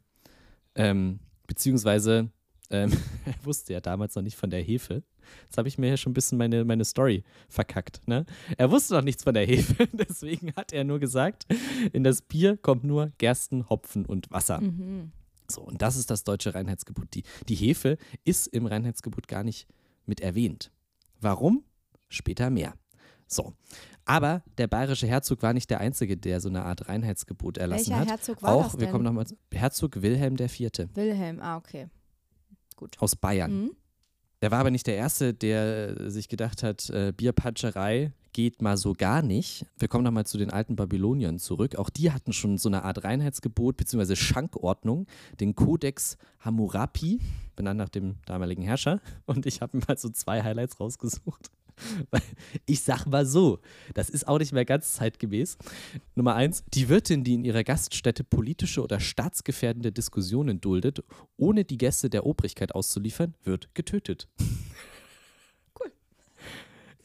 Ähm, 0.75 1.19
beziehungsweise, 1.47 2.29
ähm, 2.69 2.91
er 3.25 3.45
wusste 3.45 3.73
ja 3.73 3.81
damals 3.81 4.13
noch 4.13 4.21
nicht 4.21 4.37
von 4.37 4.51
der 4.51 4.61
Hefe. 4.61 5.01
Jetzt 5.45 5.57
habe 5.57 5.67
ich 5.67 5.77
mir 5.77 5.87
hier 5.87 5.97
schon 5.97 6.11
ein 6.11 6.13
bisschen 6.13 6.37
meine, 6.37 6.63
meine 6.63 6.85
Story 6.85 7.23
verkackt. 7.49 8.01
Ne? 8.07 8.25
Er 8.57 8.71
wusste 8.71 8.93
noch 8.93 9.01
nichts 9.01 9.23
von 9.23 9.33
der 9.33 9.45
Hefe, 9.45 9.87
deswegen 9.93 10.53
hat 10.55 10.73
er 10.73 10.83
nur 10.83 10.99
gesagt, 10.99 11.47
in 11.91 12.03
das 12.03 12.21
Bier 12.21 12.57
kommt 12.57 12.83
nur 12.83 13.11
Gersten, 13.17 13.67
Hopfen 13.69 14.05
und 14.05 14.29
Wasser. 14.31 14.61
Mhm. 14.61 15.11
So, 15.49 15.61
und 15.61 15.81
das 15.81 15.95
ist 15.95 16.09
das 16.09 16.23
deutsche 16.23 16.53
Reinheitsgebot. 16.53 17.13
Die, 17.13 17.23
die 17.47 17.55
Hefe 17.55 17.97
ist 18.23 18.47
im 18.47 18.65
Reinheitsgebot 18.65 19.27
gar 19.27 19.43
nicht 19.43 19.67
mit 20.05 20.21
erwähnt. 20.21 20.71
Warum? 21.19 21.63
Später 22.09 22.49
mehr. 22.49 22.73
So. 23.27 23.53
Aber 24.05 24.43
der 24.57 24.67
bayerische 24.67 25.05
Herzog 25.07 25.41
war 25.41 25.53
nicht 25.53 25.69
der 25.69 25.81
Einzige, 25.81 26.15
der 26.15 26.39
so 26.39 26.47
eine 26.47 26.63
Art 26.63 26.87
Reinheitsgebot 26.87 27.57
erlassen 27.57 27.89
Welcher 27.89 27.99
hat. 27.99 28.07
Herzog 28.09 28.41
war 28.41 28.53
Auch, 28.53 28.63
das 28.63 28.73
wir 28.73 28.79
denn? 28.79 28.91
kommen 28.91 29.03
nochmal, 29.03 29.25
Herzog 29.53 30.01
Wilhelm 30.01 30.37
IV. 30.39 30.71
Wilhelm, 30.93 31.41
ah, 31.41 31.57
okay. 31.57 31.89
aus 32.99 33.15
Bayern. 33.15 33.63
Mhm. 33.63 33.71
Der 34.41 34.51
war 34.51 34.59
aber 34.59 34.71
nicht 34.71 34.87
der 34.87 34.95
Erste, 34.95 35.33
der 35.33 36.09
sich 36.09 36.29
gedacht 36.29 36.63
hat, 36.63 36.89
äh, 36.89 37.11
Bierpatscherei 37.11 38.13
geht 38.37 38.61
mal 38.61 38.77
so 38.77 38.93
gar 38.93 39.23
nicht. 39.23 39.65
Wir 39.79 39.87
kommen 39.87 40.03
nochmal 40.03 40.27
zu 40.27 40.37
den 40.37 40.51
alten 40.51 40.75
Babyloniern 40.75 41.39
zurück. 41.39 41.75
Auch 41.77 41.89
die 41.89 42.11
hatten 42.11 42.33
schon 42.33 42.59
so 42.59 42.69
eine 42.69 42.83
Art 42.83 43.03
Reinheitsgebot 43.03 43.77
bzw. 43.77 44.15
Schankordnung, 44.15 45.07
den 45.39 45.55
Kodex 45.55 46.19
Hammurapi, 46.41 47.19
benannt 47.55 47.79
nach 47.79 47.89
dem 47.89 48.17
damaligen 48.27 48.61
Herrscher. 48.61 49.01
Und 49.25 49.47
ich 49.47 49.61
habe 49.61 49.77
mir 49.77 49.83
mal 49.87 49.97
so 49.97 50.09
zwei 50.09 50.43
Highlights 50.43 50.79
rausgesucht. 50.79 51.49
Ich 52.65 52.81
sag 52.81 53.05
mal 53.05 53.25
so, 53.25 53.59
das 53.93 54.09
ist 54.09 54.27
auch 54.27 54.39
nicht 54.39 54.51
mehr 54.51 54.65
ganz 54.65 54.93
zeitgemäß. 54.93 55.59
Nummer 56.15 56.33
eins, 56.33 56.63
die 56.73 56.89
Wirtin, 56.89 57.23
die 57.23 57.35
in 57.35 57.45
ihrer 57.45 57.63
Gaststätte 57.63 58.23
politische 58.23 58.81
oder 58.81 58.99
staatsgefährdende 58.99 59.91
Diskussionen 59.91 60.59
duldet, 60.59 61.03
ohne 61.37 61.65
die 61.65 61.77
Gäste 61.77 62.09
der 62.09 62.25
Obrigkeit 62.25 62.73
auszuliefern, 62.73 63.35
wird 63.43 63.75
getötet. 63.75 64.27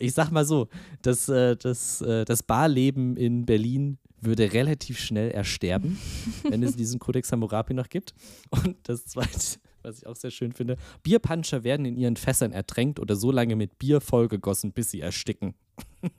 Ich 0.02 0.14
sag 0.14 0.32
mal 0.32 0.44
so, 0.44 0.68
das, 1.02 1.28
äh, 1.28 1.56
das, 1.56 2.00
äh, 2.02 2.24
das 2.24 2.42
Barleben 2.42 3.16
in 3.16 3.46
Berlin 3.46 3.98
würde 4.20 4.52
relativ 4.52 4.98
schnell 4.98 5.30
ersterben, 5.30 5.96
wenn 6.48 6.64
es 6.64 6.74
diesen 6.74 6.98
Codex 6.98 7.30
Hammurapi 7.30 7.72
noch 7.72 7.88
gibt. 7.88 8.12
Und 8.50 8.76
das 8.82 9.06
Zweite, 9.06 9.60
was 9.82 9.98
ich 9.98 10.06
auch 10.08 10.16
sehr 10.16 10.32
schön 10.32 10.50
finde, 10.50 10.76
Bierpanscher 11.04 11.62
werden 11.62 11.86
in 11.86 11.96
ihren 11.96 12.16
Fässern 12.16 12.50
ertränkt 12.50 12.98
oder 12.98 13.14
so 13.14 13.30
lange 13.30 13.54
mit 13.54 13.78
Bier 13.78 14.00
vollgegossen, 14.00 14.72
bis 14.72 14.90
sie 14.90 15.00
ersticken. 15.00 15.54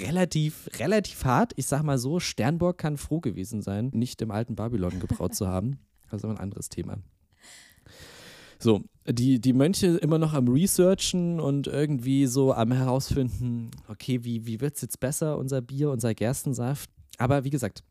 relativ, 0.00 0.70
relativ 0.78 1.24
hart. 1.24 1.52
Ich 1.56 1.66
sag 1.66 1.82
mal 1.82 1.98
so, 1.98 2.20
Sternburg 2.20 2.78
kann 2.78 2.96
froh 2.96 3.20
gewesen 3.20 3.60
sein, 3.60 3.90
nicht 3.92 4.22
im 4.22 4.30
alten 4.30 4.54
Babylon 4.54 5.00
gebraut 5.00 5.34
zu 5.34 5.48
haben. 5.48 5.80
Das 6.08 6.20
ist 6.20 6.24
aber 6.24 6.34
ein 6.34 6.40
anderes 6.40 6.68
Thema. 6.68 6.98
So, 8.58 8.82
die, 9.06 9.40
die 9.40 9.52
Mönche 9.52 9.98
immer 9.98 10.18
noch 10.18 10.32
am 10.32 10.48
Researchen 10.48 11.40
und 11.40 11.66
irgendwie 11.66 12.26
so 12.26 12.52
am 12.52 12.72
herausfinden, 12.72 13.70
okay, 13.88 14.24
wie, 14.24 14.46
wie 14.46 14.60
wird 14.60 14.76
es 14.76 14.82
jetzt 14.82 15.00
besser, 15.00 15.38
unser 15.38 15.60
Bier, 15.60 15.90
unser 15.90 16.14
Gerstensaft. 16.14 16.90
Aber 17.18 17.44
wie 17.44 17.50
gesagt, 17.50 17.84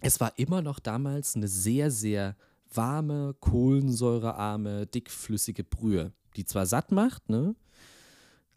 es 0.00 0.20
war 0.20 0.32
immer 0.36 0.62
noch 0.62 0.78
damals 0.78 1.34
eine 1.34 1.48
sehr, 1.48 1.90
sehr 1.90 2.36
warme, 2.72 3.34
kohlensäurearme, 3.40 4.86
dickflüssige 4.86 5.64
Brühe, 5.64 6.12
die 6.36 6.44
zwar 6.44 6.66
satt 6.66 6.92
macht, 6.92 7.28
ne, 7.28 7.56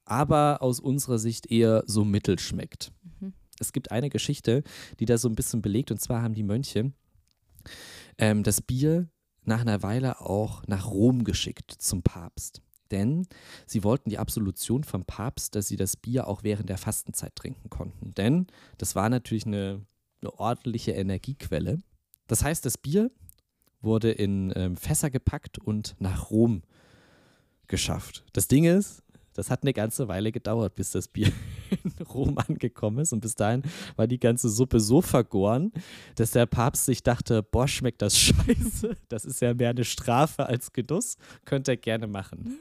aber 0.06 0.62
aus 0.62 0.80
unserer 0.80 1.17
Sicht 1.17 1.50
eher 1.50 1.84
so 1.88 2.04
mittel 2.04 2.38
schmeckt. 2.38 2.91
Mhm. 3.20 3.34
Es 3.60 3.74
gibt 3.74 3.91
eine 3.91 4.10
Geschichte, 4.10 4.63
die 5.00 5.06
das 5.06 5.22
so 5.22 5.30
ein 5.30 5.36
bisschen 5.36 5.62
belegt, 5.62 5.91
und 5.91 6.02
zwar 6.02 6.22
haben 6.22 6.34
die 6.34 6.44
Mönche 6.44 6.91
ähm, 8.17 8.44
das 8.44 8.62
Bier 8.62 9.08
nach 9.43 9.62
einer 9.62 9.84
Weile 9.84 10.21
auch 10.21 10.65
nach 10.67 10.88
Rom 10.88 11.23
geschickt 11.23 11.71
zum 11.71 12.04
Papst. 12.04 12.62
Denn 12.91 13.25
sie 13.65 13.84
wollten 13.84 14.10
die 14.10 14.17
Absolution 14.17 14.84
vom 14.84 15.06
Papst, 15.06 15.56
dass 15.56 15.67
sie 15.67 15.77
das 15.77 15.95
Bier 15.95 16.27
auch 16.27 16.43
während 16.43 16.69
der 16.69 16.77
Fastenzeit 16.77 17.36
trinken 17.36 17.69
konnten. 17.69 18.13
Denn 18.13 18.47
das 18.77 18.95
war 18.95 19.10
natürlich 19.10 19.45
eine, 19.45 19.86
eine 20.21 20.34
ordentliche 20.38 20.91
Energiequelle. 20.91 21.80
Das 22.27 22.43
heißt, 22.43 22.65
das 22.65 22.77
Bier 22.77 23.12
wurde 23.82 24.12
in 24.12 24.54
ähm, 24.56 24.77
Fässer 24.77 25.10
gepackt 25.10 25.58
und 25.58 25.95
nach 25.99 26.30
Rom 26.30 26.63
geschafft. 27.67 28.25
Das 28.34 28.47
Ding 28.47 28.65
ist, 28.65 29.01
das 29.34 29.50
hat 29.50 29.63
eine 29.63 29.74
ganze 29.74 30.08
Weile 30.08 30.32
gedauert, 30.32 30.76
bis 30.76 30.91
das 30.91 31.08
Bier 31.08 31.32
in 31.84 32.06
Rom 32.06 32.38
angekommen 32.38 33.00
ist. 33.00 33.13
Und 33.13 33.22
bis 33.22 33.36
dahin 33.36 33.63
war 33.96 34.08
die 34.08 34.20
ganze 34.20 34.50
Suppe 34.50 34.80
so 34.80 35.02
vergoren, 35.02 35.72
dass 36.15 36.32
der 36.32 36.46
Papst 36.46 36.86
sich 36.86 37.04
dachte, 37.04 37.44
boah, 37.44 37.67
schmeckt 37.67 38.02
das 38.02 38.17
scheiße. 38.20 38.96
Das 39.10 39.26
ist 39.26 39.41
ja 39.41 39.54
mehr 39.54 39.70
eine 39.70 39.86
Strafe 39.86 40.46
als 40.46 40.74
Genuss. 40.74 41.17
Könnt 41.46 41.67
ihr 41.67 41.78
gerne 41.78 42.08
machen. 42.08 42.58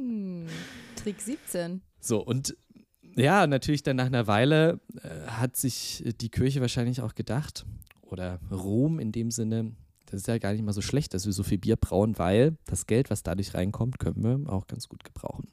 Mm. 0.00 0.46
Trick 0.96 1.20
17. 1.20 1.82
So, 2.00 2.24
und 2.24 2.56
ja, 3.16 3.46
natürlich 3.46 3.82
dann 3.82 3.96
nach 3.96 4.06
einer 4.06 4.26
Weile 4.26 4.80
äh, 5.02 5.26
hat 5.26 5.56
sich 5.56 6.04
die 6.20 6.28
Kirche 6.28 6.60
wahrscheinlich 6.60 7.00
auch 7.00 7.14
gedacht, 7.14 7.66
oder 8.02 8.40
Rom 8.50 8.98
in 8.98 9.12
dem 9.12 9.30
Sinne, 9.30 9.72
das 10.06 10.20
ist 10.20 10.28
ja 10.28 10.38
gar 10.38 10.52
nicht 10.52 10.64
mal 10.64 10.72
so 10.72 10.80
schlecht, 10.80 11.14
dass 11.14 11.26
wir 11.26 11.32
so 11.32 11.42
viel 11.42 11.58
Bier 11.58 11.76
brauen, 11.76 12.18
weil 12.18 12.56
das 12.66 12.86
Geld, 12.86 13.10
was 13.10 13.22
dadurch 13.22 13.54
reinkommt, 13.54 13.98
können 13.98 14.22
wir 14.22 14.52
auch 14.52 14.66
ganz 14.66 14.88
gut 14.88 15.04
gebrauchen. 15.04 15.48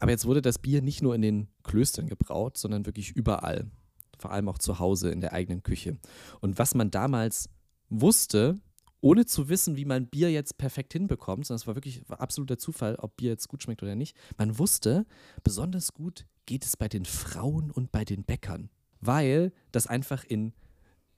Aber 0.00 0.10
jetzt 0.10 0.26
wurde 0.26 0.42
das 0.42 0.58
Bier 0.58 0.82
nicht 0.82 1.02
nur 1.02 1.14
in 1.14 1.22
den 1.22 1.48
Klöstern 1.62 2.06
gebraut, 2.06 2.58
sondern 2.58 2.86
wirklich 2.86 3.12
überall. 3.12 3.70
Vor 4.18 4.30
allem 4.30 4.48
auch 4.48 4.58
zu 4.58 4.78
Hause 4.78 5.10
in 5.10 5.20
der 5.20 5.32
eigenen 5.32 5.62
Küche. 5.62 5.98
Und 6.40 6.58
was 6.58 6.74
man 6.74 6.90
damals 6.90 7.48
wusste, 7.88 8.58
ohne 9.00 9.26
zu 9.26 9.48
wissen, 9.48 9.76
wie 9.76 9.84
man 9.84 10.06
Bier 10.06 10.30
jetzt 10.30 10.58
perfekt 10.58 10.92
hinbekommt, 10.92 11.46
sondern 11.46 11.60
es 11.60 11.66
war 11.66 11.74
wirklich 11.76 12.02
absoluter 12.08 12.58
Zufall, 12.58 12.96
ob 12.96 13.16
Bier 13.16 13.30
jetzt 13.30 13.48
gut 13.48 13.62
schmeckt 13.62 13.82
oder 13.82 13.94
nicht. 13.94 14.16
Man 14.36 14.58
wusste, 14.58 15.06
besonders 15.44 15.92
gut 15.92 16.26
geht 16.46 16.64
es 16.64 16.76
bei 16.76 16.88
den 16.88 17.04
Frauen 17.04 17.70
und 17.70 17.92
bei 17.92 18.04
den 18.04 18.24
Bäckern, 18.24 18.70
weil 19.00 19.52
das 19.70 19.86
einfach 19.86 20.24
in 20.24 20.54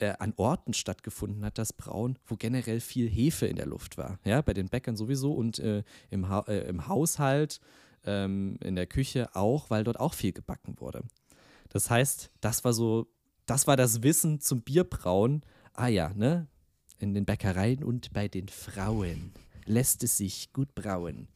äh, 0.01 0.15
an 0.19 0.33
Orten 0.37 0.75
stattgefunden 0.75 1.45
hat, 1.45 1.59
das 1.59 1.73
Brauen, 1.73 2.19
wo 2.25 2.37
generell 2.37 2.81
viel 2.81 3.09
Hefe 3.09 3.47
in 3.47 3.57
der 3.57 3.67
Luft 3.67 3.99
war. 3.99 4.19
Ja, 4.25 4.43
bei 4.43 4.55
den 4.55 4.69
Bäckern 4.69 4.97
sowieso 4.97 5.33
und 5.33 5.59
äh, 5.59 5.83
im, 6.11 6.29
ha 6.29 6.45
äh, 6.47 6.69
im 6.69 6.87
Haushalt, 6.89 7.61
ähm, 8.05 8.59
in 8.63 8.77
der 8.77 8.87
Küche 8.87 9.35
auch, 9.35 9.71
weil 9.71 9.85
dort 9.85 10.01
auch 10.01 10.15
viel 10.15 10.33
gebacken 10.33 10.77
wurde. 10.79 11.03
Das 11.69 11.91
heißt, 11.91 12.31
das 12.41 12.65
war 12.65 12.73
so, 12.73 13.09
das 13.47 13.67
war 13.67 13.77
das 13.77 14.03
Wissen 14.03 14.41
zum 14.41 14.63
Bierbrauen. 14.63 15.43
Ah 15.75 15.89
ja, 15.89 16.13
ne? 16.15 16.49
In 16.99 17.15
den 17.15 17.25
Bäckereien 17.25 17.85
und 17.85 18.13
bei 18.13 18.29
den 18.29 18.49
Frauen 18.49 19.33
lässt 19.65 20.03
es 20.03 20.17
sich 20.17 20.53
gut 20.53 20.75
brauen. 20.75 21.29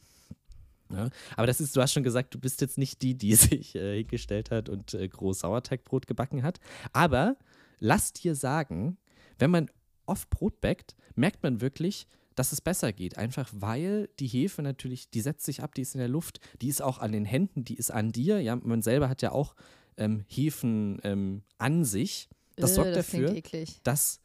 Ja, 0.90 1.08
aber 1.36 1.46
das 1.46 1.60
ist, 1.60 1.74
du 1.74 1.80
hast 1.80 1.92
schon 1.92 2.02
gesagt, 2.02 2.34
du 2.34 2.38
bist 2.38 2.60
jetzt 2.60 2.76
nicht 2.78 3.02
die, 3.02 3.14
die 3.14 3.34
sich 3.36 3.74
äh, 3.74 3.98
hingestellt 3.98 4.50
hat 4.50 4.68
und 4.68 4.94
äh, 4.94 5.08
groß 5.08 5.40
Sauerteigbrot 5.40 6.06
gebacken 6.06 6.42
hat. 6.42 6.60
Aber 6.92 7.36
lass 7.78 8.12
dir 8.12 8.34
sagen, 8.34 8.98
wenn 9.38 9.50
man 9.50 9.70
oft 10.06 10.28
Brot 10.30 10.60
backt, 10.60 10.94
merkt 11.14 11.42
man 11.42 11.60
wirklich, 11.60 12.06
dass 12.34 12.52
es 12.52 12.60
besser 12.60 12.92
geht. 12.92 13.18
Einfach 13.18 13.48
weil 13.52 14.08
die 14.18 14.26
Hefe 14.26 14.62
natürlich, 14.62 15.10
die 15.10 15.20
setzt 15.20 15.44
sich 15.44 15.62
ab, 15.62 15.74
die 15.74 15.82
ist 15.82 15.94
in 15.94 16.00
der 16.00 16.08
Luft, 16.08 16.40
die 16.60 16.68
ist 16.68 16.82
auch 16.82 16.98
an 16.98 17.12
den 17.12 17.24
Händen, 17.24 17.64
die 17.64 17.76
ist 17.76 17.90
an 17.90 18.12
dir. 18.12 18.40
Ja, 18.40 18.56
man 18.56 18.82
selber 18.82 19.08
hat 19.08 19.22
ja 19.22 19.32
auch 19.32 19.54
ähm, 19.96 20.24
Hefen 20.28 21.00
ähm, 21.04 21.42
an 21.58 21.84
sich. 21.84 22.28
Das 22.56 22.72
äh, 22.72 22.74
sorgt 22.74 22.96
das 22.96 23.10
dafür, 23.10 23.40
dass. 23.82 24.20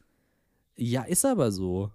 Ja, 0.76 1.04
ist 1.04 1.26
aber 1.26 1.52
so. 1.52 1.92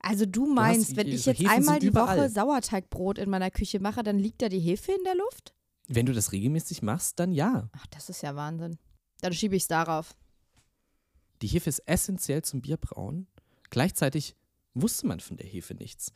Also 0.00 0.26
du 0.26 0.46
meinst, 0.46 0.90
du 0.90 0.90
hast, 0.92 0.96
wenn 0.96 1.08
ich 1.08 1.26
jetzt 1.26 1.38
Hefen 1.40 1.50
einmal 1.50 1.78
die. 1.78 1.94
Woche 1.94 2.28
Sauerteigbrot 2.28 3.18
in 3.18 3.30
meiner 3.30 3.50
Küche 3.50 3.80
mache, 3.80 4.02
dann 4.02 4.18
liegt 4.18 4.42
da 4.42 4.48
die 4.48 4.60
Hefe 4.60 4.92
in 4.92 5.04
der 5.04 5.16
Luft? 5.16 5.54
Wenn 5.88 6.06
du 6.06 6.12
das 6.12 6.32
regelmäßig 6.32 6.82
machst, 6.82 7.18
dann 7.18 7.32
ja. 7.32 7.68
Ach, 7.72 7.86
das 7.88 8.08
ist 8.08 8.22
ja 8.22 8.34
Wahnsinn. 8.36 8.78
Dann 9.20 9.32
schiebe 9.32 9.56
ich 9.56 9.62
es 9.62 9.68
darauf. 9.68 10.14
Die 11.42 11.46
Hefe 11.46 11.68
ist 11.68 11.80
essentiell 11.86 12.42
zum 12.42 12.60
Bierbrauen. 12.60 13.26
Gleichzeitig 13.70 14.36
wusste 14.80 15.06
man 15.06 15.20
von 15.20 15.36
der 15.36 15.46
Hefe 15.46 15.74
nichts. 15.74 16.12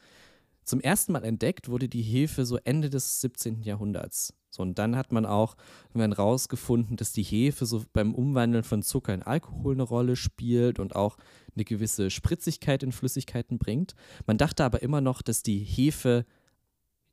Zum 0.65 0.81
ersten 0.81 1.13
Mal 1.13 1.25
entdeckt 1.25 1.69
wurde 1.69 1.89
die 1.89 2.03
Hefe 2.03 2.45
so 2.45 2.57
Ende 2.59 2.91
des 2.91 3.21
17. 3.21 3.63
Jahrhunderts. 3.63 4.35
So, 4.51 4.63
und 4.63 4.79
dann 4.79 4.97
hat 4.97 5.13
man 5.13 5.27
auch 5.27 5.57
man 5.95 6.13
rausgefunden, 6.13 6.97
dass 6.97 7.13
die 7.13 7.23
Hefe 7.23 7.67
so 7.67 7.85
beim 7.93 8.15
Umwandeln 8.15 8.65
von 8.65 8.83
Zucker 8.83 9.15
in 9.15 9.23
Alkohol 9.23 9.75
eine 9.75 9.83
Rolle 9.83 10.17
spielt 10.17 10.79
und 10.79 10.95
auch 10.95 11.17
eine 11.55 11.65
gewisse 11.65 12.11
Spritzigkeit 12.11 12.83
in 12.83 12.93
Flüssigkeiten 12.93 13.59
bringt. 13.59 13.95
Man 14.27 14.39
dachte 14.39 14.65
aber 14.65 14.83
immer 14.83 15.01
noch, 15.01 15.23
dass 15.23 15.43
die 15.43 15.59
Hefe 15.59 16.27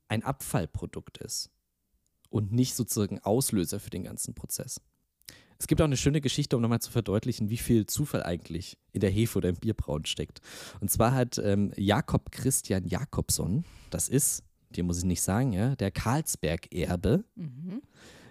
ein 0.07 0.23
Abfallprodukt 0.23 1.17
ist 1.19 1.51
und 2.29 2.51
nicht 2.51 2.75
sozusagen 2.75 3.19
Auslöser 3.19 3.79
für 3.79 3.89
den 3.89 4.03
ganzen 4.03 4.33
Prozess. 4.33 4.81
Es 5.59 5.67
gibt 5.67 5.81
auch 5.81 5.85
eine 5.85 5.97
schöne 5.97 6.21
Geschichte, 6.21 6.55
um 6.55 6.61
nochmal 6.61 6.81
zu 6.81 6.91
verdeutlichen, 6.91 7.49
wie 7.49 7.57
viel 7.57 7.85
Zufall 7.85 8.23
eigentlich 8.23 8.77
in 8.91 9.01
der 9.01 9.09
Hefe 9.09 9.37
oder 9.37 9.49
im 9.49 9.55
Bierbrauen 9.55 10.05
steckt. 10.05 10.41
Und 10.79 10.91
zwar 10.91 11.13
hat 11.13 11.39
ähm, 11.43 11.71
Jakob 11.75 12.31
Christian 12.31 12.85
Jakobson, 12.85 13.65
das 13.89 14.09
ist, 14.09 14.43
dir 14.69 14.83
muss 14.83 14.99
ich 14.99 15.05
nicht 15.05 15.21
sagen, 15.21 15.53
ja, 15.53 15.75
der 15.75 15.91
Karlsberg-Erbe, 15.91 17.23
mhm. 17.35 17.81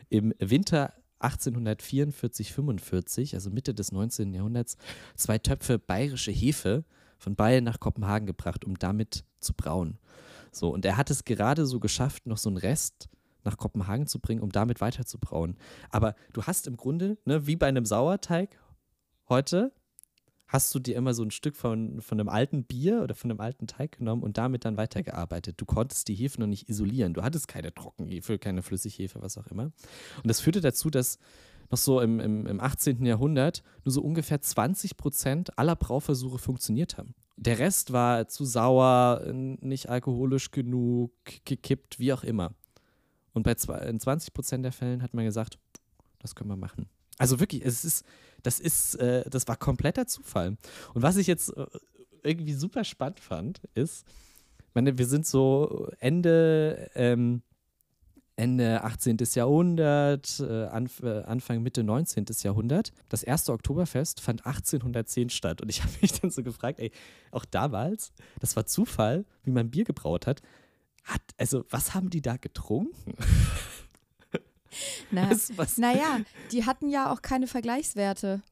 im 0.09 0.35
Winter 0.39 0.93
1844, 1.19 2.53
45, 2.53 3.35
also 3.35 3.51
Mitte 3.51 3.75
des 3.75 3.91
19. 3.91 4.35
Jahrhunderts, 4.35 4.77
zwei 5.17 5.39
Töpfe 5.39 5.79
bayerische 5.79 6.31
Hefe 6.31 6.85
von 7.19 7.35
Bayern 7.35 7.65
nach 7.65 7.81
Kopenhagen 7.81 8.27
gebracht, 8.27 8.65
um 8.65 8.79
damit 8.79 9.25
zu 9.41 9.55
brauen. 9.55 9.99
So, 10.53 10.73
und 10.73 10.85
er 10.85 10.97
hat 10.97 11.11
es 11.11 11.25
gerade 11.25 11.67
so 11.67 11.81
geschafft, 11.81 12.27
noch 12.27 12.39
so 12.39 12.51
einen 12.51 12.59
Rest 12.59 13.09
nach 13.47 13.57
Kopenhagen 13.57 14.07
zu 14.07 14.21
bringen, 14.21 14.43
um 14.43 14.51
damit 14.51 14.81
weiter 14.81 15.07
zu 15.07 15.19
brauen. 15.19 15.57
Aber 15.91 16.15
du 16.33 16.43
hast 16.43 16.67
im 16.67 16.77
Grunde, 16.77 17.19
ne, 17.25 17.47
wie 17.47 17.57
bei 17.57 17.67
einem 17.67 17.87
Sauerteig 17.87 18.59
heute, 19.29 19.73
hast 20.49 20.75
du 20.75 20.79
dir 20.79 20.97
immer 20.97 21.13
so 21.15 21.23
ein 21.23 21.31
Stück 21.31 21.57
von, 21.57 22.01
von 22.01 22.21
einem 22.21 22.29
alten 22.29 22.65
Bier 22.65 23.03
oder 23.03 23.15
von 23.15 23.31
einem 23.31 23.41
alten 23.41 23.67
Teig 23.67 23.99
genommen 23.99 24.23
und 24.23 24.39
damit 24.39 24.65
dann 24.65 24.77
weitergearbeitet. 24.77 25.61
Du 25.61 25.65
konntest 25.65 26.09
die 26.09 26.15
Hefe 26.15 26.41
noch 26.41 26.47
nicht 26.47 26.69
isolieren. 26.69 27.15
Du 27.15 27.23
hattest 27.23 27.49
keine 27.49 27.75
Trockenhefe, 27.75 28.39
keine 28.39 28.63
Flüssighefe, 28.63 29.21
was 29.23 29.39
auch 29.39 29.47
immer. 29.49 29.65
Und 29.65 30.27
das 30.27 30.41
führte 30.41 30.61
dazu, 30.61 30.91
dass 30.91 31.19
noch 31.71 31.79
so 31.79 32.01
im, 32.01 32.21
im, 32.21 32.47
im 32.47 32.61
18. 32.61 33.05
Jahrhundert 33.05 33.63
nur 33.85 33.93
so 33.93 34.03
ungefähr 34.03 34.41
20 34.41 34.97
Prozent 34.97 35.59
aller 35.59 35.75
Brauversuche 35.75 36.39
funktioniert 36.39 36.97
haben. 36.97 37.15
Der 37.37 37.59
Rest 37.59 37.93
war 37.93 38.29
zu 38.29 38.45
sauer, 38.45 39.23
nicht 39.33 39.89
alkoholisch 39.89 40.53
genug, 40.53 41.13
gekippt, 41.45 41.99
wie 41.99 42.13
auch 42.13 42.25
immer. 42.25 42.53
Und 43.37 43.43
bei 43.43 43.55
zwei, 43.55 43.77
in 43.81 44.01
20 44.01 44.33
Prozent 44.33 44.65
der 44.65 44.73
Fällen 44.73 45.03
hat 45.03 45.13
man 45.13 45.27
gesagt, 45.27 45.59
das 46.21 46.35
können 46.35 46.49
wir 46.49 46.57
machen. 46.57 46.89
Also 47.19 47.39
wirklich, 47.39 47.63
es 47.63 47.85
ist, 47.85 48.07
das 48.43 48.61
ist, 48.61 48.95
äh, 48.95 49.29
das 49.29 49.47
war 49.47 49.57
kompletter 49.57 50.07
Zufall. 50.07 50.57
Und 50.95 51.03
was 51.03 51.19
ich 51.19 51.27
jetzt 51.27 51.55
äh, 51.55 51.67
irgendwie 52.23 52.55
super 52.55 52.83
spannend 52.83 53.21
fand, 53.21 53.61
ist, 53.75 54.07
meine, 54.73 54.97
wir 54.97 55.05
sind 55.05 55.27
so 55.27 55.91
Ende, 56.01 56.91
ähm, 56.95 57.43
Ende 58.37 58.83
18. 58.83 59.19
Jahrhundert, 59.35 60.41
äh, 60.41 60.65
äh, 60.65 61.25
Anfang, 61.25 61.63
Mitte 61.63 61.85
19. 61.85 62.25
Jahrhundert. 62.43 62.95
Das 63.11 63.23
erste 63.23 63.53
Oktoberfest 63.53 64.23
fand 64.23 64.47
1810 64.47 65.29
statt. 65.29 65.61
Und 65.61 65.69
ich 65.69 65.83
habe 65.83 65.93
mich 66.01 66.19
dann 66.19 66.31
so 66.31 66.43
gefragt, 66.43 66.81
ey, 66.81 66.91
auch 67.33 67.45
damals, 67.45 68.15
das 68.41 68.57
war 68.57 68.65
Zufall, 68.65 69.27
wie 69.45 69.51
man 69.51 69.71
Bier 69.71 69.85
gebraut 69.85 70.27
hat. 70.27 70.41
Hat, 71.07 71.23
also, 71.39 71.65
was 71.71 71.95
haben 71.95 72.11
die 72.11 72.21
da 72.21 72.37
getrunken? 72.37 73.15
Na, 75.13 75.31
was, 75.31 75.57
was? 75.57 75.79
Naja, 75.79 76.21
die 76.51 76.67
hatten 76.67 76.89
ja 76.89 77.13
auch 77.13 77.23
keine 77.23 77.47
Vergleichswerte. 77.47 78.43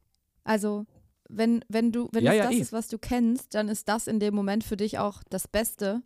Also, 0.44 0.86
wenn, 1.28 1.64
wenn 1.68 1.90
du, 1.90 2.08
wenn 2.12 2.22
ja, 2.22 2.32
es 2.32 2.38
ja, 2.38 2.44
das 2.44 2.54
eh. 2.54 2.58
ist, 2.58 2.72
was 2.72 2.88
du 2.88 2.98
kennst, 2.98 3.54
dann 3.54 3.68
ist 3.68 3.88
das 3.88 4.06
in 4.06 4.20
dem 4.20 4.34
Moment 4.34 4.62
für 4.62 4.76
dich 4.76 4.98
auch 5.00 5.24
das 5.30 5.48
Beste, 5.48 6.02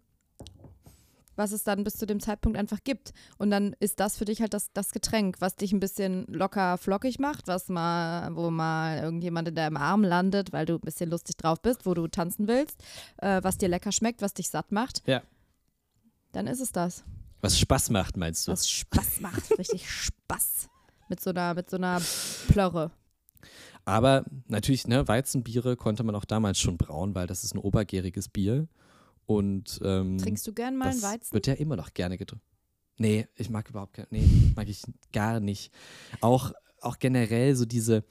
was 1.36 1.52
es 1.52 1.64
dann 1.64 1.84
bis 1.84 1.96
zu 1.98 2.06
dem 2.06 2.18
Zeitpunkt 2.18 2.56
einfach 2.56 2.78
gibt. 2.82 3.12
Und 3.36 3.50
dann 3.50 3.76
ist 3.78 4.00
das 4.00 4.16
für 4.16 4.24
dich 4.24 4.40
halt 4.40 4.54
das, 4.54 4.72
das 4.72 4.92
Getränk, 4.92 5.36
was 5.40 5.54
dich 5.54 5.72
ein 5.72 5.80
bisschen 5.80 6.24
locker 6.28 6.78
flockig 6.78 7.18
macht, 7.18 7.46
was 7.46 7.68
mal, 7.68 8.34
wo 8.34 8.50
mal 8.50 9.00
irgendjemand 9.00 9.48
in 9.48 9.54
deinem 9.54 9.76
Arm 9.76 10.02
landet, 10.02 10.54
weil 10.54 10.64
du 10.64 10.76
ein 10.76 10.80
bisschen 10.80 11.10
lustig 11.10 11.36
drauf 11.36 11.60
bist, 11.60 11.84
wo 11.84 11.92
du 11.92 12.08
tanzen 12.08 12.48
willst, 12.48 12.82
äh, 13.18 13.42
was 13.42 13.58
dir 13.58 13.68
lecker 13.68 13.92
schmeckt, 13.92 14.22
was 14.22 14.32
dich 14.32 14.48
satt 14.48 14.72
macht. 14.72 15.02
Ja 15.06 15.22
dann 16.32 16.46
ist 16.46 16.60
es 16.60 16.72
das. 16.72 17.04
Was 17.40 17.58
Spaß 17.58 17.90
macht, 17.90 18.16
meinst 18.16 18.48
du? 18.48 18.52
Was 18.52 18.68
Spaß 18.68 19.20
macht, 19.20 19.50
richtig 19.58 19.88
Spaß. 19.88 20.68
Mit 21.08 21.20
so 21.20 21.30
einer, 21.30 21.54
mit 21.54 21.70
so 21.70 21.76
einer 21.76 22.02
Plörre. 22.48 22.90
Aber 23.84 24.24
natürlich, 24.48 24.86
ne, 24.86 25.08
Weizenbiere 25.08 25.76
konnte 25.76 26.02
man 26.02 26.14
auch 26.14 26.26
damals 26.26 26.58
schon 26.60 26.76
brauen, 26.76 27.14
weil 27.14 27.26
das 27.26 27.44
ist 27.44 27.54
ein 27.54 27.58
obergäriges 27.58 28.28
Bier. 28.28 28.68
Und 29.24 29.80
ähm, 29.82 30.18
trinkst 30.18 30.46
du 30.46 30.52
gern 30.52 30.76
mal 30.76 30.88
einen 30.88 31.02
Weizen? 31.02 31.32
Wird 31.32 31.46
ja 31.46 31.54
immer 31.54 31.76
noch 31.76 31.94
gerne 31.94 32.18
getrunken. 32.18 32.44
Nee, 32.98 33.28
ich 33.36 33.48
mag 33.48 33.68
überhaupt 33.70 33.94
gar 33.94 34.06
nee, 34.10 34.52
mag 34.56 34.68
ich 34.68 34.82
gar 35.12 35.40
nicht. 35.40 35.72
Auch, 36.20 36.52
auch 36.80 36.98
generell 36.98 37.54
so 37.54 37.64
diese, 37.64 38.04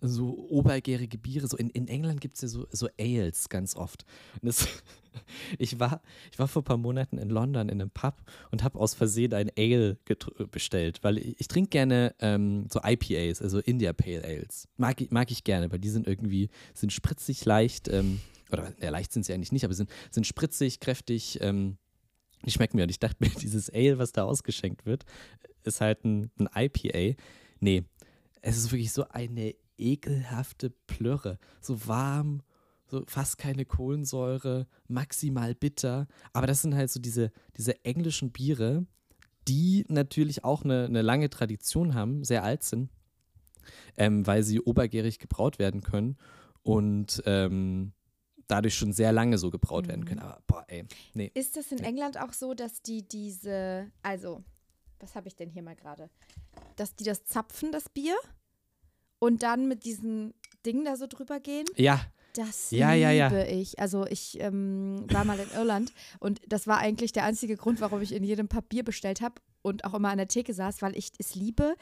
so 0.00 0.46
obergärige 0.48 1.18
Biere. 1.18 1.46
So 1.46 1.56
in, 1.56 1.70
in 1.70 1.88
England 1.88 2.20
gibt 2.20 2.36
es 2.36 2.42
ja 2.42 2.48
so, 2.48 2.66
so 2.70 2.88
Ales 2.98 3.48
ganz 3.48 3.76
oft. 3.76 4.04
Das, 4.42 4.68
ich, 5.58 5.78
war, 5.78 6.02
ich 6.32 6.38
war 6.38 6.48
vor 6.48 6.62
ein 6.62 6.64
paar 6.64 6.76
Monaten 6.76 7.18
in 7.18 7.30
London 7.30 7.68
in 7.68 7.80
einem 7.80 7.90
Pub 7.90 8.22
und 8.50 8.62
habe 8.62 8.78
aus 8.78 8.94
Versehen 8.94 9.34
ein 9.34 9.50
Ale 9.56 9.98
bestellt, 10.50 10.98
weil 11.02 11.18
ich, 11.18 11.40
ich 11.40 11.48
trinke 11.48 11.70
gerne 11.70 12.14
ähm, 12.20 12.66
so 12.72 12.80
IPAs, 12.84 13.42
also 13.42 13.58
India 13.60 13.92
Pale 13.92 14.24
Ales. 14.24 14.68
Mag, 14.76 15.10
mag 15.10 15.30
ich 15.30 15.44
gerne, 15.44 15.70
weil 15.70 15.78
die 15.78 15.90
sind 15.90 16.06
irgendwie, 16.06 16.48
sind 16.74 16.92
spritzig 16.92 17.44
leicht, 17.44 17.88
ähm, 17.88 18.20
oder 18.50 18.72
ja, 18.80 18.90
leicht 18.90 19.12
sind 19.12 19.24
sie 19.24 19.32
eigentlich 19.34 19.52
nicht, 19.52 19.64
aber 19.64 19.74
sind, 19.74 19.90
sind 20.10 20.26
spritzig, 20.26 20.80
kräftig, 20.80 21.38
ähm, 21.42 21.76
die 22.44 22.50
schmecken 22.50 22.76
mir. 22.76 22.84
Und 22.84 22.90
ich 22.90 23.00
dachte 23.00 23.16
mir, 23.20 23.30
dieses 23.40 23.70
Ale, 23.70 23.98
was 23.98 24.12
da 24.12 24.24
ausgeschenkt 24.24 24.86
wird, 24.86 25.04
ist 25.64 25.80
halt 25.80 26.04
ein, 26.04 26.30
ein 26.38 26.48
IPA. 26.54 27.20
Nee, 27.60 27.84
es 28.42 28.56
ist 28.56 28.72
wirklich 28.72 28.92
so 28.92 29.06
eine 29.08 29.54
ekelhafte 29.76 30.70
Plörre. 30.70 31.38
So 31.60 31.86
warm, 31.86 32.42
so 32.86 33.04
fast 33.06 33.38
keine 33.38 33.64
Kohlensäure, 33.64 34.66
maximal 34.88 35.54
bitter. 35.54 36.06
Aber 36.32 36.46
das 36.46 36.62
sind 36.62 36.74
halt 36.74 36.90
so 36.90 37.00
diese, 37.00 37.30
diese 37.56 37.84
englischen 37.84 38.30
Biere, 38.32 38.86
die 39.46 39.84
natürlich 39.88 40.44
auch 40.44 40.64
eine, 40.64 40.84
eine 40.86 41.02
lange 41.02 41.30
Tradition 41.30 41.94
haben, 41.94 42.24
sehr 42.24 42.44
alt 42.44 42.62
sind, 42.62 42.90
ähm, 43.96 44.26
weil 44.26 44.42
sie 44.42 44.60
obergärig 44.60 45.18
gebraut 45.18 45.58
werden 45.58 45.82
können 45.82 46.16
und 46.62 47.22
ähm, 47.26 47.92
dadurch 48.46 48.74
schon 48.74 48.92
sehr 48.92 49.12
lange 49.12 49.38
so 49.38 49.50
gebraut 49.50 49.88
werden 49.88 50.00
Mhm. 50.00 50.04
können. 50.06 50.20
Aber 50.20 50.42
boah, 50.46 50.64
ey, 50.68 50.84
nee. 51.14 51.30
Ist 51.34 51.56
das 51.56 51.70
in 51.72 51.78
Ja. 51.78 51.84
England 51.84 52.18
auch 52.20 52.32
so, 52.32 52.54
dass 52.54 52.82
die 52.82 53.06
diese, 53.06 53.90
also, 54.02 54.42
was 55.00 55.14
habe 55.14 55.28
ich 55.28 55.36
denn 55.36 55.50
hier 55.50 55.62
mal 55.62 55.76
gerade? 55.76 56.10
Dass 56.76 56.94
die 56.94 57.04
das 57.04 57.24
zapfen, 57.24 57.72
das 57.72 57.88
Bier, 57.88 58.16
und 59.18 59.42
dann 59.42 59.68
mit 59.68 59.84
diesem 59.84 60.34
Ding 60.64 60.84
da 60.84 60.96
so 60.96 61.06
drüber 61.06 61.40
gehen? 61.40 61.66
Ja, 61.76 62.00
Das 62.34 62.70
Ja, 62.70 62.92
liebe 62.92 63.02
ja, 63.02 63.10
ja. 63.10 63.44
ich. 63.46 63.78
Also 63.78 64.06
ich 64.06 64.38
ähm, 64.40 65.04
war 65.10 65.24
mal 65.24 65.38
in 65.38 65.50
Irland 65.50 65.92
und 66.20 66.40
das 66.46 66.66
war 66.66 66.78
eigentlich 66.78 67.12
der 67.12 67.24
einzige 67.24 67.56
Grund, 67.56 67.80
warum 67.80 68.00
ich 68.00 68.12
in 68.12 68.22
jedem 68.22 68.48
Pub 68.48 68.68
Bier 68.68 68.84
bestellt 68.84 69.20
habe 69.20 69.40
und 69.62 69.84
auch 69.84 69.94
immer 69.94 70.10
an 70.10 70.18
der 70.18 70.28
Theke 70.28 70.54
saß, 70.54 70.82
weil 70.82 70.96
ich 70.96 71.10
es 71.18 71.34
liebe, 71.34 71.74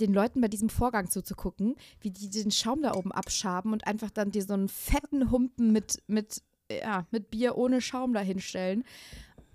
den 0.00 0.12
Leuten 0.12 0.40
bei 0.40 0.48
diesem 0.48 0.68
Vorgang 0.68 1.10
zuzugucken, 1.10 1.76
wie 2.00 2.10
die 2.10 2.30
den 2.30 2.50
Schaum 2.50 2.82
da 2.82 2.94
oben 2.94 3.12
abschaben 3.12 3.72
und 3.72 3.86
einfach 3.86 4.10
dann 4.10 4.30
dir 4.30 4.42
so 4.42 4.54
einen 4.54 4.68
fetten 4.68 5.30
Humpen 5.30 5.72
mit, 5.72 6.02
mit, 6.06 6.42
ja, 6.70 7.06
mit 7.10 7.30
Bier 7.30 7.56
ohne 7.56 7.80
Schaum 7.80 8.14
da 8.14 8.20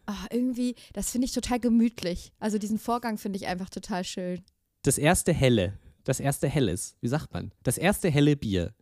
Ah, 0.05 0.25
irgendwie, 0.31 0.75
das 0.93 1.11
finde 1.11 1.25
ich 1.25 1.33
total 1.33 1.59
gemütlich. 1.59 2.33
Also 2.39 2.57
diesen 2.57 2.77
Vorgang 2.77 3.17
finde 3.17 3.37
ich 3.37 3.47
einfach 3.47 3.69
total 3.69 4.03
schön. 4.03 4.41
das 4.83 4.97
erste 4.97 5.31
helle, 5.33 5.79
das 6.03 6.19
erste 6.19 6.47
helles, 6.49 6.95
wie 6.99 7.07
sagt 7.07 7.33
man? 7.33 7.53
Das 7.63 7.77
erste 7.77 8.09
helle 8.09 8.35
Bier 8.35 8.73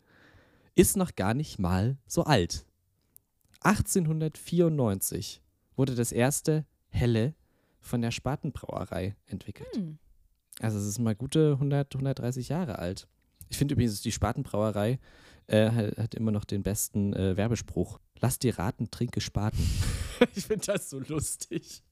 ist 0.74 0.96
noch 0.96 1.14
gar 1.14 1.34
nicht 1.34 1.58
mal 1.58 1.96
so 2.06 2.24
alt. 2.24 2.66
1894 3.60 5.40
wurde 5.76 5.94
das 5.94 6.10
erste 6.10 6.66
helle 6.88 7.34
von 7.80 8.02
der 8.02 8.10
Spatenbrauerei 8.10 9.14
entwickelt. 9.26 9.74
Hm. 9.76 9.98
Also 10.60 10.78
es 10.78 10.86
ist 10.86 10.98
mal 10.98 11.14
gute 11.14 11.52
100, 11.52 11.94
130 11.94 12.48
Jahre 12.48 12.78
alt. 12.78 13.08
Ich 13.48 13.58
finde 13.58 13.74
übrigens, 13.74 14.00
die 14.02 14.12
Spatenbrauerei 14.12 14.98
äh, 15.46 15.70
hat, 15.70 15.98
hat 15.98 16.14
immer 16.14 16.32
noch 16.32 16.44
den 16.44 16.62
besten 16.62 17.12
äh, 17.12 17.36
Werbespruch. 17.36 17.98
Lass 18.20 18.38
dir 18.38 18.58
raten, 18.58 18.90
trinke 18.90 19.20
Spaten. 19.20 19.64
ich 20.34 20.46
finde 20.46 20.66
das 20.66 20.90
so 20.90 21.00
lustig. 21.00 21.82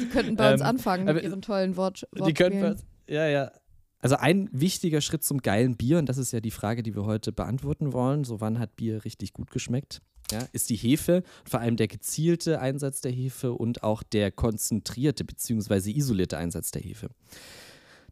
Die 0.00 0.06
könnten 0.08 0.36
bei 0.36 0.52
uns 0.52 0.60
Ähm, 0.60 0.66
anfangen 0.66 1.04
mit 1.04 1.22
ihren 1.22 1.42
tollen 1.42 1.76
Wort 1.76 2.06
Die 2.26 2.32
können 2.32 2.62
Wortspielen. 2.62 2.74
was. 2.74 2.84
Ja, 3.08 3.26
ja. 3.28 3.52
Also 3.98 4.16
ein 4.16 4.48
wichtiger 4.52 5.00
Schritt 5.00 5.22
zum 5.22 5.38
geilen 5.42 5.76
Bier, 5.76 5.98
und 5.98 6.08
das 6.08 6.18
ist 6.18 6.32
ja 6.32 6.40
die 6.40 6.50
Frage, 6.50 6.82
die 6.82 6.94
wir 6.96 7.04
heute 7.04 7.30
beantworten 7.32 7.92
wollen. 7.92 8.24
So, 8.24 8.40
wann 8.40 8.58
hat 8.58 8.74
Bier 8.76 9.04
richtig 9.04 9.32
gut 9.32 9.50
geschmeckt? 9.50 10.00
Ja, 10.30 10.40
ist 10.52 10.70
die 10.70 10.76
Hefe, 10.76 11.22
vor 11.44 11.60
allem 11.60 11.76
der 11.76 11.88
gezielte 11.88 12.60
Einsatz 12.60 13.00
der 13.02 13.12
Hefe 13.12 13.52
und 13.52 13.82
auch 13.82 14.02
der 14.02 14.30
konzentrierte 14.32 15.24
bzw. 15.24 15.90
isolierte 15.90 16.38
Einsatz 16.38 16.70
der 16.70 16.80
Hefe. 16.82 17.10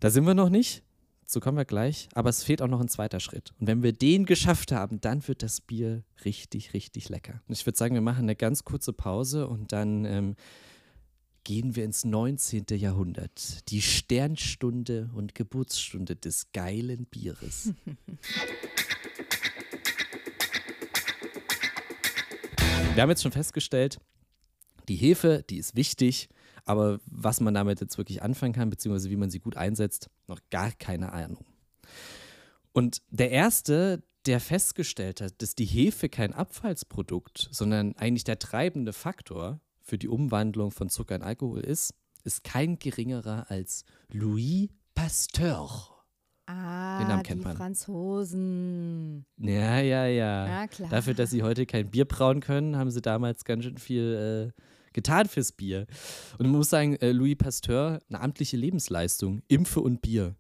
Da 0.01 0.11
sind 0.11 0.27
wir 0.27 0.35
noch 0.35 0.51
nicht, 0.51 0.83
so 1.31 1.39
kommen 1.39 1.57
wir 1.57 1.65
gleich, 1.65 2.09
aber 2.13 2.29
es 2.29 2.43
fehlt 2.43 2.61
auch 2.61 2.67
noch 2.67 2.81
ein 2.81 2.89
zweiter 2.89 3.21
Schritt. 3.21 3.53
Und 3.61 3.69
wenn 3.69 3.85
wir 3.85 3.93
den 3.93 4.27
geschafft 4.27 4.73
haben, 4.73 5.01
dann 5.01 5.27
wird 5.29 5.45
das 5.45 5.61
Bier 5.61 6.03
richtig, 6.25 6.75
richtig 6.75 7.09
lecker. 7.09 7.41
Und 7.47 7.53
ich 7.57 7.65
würde 7.65 7.79
sagen, 7.79 7.95
wir 7.95 8.01
machen 8.01 8.25
eine 8.25 8.35
ganz 8.35 8.65
kurze 8.65 8.93
Pause 8.93 9.47
und 9.47 9.71
dann 9.71 10.05
ähm, 10.05 10.35
gehen 11.45 11.77
wir 11.77 11.85
ins 11.85 12.05
19. 12.05 12.65
Jahrhundert. 12.71 13.71
Die 13.71 13.81
Sternstunde 13.81 15.09
und 15.15 15.37
Geburtsstunde 15.37 16.17
des 16.17 16.51
geilen 16.53 17.07
Bieres. 17.07 17.75
Wir 22.95 23.03
haben 23.03 23.11
jetzt 23.11 23.23
schon 23.23 23.31
festgestellt, 23.31 23.99
die 24.89 24.97
Hefe, 24.97 25.45
die 25.49 25.59
ist 25.59 25.77
wichtig, 25.77 26.29
aber 26.71 27.01
was 27.07 27.41
man 27.41 27.53
damit 27.55 27.81
jetzt 27.81 27.99
wirklich 27.99 28.23
anfangen 28.23 28.53
kann, 28.53 28.71
beziehungsweise 28.71 29.11
wie 29.11 29.17
man 29.17 29.31
sie 29.31 29.41
gut 29.41 29.57
einsetzt, 29.57 30.09
noch 30.29 30.41
gar 30.51 30.71
keine 30.73 31.13
Ahnung. 31.13 31.45
Und 32.73 33.03
der 33.11 33.31
Erste, 33.31 34.03
der 34.27 34.39
festgestellt 34.41 35.21
hat, 35.21 35.43
dass 35.43 35.55
die 35.55 35.65
Hefe 35.65 36.09
kein 36.09 36.33
Abfallsprodukt, 36.33 37.49
sondern 37.51 37.97
eigentlich 37.97 38.25
der 38.25 38.39
treibende 38.39 38.93
Faktor 38.93 39.61
für 39.81 39.99
die 39.99 40.09
Umwandlung 40.09 40.71
von 40.71 40.89
Zucker 40.89 41.17
in 41.17 41.23
Alkohol 41.23 41.61
ist, 41.61 41.95
ist 42.23 42.45
kein 42.45 42.79
geringerer 42.79 43.51
als 43.51 43.85
Louis 44.13 44.69
Pasteur. 44.95 45.69
Ah, 46.47 46.99
Den 46.99 47.09
Namen 47.09 47.23
kennt 47.23 47.41
die 47.41 47.45
man. 47.47 47.57
Franzosen. 47.57 49.25
Ja, 49.39 49.81
ja, 49.81 50.07
ja. 50.07 50.47
Ja, 50.47 50.67
klar. 50.67 50.91
Dafür, 50.91 51.15
dass 51.15 51.31
sie 51.31 51.43
heute 51.43 51.65
kein 51.67 51.91
Bier 51.91 52.05
brauen 52.05 52.41
können, 52.41 52.77
haben 52.77 52.91
sie 52.91 53.01
damals 53.01 53.45
ganz 53.45 53.65
schön 53.65 53.79
viel 53.79 54.53
äh, 54.57 54.63
getan 54.93 55.29
fürs 55.29 55.53
Bier. 55.53 55.87
Und 56.39 56.47
man 56.47 56.57
muss 56.57 56.71
sagen, 56.71 56.97
äh, 56.97 57.13
Louis 57.13 57.37
Pasteur, 57.37 58.01
eine 58.09 58.21
amtliche 58.21 58.57
Lebensleistung, 58.57 59.43
Impfe 59.49 59.81
und 59.81 60.03
Bier. 60.03 60.37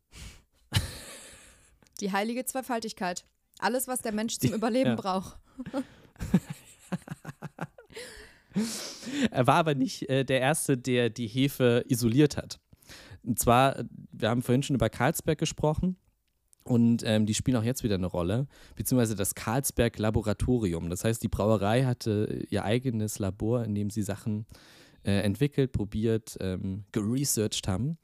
Die 2.00 2.12
heilige 2.12 2.44
Zweifaltigkeit. 2.44 3.24
Alles, 3.58 3.88
was 3.88 4.00
der 4.00 4.12
Mensch 4.12 4.38
zum 4.38 4.52
Überleben 4.54 4.90
ja. 4.90 4.96
braucht. 4.96 5.38
Er 9.30 9.46
war 9.46 9.54
aber 9.56 9.74
nicht 9.74 10.08
äh, 10.08 10.24
der 10.24 10.40
Erste, 10.40 10.76
der 10.76 11.08
die 11.08 11.28
Hefe 11.28 11.84
isoliert 11.88 12.36
hat. 12.36 12.58
Und 13.22 13.38
zwar, 13.38 13.78
äh, 13.78 13.84
wir 14.12 14.28
haben 14.28 14.42
vorhin 14.42 14.62
schon 14.62 14.74
über 14.76 14.90
Carlsberg 14.90 15.38
gesprochen 15.38 15.96
und 16.70 17.02
ähm, 17.04 17.26
die 17.26 17.34
spielen 17.34 17.56
auch 17.56 17.64
jetzt 17.64 17.82
wieder 17.82 17.96
eine 17.96 18.06
Rolle, 18.06 18.46
beziehungsweise 18.76 19.16
das 19.16 19.34
Carlsberg 19.34 19.98
Laboratorium. 19.98 20.88
Das 20.88 21.02
heißt, 21.02 21.20
die 21.20 21.26
Brauerei 21.26 21.82
hatte 21.82 22.46
ihr 22.48 22.62
eigenes 22.62 23.18
Labor, 23.18 23.64
in 23.64 23.74
dem 23.74 23.90
sie 23.90 24.02
Sachen 24.02 24.46
äh, 25.02 25.18
entwickelt, 25.22 25.72
probiert, 25.72 26.36
ähm, 26.38 26.84
geresearched 26.92 27.66
haben. 27.66 27.98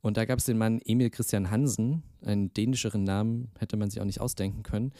Und 0.00 0.16
da 0.16 0.26
gab 0.26 0.38
es 0.38 0.44
den 0.44 0.58
Mann 0.58 0.80
Emil 0.84 1.10
Christian 1.10 1.50
Hansen, 1.50 2.04
einen 2.22 2.54
dänischeren 2.54 3.02
Namen 3.02 3.50
hätte 3.58 3.76
man 3.76 3.90
sich 3.90 4.00
auch 4.00 4.04
nicht 4.04 4.20
ausdenken 4.20 4.62
können, 4.62 4.92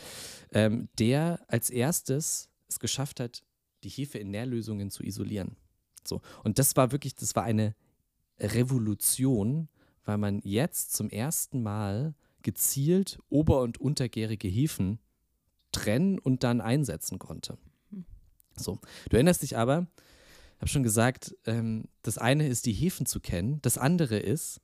ähm, 0.51 0.89
der 0.99 1.39
als 1.47 1.71
erstes 1.71 2.49
es 2.67 2.81
geschafft 2.81 3.21
hat, 3.21 3.45
die 3.85 3.91
Hefe 3.91 4.19
in 4.19 4.33
Nährlösungen 4.33 4.91
zu 4.91 5.05
isolieren. 5.05 5.55
So. 6.05 6.21
Und 6.43 6.59
das 6.59 6.75
war 6.75 6.91
wirklich, 6.91 7.15
das 7.15 7.37
war 7.37 7.45
eine 7.45 7.77
Revolution, 8.41 9.69
weil 10.05 10.19
man 10.19 10.41
jetzt 10.43 10.97
zum 10.97 11.11
ersten 11.11 11.63
Mal 11.63 12.17
gezielt 12.45 13.19
ober- 13.29 13.63
und 13.63 13.81
untergärige 13.81 14.47
Hefen 14.47 15.01
trennen 15.73 16.21
und 16.21 16.45
dann 16.45 16.61
einsetzen 16.61 17.19
konnte. 17.19 17.59
So. 18.57 18.79
Du 19.09 19.17
erinnerst 19.17 19.43
dich 19.43 19.57
aber, 19.57 19.89
ich 20.55 20.61
habe 20.61 20.69
schon 20.69 20.85
gesagt, 20.85 21.35
ähm, 21.47 21.89
das 22.03 22.19
eine 22.19 22.47
ist, 22.47 22.67
die 22.67 22.73
Hefen 22.73 23.07
zu 23.07 23.19
kennen, 23.19 23.61
das 23.63 23.77
andere 23.79 24.19
ist, 24.19 24.61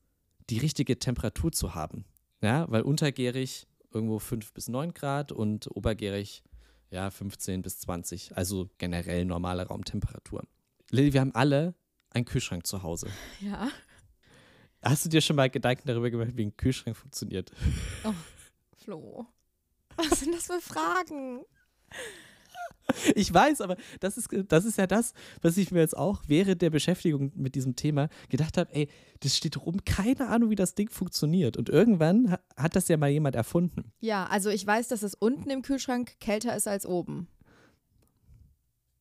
die 0.49 0.59
richtige 0.59 0.99
Temperatur 0.99 1.51
zu 1.51 1.75
haben. 1.75 2.05
Ja, 2.43 2.71
weil 2.71 2.83
untergärig 2.83 3.67
irgendwo 3.93 4.19
5 4.19 4.53
bis 4.53 4.69
9 4.69 4.95
Grad 4.95 5.33
und 5.33 5.69
obergärig 5.75 6.45
ja 6.91 7.11
15 7.11 7.63
bis 7.63 7.81
20, 7.81 8.37
also 8.37 8.71
generell 8.79 9.25
normale 9.25 9.67
Raumtemperatur. 9.67 10.45
Lilly, 10.91 11.13
wir 11.13 11.21
haben 11.21 11.35
alle 11.35 11.75
einen 12.11 12.25
Kühlschrank 12.25 12.67
zu 12.67 12.83
Hause. 12.83 13.09
Ja. 13.41 13.69
Hast 14.83 15.05
du 15.05 15.09
dir 15.09 15.21
schon 15.21 15.37
mal 15.37 15.51
Gedanken 15.51 15.87
darüber 15.87 16.11
gemacht, 16.11 16.31
wie 16.35 16.47
ein 16.47 16.57
Kühlschrank 16.57 16.97
funktioniert? 16.97 17.51
Flo. 18.79 19.27
Was 19.97 20.21
sind 20.21 20.35
das 20.35 20.47
für 20.47 20.61
Fragen? 20.61 21.45
Ich 23.15 23.33
weiß, 23.33 23.61
aber 23.61 23.77
das 24.01 24.17
ist, 24.17 24.29
das 24.49 24.65
ist 24.65 24.79
ja 24.79 24.87
das, 24.89 25.13
was 25.43 25.57
ich 25.59 25.71
mir 25.71 25.79
jetzt 25.81 25.97
auch 25.97 26.23
während 26.27 26.61
der 26.61 26.71
Beschäftigung 26.71 27.31
mit 27.37 27.55
diesem 27.55 27.77
Thema 27.77 28.09
gedacht 28.31 28.57
habe, 28.57 28.75
ey, 28.75 28.89
das 29.21 29.37
steht 29.37 29.59
rum, 29.65 29.85
keine 29.85 30.29
Ahnung, 30.29 30.51
wie 30.51 30.57
das 30.57 30.75
Ding 30.75 30.91
funktioniert. 30.91 31.57
Und 31.57 31.69
irgendwann 31.69 32.33
ha- 32.33 32.41
hat 32.57 32.75
das 32.75 32.89
ja 32.89 32.97
mal 32.97 33.11
jemand 33.11 33.37
erfunden. 33.37 33.93
Ja, 34.01 34.27
also 34.27 34.51
ich 34.51 34.67
weiß, 34.67 34.89
dass 34.89 35.03
es 35.03 35.15
unten 35.15 35.51
im 35.51 35.63
Kühlschrank 35.63 36.19
kälter 36.19 36.57
ist 36.57 36.67
als 36.67 36.85
oben. 36.85 37.29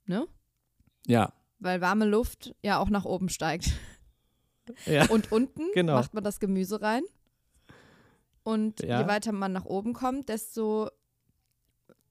Ne? 0.06 0.28
Ja. 1.08 1.34
Weil 1.60 1.82
warme 1.82 2.06
Luft 2.06 2.54
ja 2.62 2.78
auch 2.80 2.89
nach 2.89 3.06
oben 3.06 3.30
steigt. 3.30 3.72
Ja. 4.86 5.08
Und 5.10 5.32
unten 5.32 5.63
Genau. 5.73 5.93
macht 5.95 6.13
man 6.13 6.23
das 6.23 6.39
Gemüse 6.39 6.82
rein. 6.82 7.03
Und 8.43 8.82
Ja. 8.82 9.01
je 9.01 9.08
weiter 9.08 9.32
man 9.32 9.51
nach 9.51 9.65
oben 9.65 9.93
kommt, 9.93 10.29
desto 10.29 10.89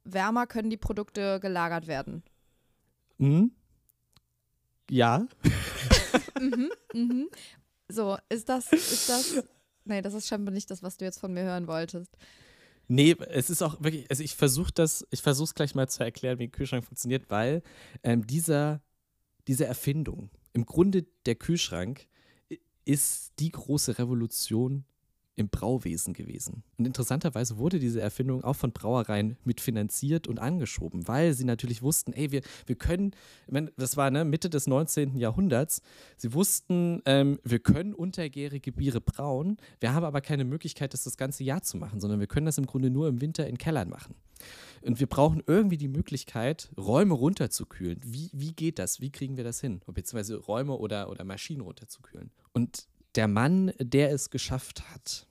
wärmer 0.04 0.46
können 0.46 0.70
die 0.70 0.76
Produkte 0.76 1.40
gelagert 1.40 1.86
werden. 1.86 2.22
Hm? 3.18 3.50
Ja. 4.90 5.26
mhm, 6.40 6.70
mhm. 6.94 7.28
So, 7.88 8.16
ist 8.28 8.48
das, 8.48 8.72
ist 8.72 9.08
das. 9.08 9.44
Nee, 9.84 10.02
das 10.02 10.14
ist 10.14 10.26
scheinbar 10.28 10.52
nicht 10.52 10.70
das, 10.70 10.82
was 10.82 10.96
du 10.98 11.04
jetzt 11.04 11.18
von 11.18 11.32
mir 11.32 11.42
hören 11.42 11.66
wolltest. 11.66 12.16
Nee, 12.86 13.16
es 13.30 13.50
ist 13.50 13.62
auch 13.62 13.82
wirklich, 13.82 14.10
also 14.10 14.22
ich 14.22 14.34
versuche 14.34 14.72
das, 14.72 15.06
ich 15.10 15.20
versuche 15.22 15.44
es 15.44 15.54
gleich 15.54 15.74
mal 15.74 15.88
zu 15.88 16.02
erklären, 16.04 16.38
wie 16.38 16.44
ein 16.44 16.52
Kühlschrank 16.52 16.84
funktioniert, 16.84 17.28
weil 17.30 17.62
ähm, 18.02 18.26
dieser, 18.26 18.80
diese 19.46 19.66
Erfindung, 19.66 20.30
im 20.54 20.64
Grunde 20.64 21.04
der 21.26 21.34
Kühlschrank, 21.34 22.06
ist 22.88 23.34
die 23.38 23.50
große 23.50 23.98
Revolution 23.98 24.84
im 25.38 25.48
Brauwesen 25.48 26.14
gewesen. 26.14 26.64
Und 26.78 26.86
interessanterweise 26.86 27.58
wurde 27.58 27.78
diese 27.78 28.00
Erfindung 28.00 28.42
auch 28.42 28.56
von 28.56 28.72
Brauereien 28.72 29.36
mitfinanziert 29.44 30.26
und 30.26 30.40
angeschoben, 30.40 31.06
weil 31.06 31.32
sie 31.32 31.44
natürlich 31.44 31.80
wussten, 31.80 32.12
ey, 32.12 32.32
wir, 32.32 32.42
wir 32.66 32.74
können, 32.74 33.12
das 33.76 33.96
war 33.96 34.10
ne, 34.10 34.24
Mitte 34.24 34.50
des 34.50 34.66
19. 34.66 35.16
Jahrhunderts, 35.16 35.80
sie 36.16 36.34
wussten, 36.34 37.02
ähm, 37.06 37.38
wir 37.44 37.60
können 37.60 37.94
untergärige 37.94 38.72
Biere 38.72 39.00
brauen, 39.00 39.58
wir 39.78 39.94
haben 39.94 40.04
aber 40.04 40.20
keine 40.20 40.44
Möglichkeit, 40.44 40.92
das 40.92 41.04
das 41.04 41.16
ganze 41.16 41.44
Jahr 41.44 41.62
zu 41.62 41.76
machen, 41.76 42.00
sondern 42.00 42.18
wir 42.18 42.26
können 42.26 42.46
das 42.46 42.58
im 42.58 42.66
Grunde 42.66 42.90
nur 42.90 43.06
im 43.06 43.20
Winter 43.20 43.46
in 43.46 43.58
Kellern 43.58 43.88
machen. 43.88 44.16
Und 44.82 44.98
wir 44.98 45.06
brauchen 45.06 45.42
irgendwie 45.46 45.76
die 45.76 45.88
Möglichkeit, 45.88 46.70
Räume 46.76 47.14
runterzukühlen. 47.14 48.00
Wie, 48.04 48.30
wie 48.32 48.52
geht 48.52 48.78
das? 48.78 49.00
Wie 49.00 49.10
kriegen 49.10 49.36
wir 49.36 49.44
das 49.44 49.60
hin? 49.60 49.80
Beziehungsweise 49.86 50.36
Räume 50.36 50.76
oder, 50.76 51.10
oder 51.10 51.24
Maschinen 51.24 51.60
runterzukühlen. 51.60 52.30
Und 52.52 52.88
der 53.14 53.28
Mann, 53.28 53.72
der 53.78 54.12
es 54.12 54.30
geschafft 54.30 54.90
hat, 54.90 55.26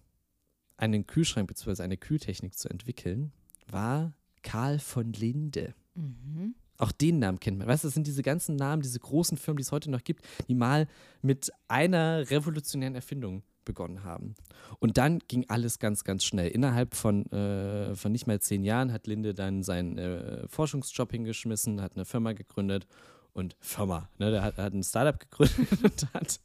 einen 0.78 1.08
Kühlschrank 1.08 1.48
bzw. 1.48 1.84
eine 1.84 1.98
Kühltechnik 1.98 2.58
zu 2.58 2.70
entwickeln, 2.70 3.32
war 3.70 4.14
Karl 4.44 4.80
von 4.80 5.14
Linde. 5.14 5.74
Mhm. 5.96 6.56
Auch 6.78 6.92
den 6.92 7.20
Namen 7.20 7.40
kennt 7.40 7.58
man. 7.58 7.68
Weißt 7.68 7.84
du, 7.84 7.88
das 7.88 7.96
sind 7.96 8.06
diese 8.06 8.22
ganzen 8.22 8.56
Namen, 8.56 8.84
diese 8.84 9.00
großen 9.00 9.38
Firmen, 9.38 9.58
die 9.58 9.64
es 9.64 9.72
heute 9.72 9.90
noch 9.90 10.04
gibt, 10.04 10.26
die 10.48 10.54
mal 10.54 10.88
mit 11.22 11.52
einer 11.68 12.30
revolutionären 12.30 12.94
Erfindung 12.94 13.44
begonnen 13.66 14.04
haben. 14.04 14.36
Und 14.80 14.98
dann 14.98 15.20
ging 15.28 15.46
alles 15.50 15.80
ganz, 15.80 16.04
ganz 16.04 16.24
schnell. 16.24 16.50
Innerhalb 16.50 16.96
von, 16.96 17.26
äh, 17.32 17.96
von 17.96 18.12
nicht 18.12 18.28
mal 18.28 18.40
zehn 18.40 18.64
Jahren 18.64 18.94
hat 18.94 19.08
Linde 19.08 19.34
dann 19.34 19.64
seinen 19.64 19.98
äh, 19.98 20.48
Forschungsjob 20.48 21.12
hingeschmissen, 21.12 21.82
hat 21.82 21.96
eine 21.96 22.06
Firma 22.06 22.34
gegründet 22.34 22.88
und 23.34 23.56
Firma, 23.60 24.10
ne, 24.18 24.32
der 24.32 24.44
hat, 24.44 24.58
hat 24.58 24.74
ein 24.74 24.84
Startup 24.84 25.20
gegründet 25.20 25.68
und 25.84 26.14
hat 26.14 26.40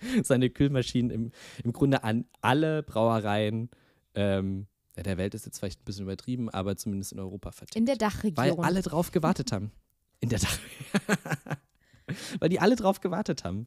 seine 0.22 0.50
Kühlmaschinen 0.50 1.10
im, 1.10 1.32
im 1.64 1.72
Grunde 1.72 2.04
an 2.04 2.24
alle 2.40 2.82
Brauereien 2.82 3.70
ähm, 4.14 4.66
der 5.04 5.18
Welt 5.18 5.34
ist 5.34 5.44
jetzt 5.44 5.58
vielleicht 5.58 5.82
ein 5.82 5.84
bisschen 5.84 6.04
übertrieben, 6.04 6.48
aber 6.48 6.76
zumindest 6.76 7.12
in 7.12 7.18
Europa 7.20 7.50
vertickt. 7.52 7.76
In 7.76 7.84
der 7.86 7.96
Dachregion. 7.96 8.36
Weil 8.36 8.64
alle 8.64 8.80
drauf 8.80 9.10
gewartet 9.10 9.52
haben. 9.52 9.70
In 10.20 10.30
der 10.30 10.38
Dach. 10.38 10.58
Weil 12.40 12.48
die 12.48 12.60
alle 12.60 12.76
drauf 12.76 13.00
gewartet 13.00 13.44
haben. 13.44 13.66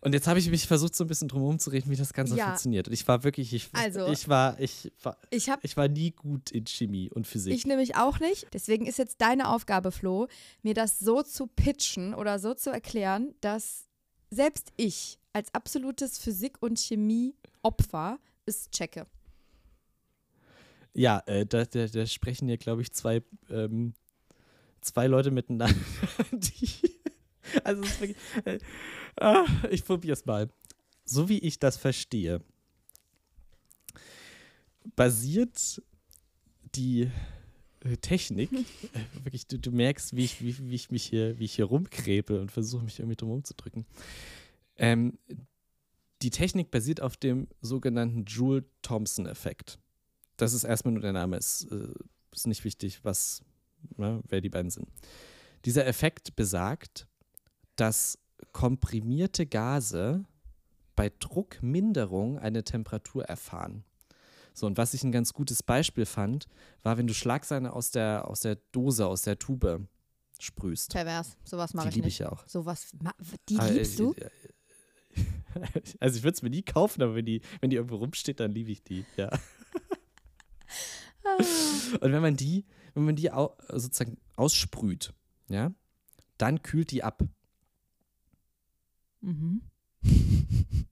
Und 0.00 0.12
jetzt 0.12 0.28
habe 0.28 0.38
ich 0.38 0.50
mich 0.50 0.66
versucht, 0.66 0.94
so 0.94 1.04
ein 1.04 1.06
bisschen 1.06 1.28
drum 1.28 1.58
zu 1.58 1.70
reden, 1.70 1.90
wie 1.90 1.96
das 1.96 2.12
Ganze 2.12 2.36
Ja. 2.36 2.48
funktioniert. 2.48 2.86
Und 2.86 2.92
ich 2.94 3.08
war 3.08 3.24
wirklich, 3.24 3.52
ich, 3.54 3.70
Also- 3.72 4.06
ich 4.08 4.28
war, 4.28 4.60
ich 4.60 4.92
war, 5.02 5.16
Ich 5.30 5.48
habe 5.48 5.60
ich 5.64 5.76
war 5.76 5.88
nie 5.88 6.10
gut 6.10 6.50
in 6.50 6.66
Chemie 6.66 7.10
und 7.10 7.26
Physik. 7.26 7.54
Ich 7.54 7.66
nämlich 7.66 7.96
auch 7.96 8.20
nicht. 8.20 8.46
Deswegen 8.52 8.86
ist 8.86 8.98
jetzt 8.98 9.20
deine 9.20 9.48
Aufgabe, 9.48 9.90
Flo, 9.90 10.28
mir 10.62 10.74
das 10.74 10.98
so 10.98 11.22
zu 11.22 11.46
pitchen 11.46 12.14
oder 12.14 12.38
so 12.38 12.52
zu 12.54 12.70
erklären, 12.70 13.34
dass 13.40 13.85
selbst 14.30 14.72
ich 14.76 15.18
als 15.32 15.52
absolutes 15.54 16.18
Physik- 16.18 16.62
und 16.62 16.78
Chemie-Opfer 16.78 18.18
es 18.46 18.70
checke. 18.70 19.06
Ja, 20.94 21.22
äh, 21.26 21.44
da, 21.44 21.64
da, 21.64 21.86
da 21.86 22.06
sprechen 22.06 22.48
ja, 22.48 22.56
glaube 22.56 22.82
ich, 22.82 22.92
zwei, 22.92 23.22
ähm, 23.50 23.92
zwei 24.80 25.06
Leute 25.08 25.30
miteinander. 25.30 25.74
Die, 26.32 26.70
also, 27.64 27.82
wirklich, 27.82 28.16
äh, 28.44 28.58
ah, 29.20 29.44
ich 29.70 29.84
probiere 29.84 30.14
es 30.14 30.24
mal. 30.24 30.48
So 31.04 31.28
wie 31.28 31.38
ich 31.38 31.58
das 31.58 31.76
verstehe, 31.76 32.40
basiert 34.96 35.82
die 36.74 37.10
Technik, 37.94 38.52
äh, 38.52 39.24
wirklich, 39.24 39.46
du, 39.46 39.58
du 39.58 39.70
merkst, 39.70 40.16
wie 40.16 40.24
ich, 40.24 40.42
wie, 40.42 40.58
wie 40.70 40.74
ich 40.74 40.90
mich 40.90 41.04
hier, 41.04 41.38
wie 41.38 41.44
ich 41.44 41.54
hier 41.54 41.66
rumkrepe 41.66 42.40
und 42.40 42.50
versuche 42.50 42.84
mich 42.84 42.98
irgendwie 42.98 43.16
drum 43.16 43.30
rumzudrücken. 43.30 43.86
Ähm, 44.76 45.18
die 46.22 46.30
Technik 46.30 46.70
basiert 46.70 47.00
auf 47.00 47.16
dem 47.16 47.46
sogenannten 47.60 48.24
Joule-Thomson-Effekt 48.24 49.78
das 50.36 50.52
ist 50.52 50.64
erstmal 50.64 50.92
nur 50.92 51.02
der 51.02 51.12
Name, 51.12 51.36
ist, 51.36 51.70
äh, 51.70 51.92
ist 52.32 52.46
nicht 52.46 52.64
wichtig, 52.64 53.04
was, 53.04 53.42
ne, 53.96 54.22
wer 54.28 54.40
die 54.40 54.48
beiden 54.48 54.70
sind. 54.70 54.88
Dieser 55.64 55.86
Effekt 55.86 56.36
besagt, 56.36 57.06
dass 57.76 58.18
komprimierte 58.52 59.46
Gase 59.46 60.24
bei 60.94 61.10
Druckminderung 61.18 62.38
eine 62.38 62.64
Temperatur 62.64 63.24
erfahren. 63.24 63.84
So, 64.56 64.66
und 64.66 64.78
was 64.78 64.94
ich 64.94 65.04
ein 65.04 65.12
ganz 65.12 65.34
gutes 65.34 65.62
Beispiel 65.62 66.06
fand, 66.06 66.46
war, 66.82 66.96
wenn 66.96 67.06
du 67.06 67.12
Schlagsahne 67.12 67.74
aus 67.74 67.90
der, 67.90 68.26
aus 68.26 68.40
der 68.40 68.56
Dose, 68.72 69.06
aus 69.06 69.20
der 69.20 69.38
Tube 69.38 69.86
sprühst. 70.40 70.92
Pervers. 70.92 71.36
Sowas 71.44 71.72
Die 71.72 71.76
mache 71.76 71.90
ich 71.90 71.94
liebe 71.96 72.06
nicht. 72.06 72.14
ich 72.14 72.20
ja 72.20 72.32
auch. 72.32 72.48
Sowas, 72.48 72.90
die 73.50 73.58
Aber, 73.58 73.70
liebst 73.70 74.00
äh, 74.00 74.02
du? 74.02 74.14
äh, 74.14 74.30
Also 76.00 76.16
ich 76.16 76.22
würde 76.24 76.36
es 76.36 76.42
mir 76.42 76.48
nie 76.48 76.62
kaufen, 76.62 77.02
aber 77.02 77.14
wenn 77.14 77.26
die, 77.26 77.42
wenn 77.60 77.68
die 77.68 77.76
irgendwo 77.76 77.96
rumsteht, 77.96 78.40
dann 78.40 78.52
liebe 78.52 78.70
ich 78.70 78.82
die, 78.82 79.04
ja. 79.18 79.28
Und 82.00 82.12
wenn 82.12 82.22
man 82.22 82.36
die, 82.36 82.64
wenn 82.94 83.04
man 83.04 83.16
die 83.16 83.30
au, 83.32 83.56
sozusagen 83.68 84.16
aussprüht, 84.36 85.12
ja, 85.48 85.72
dann 86.38 86.62
kühlt 86.62 86.92
die 86.92 87.02
ab. 87.02 87.22
Mhm. 89.20 89.60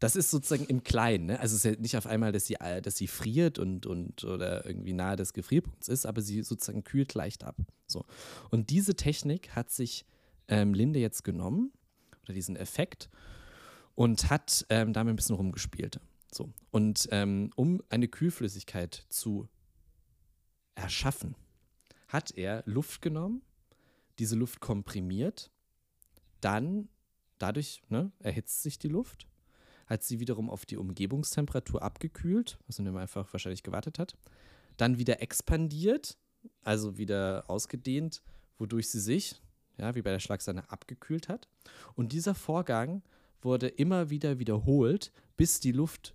Das 0.00 0.14
ist 0.14 0.30
sozusagen 0.30 0.66
im 0.66 0.84
Kleinen, 0.84 1.26
ne? 1.26 1.40
Also 1.40 1.56
es 1.56 1.64
ist 1.64 1.74
ja 1.74 1.80
nicht 1.80 1.96
auf 1.96 2.06
einmal, 2.06 2.30
dass 2.30 2.46
sie, 2.46 2.56
dass 2.82 2.96
sie 2.96 3.08
friert 3.08 3.58
und, 3.58 3.86
und 3.86 4.24
oder 4.24 4.64
irgendwie 4.64 4.92
nahe 4.92 5.16
des 5.16 5.32
Gefrierpunkts 5.32 5.88
ist, 5.88 6.06
aber 6.06 6.22
sie 6.22 6.42
sozusagen 6.42 6.84
kühlt 6.84 7.14
leicht 7.14 7.44
ab. 7.44 7.56
So. 7.86 8.04
Und 8.50 8.70
diese 8.70 8.94
Technik 8.94 9.50
hat 9.56 9.70
sich 9.70 10.04
ähm, 10.46 10.74
Linde 10.74 11.00
jetzt 11.00 11.24
genommen, 11.24 11.72
oder 12.24 12.34
diesen 12.34 12.56
Effekt, 12.56 13.10
und 13.94 14.30
hat 14.30 14.64
ähm, 14.68 14.92
damit 14.92 15.12
ein 15.12 15.16
bisschen 15.16 15.36
rumgespielt. 15.36 16.00
So. 16.32 16.52
Und 16.70 17.08
ähm, 17.10 17.50
um 17.56 17.82
eine 17.88 18.06
Kühlflüssigkeit 18.06 19.04
zu 19.08 19.48
erschaffen, 20.74 21.34
hat 22.06 22.30
er 22.30 22.62
Luft 22.66 23.02
genommen, 23.02 23.42
diese 24.18 24.36
Luft 24.36 24.60
komprimiert, 24.60 25.50
dann 26.40 26.88
dadurch 27.38 27.82
ne, 27.88 28.12
erhitzt 28.20 28.62
sich 28.62 28.78
die 28.78 28.88
Luft, 28.88 29.27
hat 29.88 30.04
sie 30.04 30.20
wiederum 30.20 30.50
auf 30.50 30.66
die 30.66 30.76
Umgebungstemperatur 30.76 31.82
abgekühlt, 31.82 32.58
was 32.66 32.78
man 32.78 32.96
einfach 32.96 33.32
wahrscheinlich 33.32 33.62
gewartet 33.62 33.98
hat, 33.98 34.16
dann 34.76 34.98
wieder 34.98 35.22
expandiert, 35.22 36.18
also 36.62 36.98
wieder 36.98 37.44
ausgedehnt, 37.48 38.22
wodurch 38.58 38.90
sie 38.90 39.00
sich, 39.00 39.40
ja, 39.78 39.94
wie 39.94 40.02
bei 40.02 40.10
der 40.10 40.20
Schlagsahne, 40.20 40.70
abgekühlt 40.70 41.28
hat. 41.28 41.48
Und 41.94 42.12
dieser 42.12 42.34
Vorgang 42.34 43.02
wurde 43.40 43.68
immer 43.68 44.10
wieder 44.10 44.38
wiederholt, 44.38 45.10
bis 45.36 45.60
die 45.60 45.72
Luft 45.72 46.14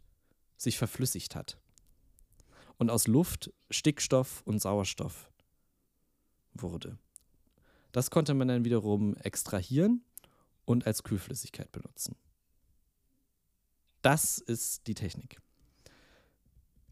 sich 0.58 0.78
verflüssigt 0.78 1.36
hat. 1.36 1.58
Und 2.78 2.90
aus 2.90 3.08
Luft 3.08 3.52
Stickstoff 3.70 4.42
und 4.46 4.60
Sauerstoff 4.62 5.32
wurde. 6.54 6.98
Das 7.92 8.12
konnte 8.12 8.34
man 8.34 8.48
dann 8.48 8.66
wiederum 8.66 9.16
extrahieren 9.18 10.04
und 10.66 10.86
als 10.86 11.04
Kühlflüssigkeit 11.04 11.72
benutzen. 11.72 12.16
Das 14.04 14.38
ist 14.38 14.86
die 14.88 14.94
Technik. 14.94 15.38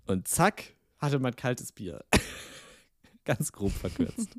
Und 0.07 0.27
zack, 0.27 0.75
hatte 0.97 1.19
man 1.19 1.35
kaltes 1.35 1.71
Bier. 1.71 2.03
Ganz 3.25 3.51
grob 3.51 3.73
verkürzt. 3.73 4.37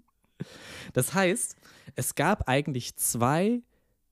Das 0.95 1.15
heißt, 1.15 1.55
es 1.95 2.15
gab 2.15 2.49
eigentlich 2.49 2.97
zwei 2.97 3.63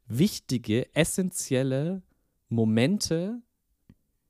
wichtige, 0.06 0.94
essentielle 0.94 2.02
Momente 2.48 3.42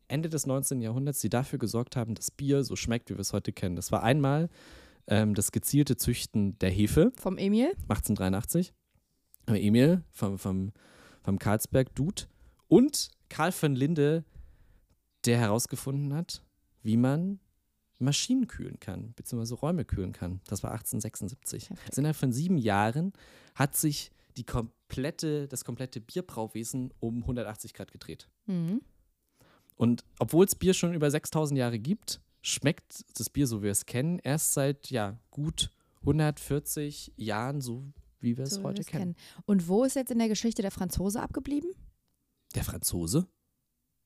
Ende 0.07 0.29
des 0.29 0.47
19. 0.47 0.81
Jahrhunderts, 0.81 1.21
die 1.21 1.29
dafür 1.29 1.59
gesorgt 1.59 1.97
haben, 1.97 2.15
dass 2.15 2.31
Bier 2.31 2.65
so 2.65 2.77
schmeckt, 2.77 3.11
wie 3.11 3.15
wir 3.15 3.21
es 3.21 3.33
heute 3.33 3.53
kennen. 3.53 3.77
Das 3.77 3.93
war 3.93 4.03
einmal 4.03 4.49
ähm, 5.09 5.35
das 5.35 5.51
gezielte 5.53 5.97
Züchten 5.97 6.59
der 6.61 6.71
Hefe, 6.71 7.13
Vom 7.17 7.37
Emil? 7.37 7.73
1883. 7.89 8.73
Äh, 9.49 9.67
Emil 9.67 10.05
vom, 10.13 10.39
vom, 10.39 10.73
vom 11.23 11.39
Karlsberg 11.39 11.95
Dude 11.95 12.25
und 12.71 13.11
Karl 13.29 13.53
von 13.53 13.75
Linde, 13.75 14.25
der 15.27 15.39
herausgefunden 15.39 16.15
hat, 16.15 16.43
wie 16.83 16.97
man 16.97 17.41
Maschinen 17.99 18.47
kühlen 18.47 18.79
kann, 18.81 19.13
beziehungsweise 19.15 19.57
Räume 19.57 19.85
kühlen 19.85 20.13
kann. 20.13 20.41
Das 20.47 20.63
war 20.63 20.71
1876. 20.71 21.67
Perfekt. 21.67 21.89
Also 21.91 22.01
innerhalb 22.01 22.17
von 22.17 22.33
sieben 22.33 22.57
Jahren 22.57 23.13
hat 23.55 23.77
sich 23.77 24.13
die 24.37 24.45
komplette, 24.45 25.49
das 25.49 25.65
komplette 25.65 26.01
Bierbrauwesen 26.01 26.95
um 27.01 27.19
180 27.19 27.75
Grad 27.75 27.91
gedreht. 27.91 28.29
Mhm. 28.47 28.81
Und 29.75 30.05
obwohl 30.19 30.47
es 30.47 30.55
Bier 30.55 30.73
schon 30.73 30.95
über 30.95 31.11
6000 31.11 31.59
Jahre 31.59 31.79
gibt, 31.79 32.21
schmeckt 32.41 33.05
das 33.19 33.29
Bier, 33.29 33.47
so 33.47 33.59
wie 33.59 33.65
wir 33.65 33.73
es 33.73 33.85
kennen, 33.85 34.21
erst 34.21 34.55
seit 34.55 34.91
ja, 34.91 35.19
gut 35.31 35.71
140 36.03 37.13
Jahren, 37.17 37.61
so 37.61 37.85
wie 38.21 38.37
wir 38.39 38.45
es 38.45 38.51
So 38.51 38.61
wir 38.61 38.69
heute 38.69 38.83
es 38.83 38.87
kennen. 38.87 39.17
Und 39.45 39.67
wo 39.67 39.85
ist 39.85 39.97
jetzt 39.97 40.13
in 40.13 40.19
der 40.19 40.29
Geschichte 40.29 40.63
der 40.63 40.71
Franzose 40.71 41.21
abgeblieben? 41.21 41.75
Der 42.55 42.65
Franzose? 42.65 43.27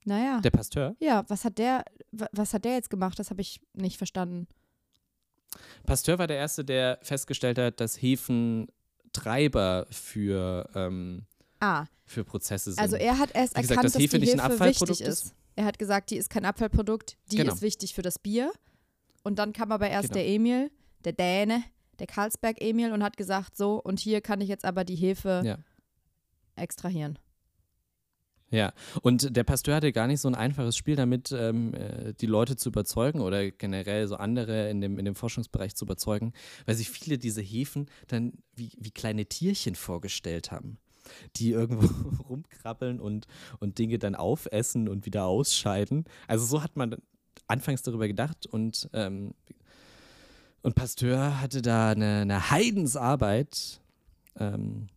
Naja. 0.04 0.40
Der 0.40 0.50
Pasteur? 0.50 0.94
ja, 1.00 1.24
was 1.28 1.44
hat 1.44 1.56
der, 1.58 1.84
wa- 2.12 2.28
was 2.32 2.52
hat 2.52 2.64
der 2.64 2.74
jetzt 2.74 2.90
gemacht? 2.90 3.18
Das 3.18 3.30
habe 3.30 3.40
ich 3.40 3.60
nicht 3.72 3.96
verstanden. 3.96 4.46
Pasteur 5.86 6.18
war 6.18 6.26
der 6.26 6.36
Erste, 6.36 6.64
der 6.64 6.98
festgestellt 7.02 7.58
hat, 7.58 7.80
dass 7.80 8.00
Hefen 8.00 8.66
Treiber 9.12 9.86
für, 9.90 10.68
ähm, 10.74 11.24
Ah, 11.60 11.86
für 12.04 12.24
Prozesse 12.24 12.72
sind. 12.72 12.80
also 12.80 12.96
er 12.96 13.18
hat 13.18 13.30
erst 13.34 13.54
gesagt, 13.54 13.70
erkannt, 13.70 13.84
dass 13.86 13.92
dass 13.94 14.02
Hefe 14.02 14.18
die 14.18 14.24
nicht 14.26 14.34
ein 14.34 14.40
Abfallprodukt 14.40 14.90
wichtig 14.90 15.06
ist. 15.06 15.24
ist. 15.26 15.34
Er 15.56 15.64
hat 15.64 15.78
gesagt, 15.78 16.10
die 16.10 16.16
ist 16.16 16.28
kein 16.30 16.44
Abfallprodukt, 16.44 17.16
die 17.30 17.36
Genau. 17.36 17.52
ist 17.54 17.62
wichtig 17.62 17.94
für 17.94 18.02
das 18.02 18.18
Bier. 18.18 18.52
Und 19.22 19.38
dann 19.38 19.52
kam 19.52 19.70
aber 19.72 19.88
erst 19.88 20.08
Genau. 20.08 20.14
der 20.14 20.26
Emil, 20.28 20.70
der 21.04 21.12
Däne, 21.12 21.62
der 22.00 22.08
Karlsberg-Emil 22.08 22.92
und 22.92 23.02
hat 23.04 23.16
gesagt, 23.16 23.56
so, 23.56 23.80
und 23.80 24.00
hier 24.00 24.20
kann 24.20 24.40
ich 24.40 24.48
jetzt 24.48 24.64
aber 24.64 24.84
die 24.84 24.96
Hefe 24.96 25.42
Ja. 25.44 25.58
extrahieren. 26.56 27.18
Ja, 28.50 28.72
und 29.02 29.34
der 29.36 29.42
Pasteur 29.42 29.76
hatte 29.76 29.92
gar 29.92 30.06
nicht 30.06 30.20
so 30.20 30.28
ein 30.28 30.34
einfaches 30.34 30.76
Spiel 30.76 30.96
damit, 30.96 31.32
ähm, 31.32 31.74
äh, 31.74 32.12
die 32.14 32.26
Leute 32.26 32.56
zu 32.56 32.68
überzeugen 32.68 33.20
oder 33.20 33.50
generell 33.50 34.06
so 34.06 34.16
andere 34.16 34.70
in 34.70 34.80
dem, 34.80 34.98
in 34.98 35.04
dem 35.04 35.14
Forschungsbereich 35.14 35.74
zu 35.74 35.84
überzeugen, 35.84 36.32
weil 36.66 36.74
sich 36.74 36.90
viele 36.90 37.18
diese 37.18 37.40
Hefen 37.40 37.90
dann 38.06 38.34
wie, 38.54 38.70
wie 38.78 38.90
kleine 38.90 39.26
Tierchen 39.26 39.74
vorgestellt 39.74 40.52
haben, 40.52 40.78
die 41.36 41.50
irgendwo 41.50 41.88
rumkrabbeln 42.28 43.00
und, 43.00 43.26
und 43.60 43.78
Dinge 43.78 43.98
dann 43.98 44.14
aufessen 44.14 44.88
und 44.88 45.06
wieder 45.06 45.24
ausscheiden. 45.24 46.04
Also 46.28 46.44
so 46.44 46.62
hat 46.62 46.76
man 46.76 46.96
anfangs 47.48 47.82
darüber 47.82 48.06
gedacht 48.06 48.46
und, 48.46 48.88
ähm, 48.92 49.34
und 50.62 50.74
Pasteur 50.74 51.40
hatte 51.40 51.60
da 51.60 51.90
eine, 51.90 52.20
eine 52.20 52.50
Heidensarbeit. 52.50 53.80
Ähm, 54.38 54.88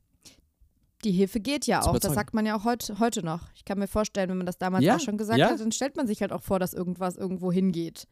Die 1.04 1.12
Hefe 1.12 1.39
geht 1.39 1.68
ja 1.68 1.84
auch, 1.84 2.00
das 2.00 2.14
sagt 2.14 2.34
man 2.34 2.45
ja 2.45 2.58
auch 2.58 2.66
heut, 2.66 2.93
heute 3.00 3.24
noch. 3.24 3.41
Ich 3.56 3.66
kann 3.66 3.78
mir 3.78 3.88
vorstellen, 3.88 4.30
wenn 4.30 4.38
man 4.38 4.48
das 4.48 4.58
damals 4.58 4.84
Ja, 4.84 4.95
auch 4.95 5.00
schon 5.00 5.18
gesagt 5.18 5.39
ja. 5.39 5.52
hat, 5.52 5.60
dann 5.60 5.72
stellt 5.72 5.95
man 5.95 6.08
sich 6.08 6.22
halt 6.22 6.32
auch 6.32 6.41
vor, 6.41 6.60
dass 6.60 6.74
irgendwas 6.74 7.18
irgendwo 7.18 7.52
hingeht. 7.52 8.08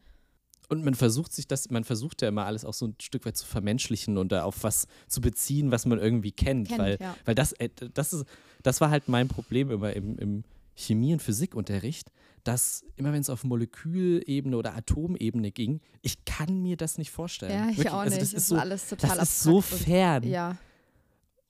Und 0.68 0.84
man 0.84 0.94
versucht 0.94 1.32
sich 1.32 1.46
das, 1.46 1.70
man 1.70 1.84
versucht 1.84 2.22
ja 2.22 2.28
immer 2.28 2.44
alles 2.44 2.64
auch 2.64 2.74
so 2.74 2.86
ein 2.86 2.96
Stück 3.00 3.24
weit 3.24 3.36
zu 3.36 3.46
vermenschlichen 3.46 4.18
und 4.18 4.32
da 4.32 4.44
auf 4.44 4.62
was 4.62 4.86
zu 5.08 5.20
beziehen, 5.20 5.70
was 5.70 5.86
man 5.86 5.98
irgendwie 5.98 6.32
kennt. 6.32 6.68
Kennt, 6.68 6.80
weil 6.80 6.98
ja. 7.00 7.16
weil 7.24 7.34
das, 7.34 7.52
äh, 7.52 7.68
das 7.94 8.12
ist, 8.12 8.24
das 8.62 8.80
war 8.80 8.90
halt 8.90 9.08
mein 9.08 9.28
Problem 9.28 9.70
immer 9.70 9.92
im, 9.92 10.18
im 10.18 10.44
Chemie- 10.74 11.12
und 11.12 11.22
Physikunterricht, 11.22 12.10
dass 12.44 12.84
immer 12.96 13.12
wenn 13.12 13.20
es 13.20 13.30
auf 13.30 13.44
Molekülebene 13.44 14.56
oder 14.56 14.76
Atomebene 14.76 15.50
ging, 15.50 15.80
ich 16.02 16.24
kann 16.24 16.62
mir 16.62 16.76
das 16.76 16.98
nicht 16.98 17.10
vorstellen. 17.10 17.52
Ja, 17.52 17.68
ich 17.70 17.78
Wirklich. 17.78 17.90
auch 17.92 17.98
also 17.98 18.10
nicht. 18.14 18.22
Das 18.22 18.32
ist 18.32 18.48
so, 18.48 18.56
alles 18.56 18.88
total 18.88 19.16
das 19.16 19.30
ist 19.30 19.42
so 19.42 19.60
fern. 19.60 20.22
Ja, 20.24 20.56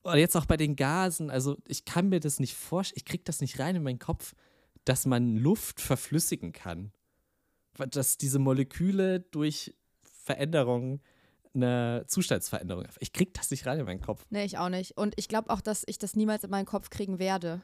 Oder 0.07 0.19
jetzt 0.19 0.37
auch 0.37 0.47
bei 0.47 0.57
den 0.57 0.77
Gasen, 0.77 1.31
also 1.31 1.57
ich 1.67 1.85
kann 1.85 2.09
mir 2.09 2.21
das 2.21 2.39
nicht 2.39 2.55
vorstellen, 2.55 2.99
ich 2.99 3.05
kriege 3.05 3.25
das 3.25 3.41
nicht 3.41 3.59
rein 3.59 3.77
in 3.77 3.83
meinen 3.83 3.99
Kopf, 3.99 4.35
dass 4.85 5.05
man 5.05 5.37
Luft 5.37 5.81
verflüssigen 5.81 6.53
kann. 6.53 6.93
Dass 7.77 8.17
diese 8.17 8.39
Moleküle 8.39 9.21
durch 9.21 9.75
Veränderung 10.01 11.01
eine 11.55 12.05
Zustandsveränderung. 12.07 12.85
Ich 13.01 13.13
kriege 13.13 13.33
das 13.35 13.51
nicht 13.51 13.67
rein 13.67 13.81
in 13.81 13.87
meinen 13.87 14.01
Kopf. 14.01 14.25
nee, 14.31 14.45
ich 14.45 14.59
auch 14.59 14.69
nicht. 14.69 14.97
Und 14.97 15.15
ich 15.17 15.29
glaube 15.29 15.51
auch, 15.51 15.61
dass 15.61 15.83
ich 15.87 15.99
das 15.99 16.15
niemals 16.15 16.45
in 16.45 16.51
meinen 16.51 16.67
Kopf 16.67 16.91
kriegen 16.91 17.19
werde. 17.19 17.63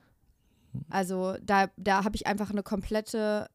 Also 0.88 1.36
da, 1.42 1.68
da 1.76 2.04
habe 2.04 2.16
ich 2.16 2.26
einfach 2.26 2.50
eine 2.50 2.62
komplette, 2.62 3.48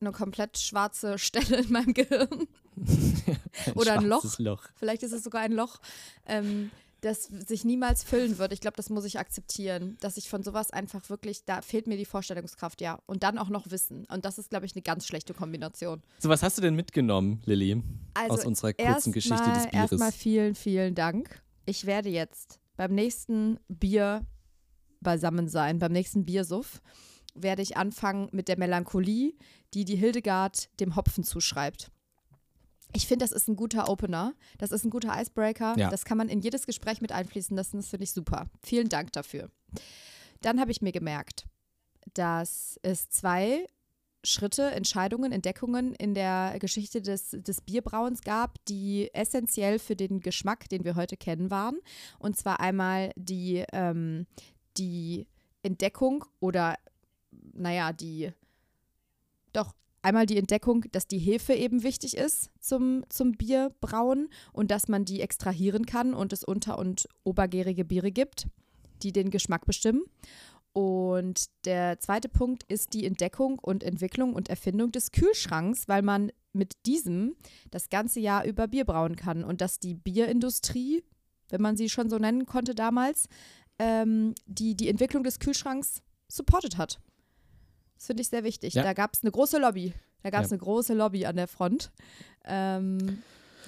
eine 0.00 0.12
komplett 0.12 0.58
schwarze 0.58 1.18
Stelle 1.18 1.58
in 1.58 1.72
meinem 1.72 1.94
Gehirn. 1.94 2.48
Oder 3.74 3.98
ein 3.98 4.06
Loch. 4.06 4.38
Loch. 4.38 4.64
Vielleicht 4.74 5.02
ist 5.02 5.12
es 5.12 5.22
sogar 5.22 5.42
ein 5.42 5.52
Loch, 5.52 5.78
ähm, 6.26 6.70
das 7.04 7.24
sich 7.24 7.64
niemals 7.64 8.02
füllen 8.02 8.38
wird. 8.38 8.52
Ich 8.52 8.60
glaube, 8.60 8.76
das 8.76 8.88
muss 8.90 9.04
ich 9.04 9.18
akzeptieren, 9.18 9.96
dass 10.00 10.16
ich 10.16 10.28
von 10.28 10.42
sowas 10.42 10.70
einfach 10.70 11.08
wirklich, 11.10 11.44
da 11.44 11.60
fehlt 11.60 11.86
mir 11.86 11.96
die 11.96 12.04
Vorstellungskraft, 12.04 12.80
ja. 12.80 12.98
Und 13.06 13.22
dann 13.22 13.36
auch 13.38 13.48
noch 13.50 13.70
Wissen. 13.70 14.06
Und 14.06 14.24
das 14.24 14.38
ist, 14.38 14.50
glaube 14.50 14.66
ich, 14.66 14.74
eine 14.74 14.82
ganz 14.82 15.06
schlechte 15.06 15.34
Kombination. 15.34 16.02
So, 16.18 16.28
was 16.28 16.42
hast 16.42 16.56
du 16.58 16.62
denn 16.62 16.74
mitgenommen, 16.74 17.42
Lilly, 17.44 17.82
Also 18.14 18.34
aus 18.34 18.44
unserer 18.46 18.72
kurzen 18.72 19.12
Geschichte 19.12 19.36
des 19.36 19.46
erstmal- 19.46 19.70
Bieres? 19.70 19.92
Erstmal 19.92 20.12
vielen, 20.12 20.54
vielen 20.54 20.94
Dank. 20.94 21.42
Ich 21.66 21.84
werde 21.86 22.08
jetzt 22.08 22.58
beim 22.76 22.94
nächsten 22.94 23.58
Bier 23.68 24.26
beisammen 25.00 25.48
sein, 25.48 25.78
beim 25.78 25.92
nächsten 25.92 26.24
Biersuff, 26.24 26.80
werde 27.34 27.62
ich 27.62 27.76
anfangen 27.76 28.28
mit 28.32 28.48
der 28.48 28.58
Melancholie, 28.58 29.34
die 29.74 29.84
die 29.84 29.96
Hildegard 29.96 30.68
dem 30.80 30.96
Hopfen 30.96 31.24
zuschreibt. 31.24 31.90
Ich 32.94 33.06
finde, 33.06 33.24
das 33.24 33.32
ist 33.32 33.48
ein 33.48 33.56
guter 33.56 33.88
Opener. 33.88 34.34
Das 34.58 34.70
ist 34.70 34.84
ein 34.84 34.90
guter 34.90 35.20
Icebreaker. 35.20 35.76
Ja. 35.76 35.90
Das 35.90 36.04
kann 36.04 36.16
man 36.16 36.28
in 36.28 36.40
jedes 36.40 36.64
Gespräch 36.64 37.00
mit 37.00 37.12
einfließen 37.12 37.56
lassen. 37.56 37.76
Das 37.78 37.88
finde 37.88 38.04
ich 38.04 38.12
super. 38.12 38.46
Vielen 38.62 38.88
Dank 38.88 39.12
dafür. 39.12 39.50
Dann 40.40 40.60
habe 40.60 40.70
ich 40.70 40.80
mir 40.80 40.92
gemerkt, 40.92 41.46
dass 42.14 42.78
es 42.82 43.08
zwei 43.08 43.66
Schritte, 44.22 44.70
Entscheidungen, 44.70 45.32
Entdeckungen 45.32 45.94
in 45.94 46.14
der 46.14 46.56
Geschichte 46.58 47.02
des, 47.02 47.30
des 47.30 47.60
Bierbrauens 47.60 48.22
gab, 48.22 48.64
die 48.66 49.12
essentiell 49.12 49.78
für 49.78 49.96
den 49.96 50.20
Geschmack, 50.20 50.68
den 50.68 50.84
wir 50.84 50.94
heute 50.94 51.16
kennen, 51.16 51.50
waren. 51.50 51.78
Und 52.18 52.36
zwar 52.36 52.60
einmal 52.60 53.12
die, 53.16 53.64
ähm, 53.72 54.26
die 54.76 55.26
Entdeckung 55.62 56.24
oder, 56.40 56.76
naja, 57.52 57.92
die, 57.92 58.32
doch, 59.52 59.74
einmal 60.04 60.26
die 60.26 60.36
Entdeckung, 60.36 60.84
dass 60.92 61.06
die 61.06 61.18
Hefe 61.18 61.54
eben 61.54 61.82
wichtig 61.82 62.16
ist 62.16 62.50
zum, 62.60 63.04
zum 63.08 63.32
Bierbrauen 63.32 64.28
und 64.52 64.70
dass 64.70 64.88
man 64.88 65.04
die 65.04 65.20
extrahieren 65.20 65.86
kann 65.86 66.14
und 66.14 66.32
es 66.32 66.44
unter- 66.44 66.78
und 66.78 67.08
obergärige 67.24 67.84
Biere 67.84 68.12
gibt, 68.12 68.46
die 69.02 69.12
den 69.12 69.30
Geschmack 69.30 69.66
bestimmen. 69.66 70.02
Und 70.72 71.46
der 71.64 72.00
zweite 72.00 72.28
Punkt 72.28 72.64
ist 72.64 72.94
die 72.94 73.06
Entdeckung 73.06 73.58
und 73.58 73.82
Entwicklung 73.82 74.34
und 74.34 74.48
Erfindung 74.48 74.92
des 74.92 75.12
Kühlschranks, 75.12 75.88
weil 75.88 76.02
man 76.02 76.32
mit 76.52 76.74
diesem 76.84 77.36
das 77.70 77.88
ganze 77.88 78.20
Jahr 78.20 78.44
über 78.44 78.68
Bier 78.68 78.84
brauen 78.84 79.16
kann 79.16 79.42
und 79.42 79.60
dass 79.60 79.78
die 79.78 79.94
Bierindustrie, 79.94 81.02
wenn 81.48 81.62
man 81.62 81.76
sie 81.76 81.88
schon 81.88 82.10
so 82.10 82.18
nennen 82.18 82.44
konnte 82.44 82.74
damals, 82.74 83.28
ähm, 83.78 84.34
die, 84.46 84.76
die 84.76 84.88
Entwicklung 84.88 85.22
des 85.22 85.38
Kühlschranks 85.38 86.02
supportet 86.28 86.76
hat. 86.76 87.00
Das 87.96 88.06
finde 88.06 88.22
ich 88.22 88.28
sehr 88.28 88.44
wichtig. 88.44 88.74
Ja. 88.74 88.82
Da 88.82 88.92
gab 88.92 89.14
es 89.14 89.22
eine 89.22 89.30
große 89.30 89.58
Lobby. 89.58 89.92
Da 90.22 90.30
gab 90.30 90.44
es 90.44 90.50
Ja. 90.50 90.54
eine 90.54 90.62
große 90.62 90.94
Lobby 90.94 91.26
an 91.26 91.36
der 91.36 91.48
Front. 91.48 91.90
Ähm, 92.44 93.18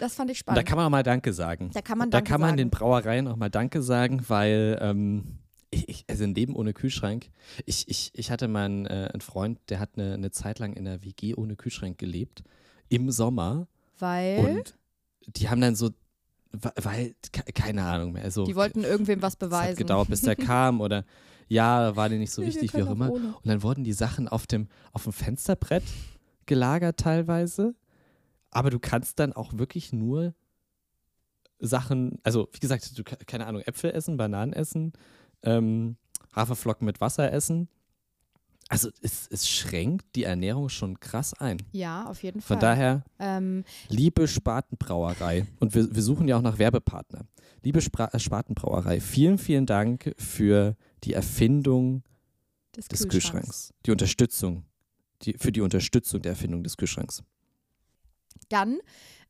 das 0.01 0.15
fand 0.15 0.31
ich 0.31 0.37
Und 0.37 0.41
spannend. 0.41 0.59
da 0.59 0.63
kann 0.63 0.77
man 0.77 0.87
auch 0.87 0.91
mal 0.91 1.03
Danke 1.03 1.33
sagen. 1.33 1.71
Da 1.73 1.81
kann 1.81 1.99
man 1.99 2.11
da 2.11 2.21
kann 2.21 2.41
man 2.41 2.49
sagen. 2.51 2.57
den 2.59 2.71
Brauereien 2.71 3.29
auch 3.29 3.37
mal 3.37 3.49
Danke 3.51 3.83
sagen, 3.83 4.23
weil 4.29 4.79
ähm, 4.81 5.39
ich, 5.71 6.05
also 6.09 6.25
ein 6.25 6.35
Leben 6.35 6.55
ohne 6.55 6.73
Kühlschrank. 6.75 7.31
Ich, 7.65 7.89
ich, 7.89 8.11
ich 8.15 8.31
hatte 8.31 8.49
mal 8.49 8.65
einen, 8.67 8.87
äh, 8.87 9.11
einen 9.13 9.21
Freund, 9.21 9.59
der 9.69 9.81
hat 9.81 9.91
eine, 9.97 10.15
eine 10.15 10.31
Zeit 10.31 10.59
lang 10.59 10.75
in 10.75 10.87
einer 10.87 11.03
WG 11.03 11.35
ohne 11.35 11.57
Kühlschrank 11.57 11.99
gelebt, 11.99 12.43
im 12.89 13.11
Sommer. 13.11 13.67
weil 13.99 14.39
Und 14.59 14.75
die 15.27 15.49
haben 15.49 15.61
dann 15.61 15.75
so, 15.75 15.91
weil, 16.53 17.15
ke- 17.33 17.53
keine 17.53 17.83
Ahnung 17.85 18.13
mehr. 18.13 18.23
Also, 18.25 18.45
die 18.45 18.55
wollten 18.57 18.85
irgendwem 18.85 19.21
was 19.23 19.33
es 19.33 19.35
hat 19.35 19.39
beweisen. 19.41 19.77
gedauert, 19.79 20.09
bis 20.09 20.21
der 20.23 20.37
kam 20.37 20.81
oder 20.81 21.05
ja, 21.49 21.95
war 21.97 22.09
der 22.09 22.19
nicht 22.19 22.33
so 22.33 22.43
Nee, 22.43 22.49
wichtig, 22.49 22.75
wie 22.75 22.83
auch 22.83 22.91
immer. 22.91 23.11
ohne. 23.11 23.29
Und 23.35 23.47
dann 23.47 23.63
wurden 23.63 23.85
die 23.85 23.93
Sachen 23.93 24.29
auf 24.29 24.47
dem, 24.47 24.69
auf 24.93 25.05
dem 25.05 25.13
Fensterbrett 25.13 25.85
gelagert 26.47 26.99
teilweise. 26.99 27.75
Aber 28.51 28.71
du 28.71 28.79
kannst 28.79 29.19
dann 29.19 29.33
auch 29.33 29.53
wirklich 29.55 29.93
nur 29.93 30.35
Sachen, 31.59 32.19
also 32.23 32.49
wie 32.53 32.59
gesagt, 32.61 32.97
du 32.99 33.03
keine 33.05 33.47
Ahnung, 33.47 33.63
Äpfel 33.63 33.91
essen, 33.93 34.17
Bananen 34.17 34.53
essen, 34.53 34.93
ähm, 35.43 35.97
Haferflocken 36.35 36.85
mit 36.85 37.01
Wasser 37.01 37.33
essen. 37.33 37.69
Also 38.69 38.91
es, 39.01 39.29
es 39.31 39.49
schränkt 39.49 40.17
die 40.17 40.25
Ernährung 40.25 40.69
schon 40.69 40.99
krass 40.99 41.35
ein. 41.35 41.59
Ja, 41.71 42.07
auf 42.07 42.23
jeden 42.25 42.41
Fall. 42.41 42.57
Von 42.57 42.61
daher, 42.61 43.05
ähm, 43.21 43.65
liebe 43.89 44.27
Spatenbrauerei, 44.27 45.47
und 45.61 45.75
wir, 45.75 45.95
wir 45.95 46.03
suchen 46.03 46.27
ja 46.27 46.37
auch 46.37 46.43
nach 46.43 46.59
Werbepartner. 46.59 47.27
Liebe 47.63 47.81
Spra 47.81 48.07
äh, 48.13 48.19
Spatenbrauerei, 48.19 49.01
vielen, 49.01 49.39
vielen 49.39 49.67
Dank 49.67 50.15
für 50.19 50.77
die 51.05 51.13
Erfindung 51.13 52.03
des, 52.77 52.89
des 52.89 53.09
Kühlschranks. 53.09 53.47
Kühlschranks. 53.47 53.75
Die 53.85 53.91
Unterstützung. 53.91 54.65
Die, 55.23 55.35
für 55.35 55.53
die 55.53 55.63
Unterstützung 55.63 56.21
der 56.23 56.33
Erfindung 56.33 56.63
des 56.63 56.77
Kühlschranks. 56.77 57.23
Dann 58.49 58.79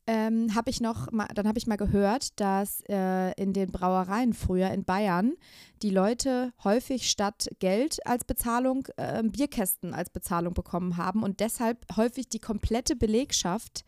ähm, 0.09 0.55
habe 0.55 0.71
ich 0.71 0.81
noch, 0.81 1.11
mal, 1.11 1.27
dann 1.35 1.49
habe 1.49 1.59
ich 1.59 1.67
mal 1.67 1.77
gehört, 1.77 2.39
dass 2.41 2.81
äh, 2.89 3.33
in 3.41 3.53
den 3.53 3.71
Brauereien 3.73 4.35
früher 4.35 4.71
in 4.71 4.85
Bayern 4.85 5.35
die 5.83 5.91
Leute 5.91 6.53
häufig 6.63 7.11
statt 7.11 7.49
Geld 7.59 8.05
als 8.07 8.25
Bezahlung 8.25 8.87
äh, 8.97 9.23
Bierkästen 9.25 9.95
als 9.95 10.11
Bezahlung 10.11 10.55
bekommen 10.55 10.97
haben 10.97 11.23
und 11.23 11.41
deshalb 11.41 11.85
häufig 11.97 12.29
die 12.29 12.39
komplette 12.39 12.95
Belegschaft 12.95 13.85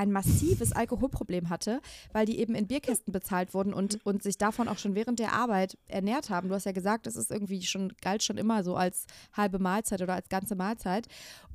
ein 0.00 0.12
massives 0.12 0.72
Alkoholproblem 0.72 1.50
hatte, 1.50 1.82
weil 2.12 2.24
die 2.24 2.38
eben 2.38 2.54
in 2.54 2.66
Bierkästen 2.66 3.12
bezahlt 3.12 3.52
wurden 3.52 3.74
und, 3.74 3.98
und 4.06 4.22
sich 4.22 4.38
davon 4.38 4.66
auch 4.66 4.78
schon 4.78 4.94
während 4.94 5.18
der 5.18 5.34
Arbeit 5.34 5.76
ernährt 5.88 6.30
haben. 6.30 6.48
Du 6.48 6.54
hast 6.54 6.64
ja 6.64 6.72
gesagt, 6.72 7.06
es 7.06 7.16
ist 7.16 7.30
irgendwie 7.30 7.62
schon, 7.62 7.92
galt 8.00 8.22
schon 8.22 8.38
immer 8.38 8.64
so 8.64 8.76
als 8.76 9.04
halbe 9.34 9.58
Mahlzeit 9.58 10.00
oder 10.00 10.14
als 10.14 10.30
ganze 10.30 10.54
Mahlzeit. 10.54 11.06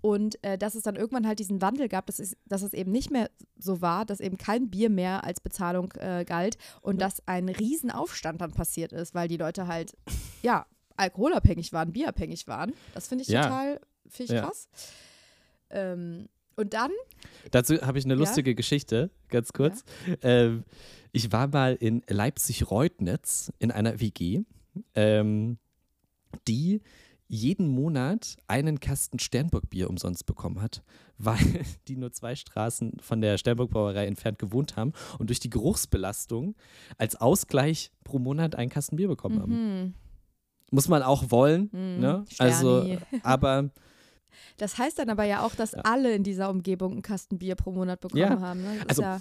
Und 0.02 0.42
äh, 0.44 0.60
dass 0.60 0.76
es 0.76 0.84
dann 0.84 0.96
irgendwann 0.96 1.26
halt 1.26 1.40
diesen 1.40 1.60
Wandel 1.60 1.90
gab, 1.90 2.06
dass 2.06 2.20
es, 2.20 2.38
dass 2.46 2.62
es 2.62 2.74
eben 2.74 2.92
nicht 2.92 3.10
mehr 3.10 3.32
so 3.58 3.82
war, 3.82 4.06
dass 4.06 4.20
eben 4.20 4.38
kein 4.38 4.70
Bier 4.70 4.92
mehr 4.92 5.24
als 5.24 5.40
Bezahlung 5.42 5.92
äh, 5.94 6.24
galt 6.24 6.58
und 6.82 7.02
dass 7.02 7.28
ein 7.28 7.50
Riesenaufstand 7.50 8.42
dann 8.42 8.52
passiert 8.52 8.94
ist, 8.94 9.16
weil 9.16 9.28
die 9.28 9.38
Leute 9.38 9.66
halt, 9.66 9.98
ja, 10.44 10.68
alkoholabhängig 10.98 11.74
waren, 11.74 11.92
bierabhängig 11.92 12.48
waren. 12.48 12.74
Das 12.94 13.08
finde 13.08 13.24
ich 13.24 13.30
Ja. 13.30 13.42
total, 13.44 13.82
finde 14.08 14.24
ich 14.34 14.38
Ja. 14.38 14.46
krass. 14.46 14.70
Ähm, 15.72 16.30
und 16.56 16.74
dann, 16.74 16.92
Dazu 17.52 17.82
habe 17.82 17.98
ich 18.00 18.06
eine 18.06 18.14
Ja? 18.16 18.20
lustige 18.20 18.56
Geschichte, 18.56 19.10
ganz 19.30 19.52
kurz. 19.54 19.84
Ähm, 20.22 20.64
ich 21.12 21.32
war 21.32 21.48
mal 21.48 21.76
in 21.76 22.02
Leipzig-Reutnitz 22.08 23.52
in 23.60 23.72
einer 23.72 24.00
WG, 24.00 24.42
ähm, 24.94 25.58
die 26.48 26.82
jeden 27.28 27.68
Monat 27.68 28.38
einen 28.48 28.80
Kasten 28.80 29.18
Sternburg-Bier 29.20 29.90
umsonst 29.90 30.26
bekommen 30.28 30.62
hat, 30.62 30.84
weil 31.18 31.38
die 31.88 31.96
nur 31.98 32.12
zwei 32.12 32.36
Straßen 32.36 32.98
von 33.00 33.22
der 33.22 33.38
Sternburg-Brauerei 33.38 34.06
entfernt 34.06 34.38
gewohnt 34.38 34.76
haben 34.76 34.94
und 35.18 35.30
durch 35.30 35.40
die 35.40 35.50
Geruchsbelastung 35.50 36.56
als 36.98 37.16
Ausgleich 37.16 37.92
pro 38.04 38.20
Monat 38.20 38.56
einen 38.56 38.70
Kasten 38.70 38.98
Bier 38.98 39.08
bekommen 39.08 39.42
haben. 39.42 39.82
Mhm. 39.86 39.94
Muss 40.72 40.88
man 40.88 41.02
auch 41.04 41.32
wollen, 41.32 41.70
Mhm, 41.72 42.00
ne? 42.00 42.26
Also, 42.38 42.82
Sterni. 42.84 43.00
aber 43.24 43.70
Das 44.58 44.78
heißt 44.78 45.00
dann 45.00 45.10
aber 45.10 45.24
ja 45.24 45.44
auch, 45.46 45.56
dass 45.56 45.72
Ja. 45.74 45.82
alle 45.84 46.14
in 46.14 46.24
dieser 46.24 46.50
Umgebung 46.50 46.94
einen 46.94 47.02
Kasten 47.02 47.38
Bier 47.40 47.56
pro 47.56 47.72
Monat 47.72 48.00
bekommen 48.02 48.22
Ja. 48.22 48.40
haben. 48.40 48.62
Ne? 48.62 48.78
Also, 48.88 49.02
ja, 49.02 49.20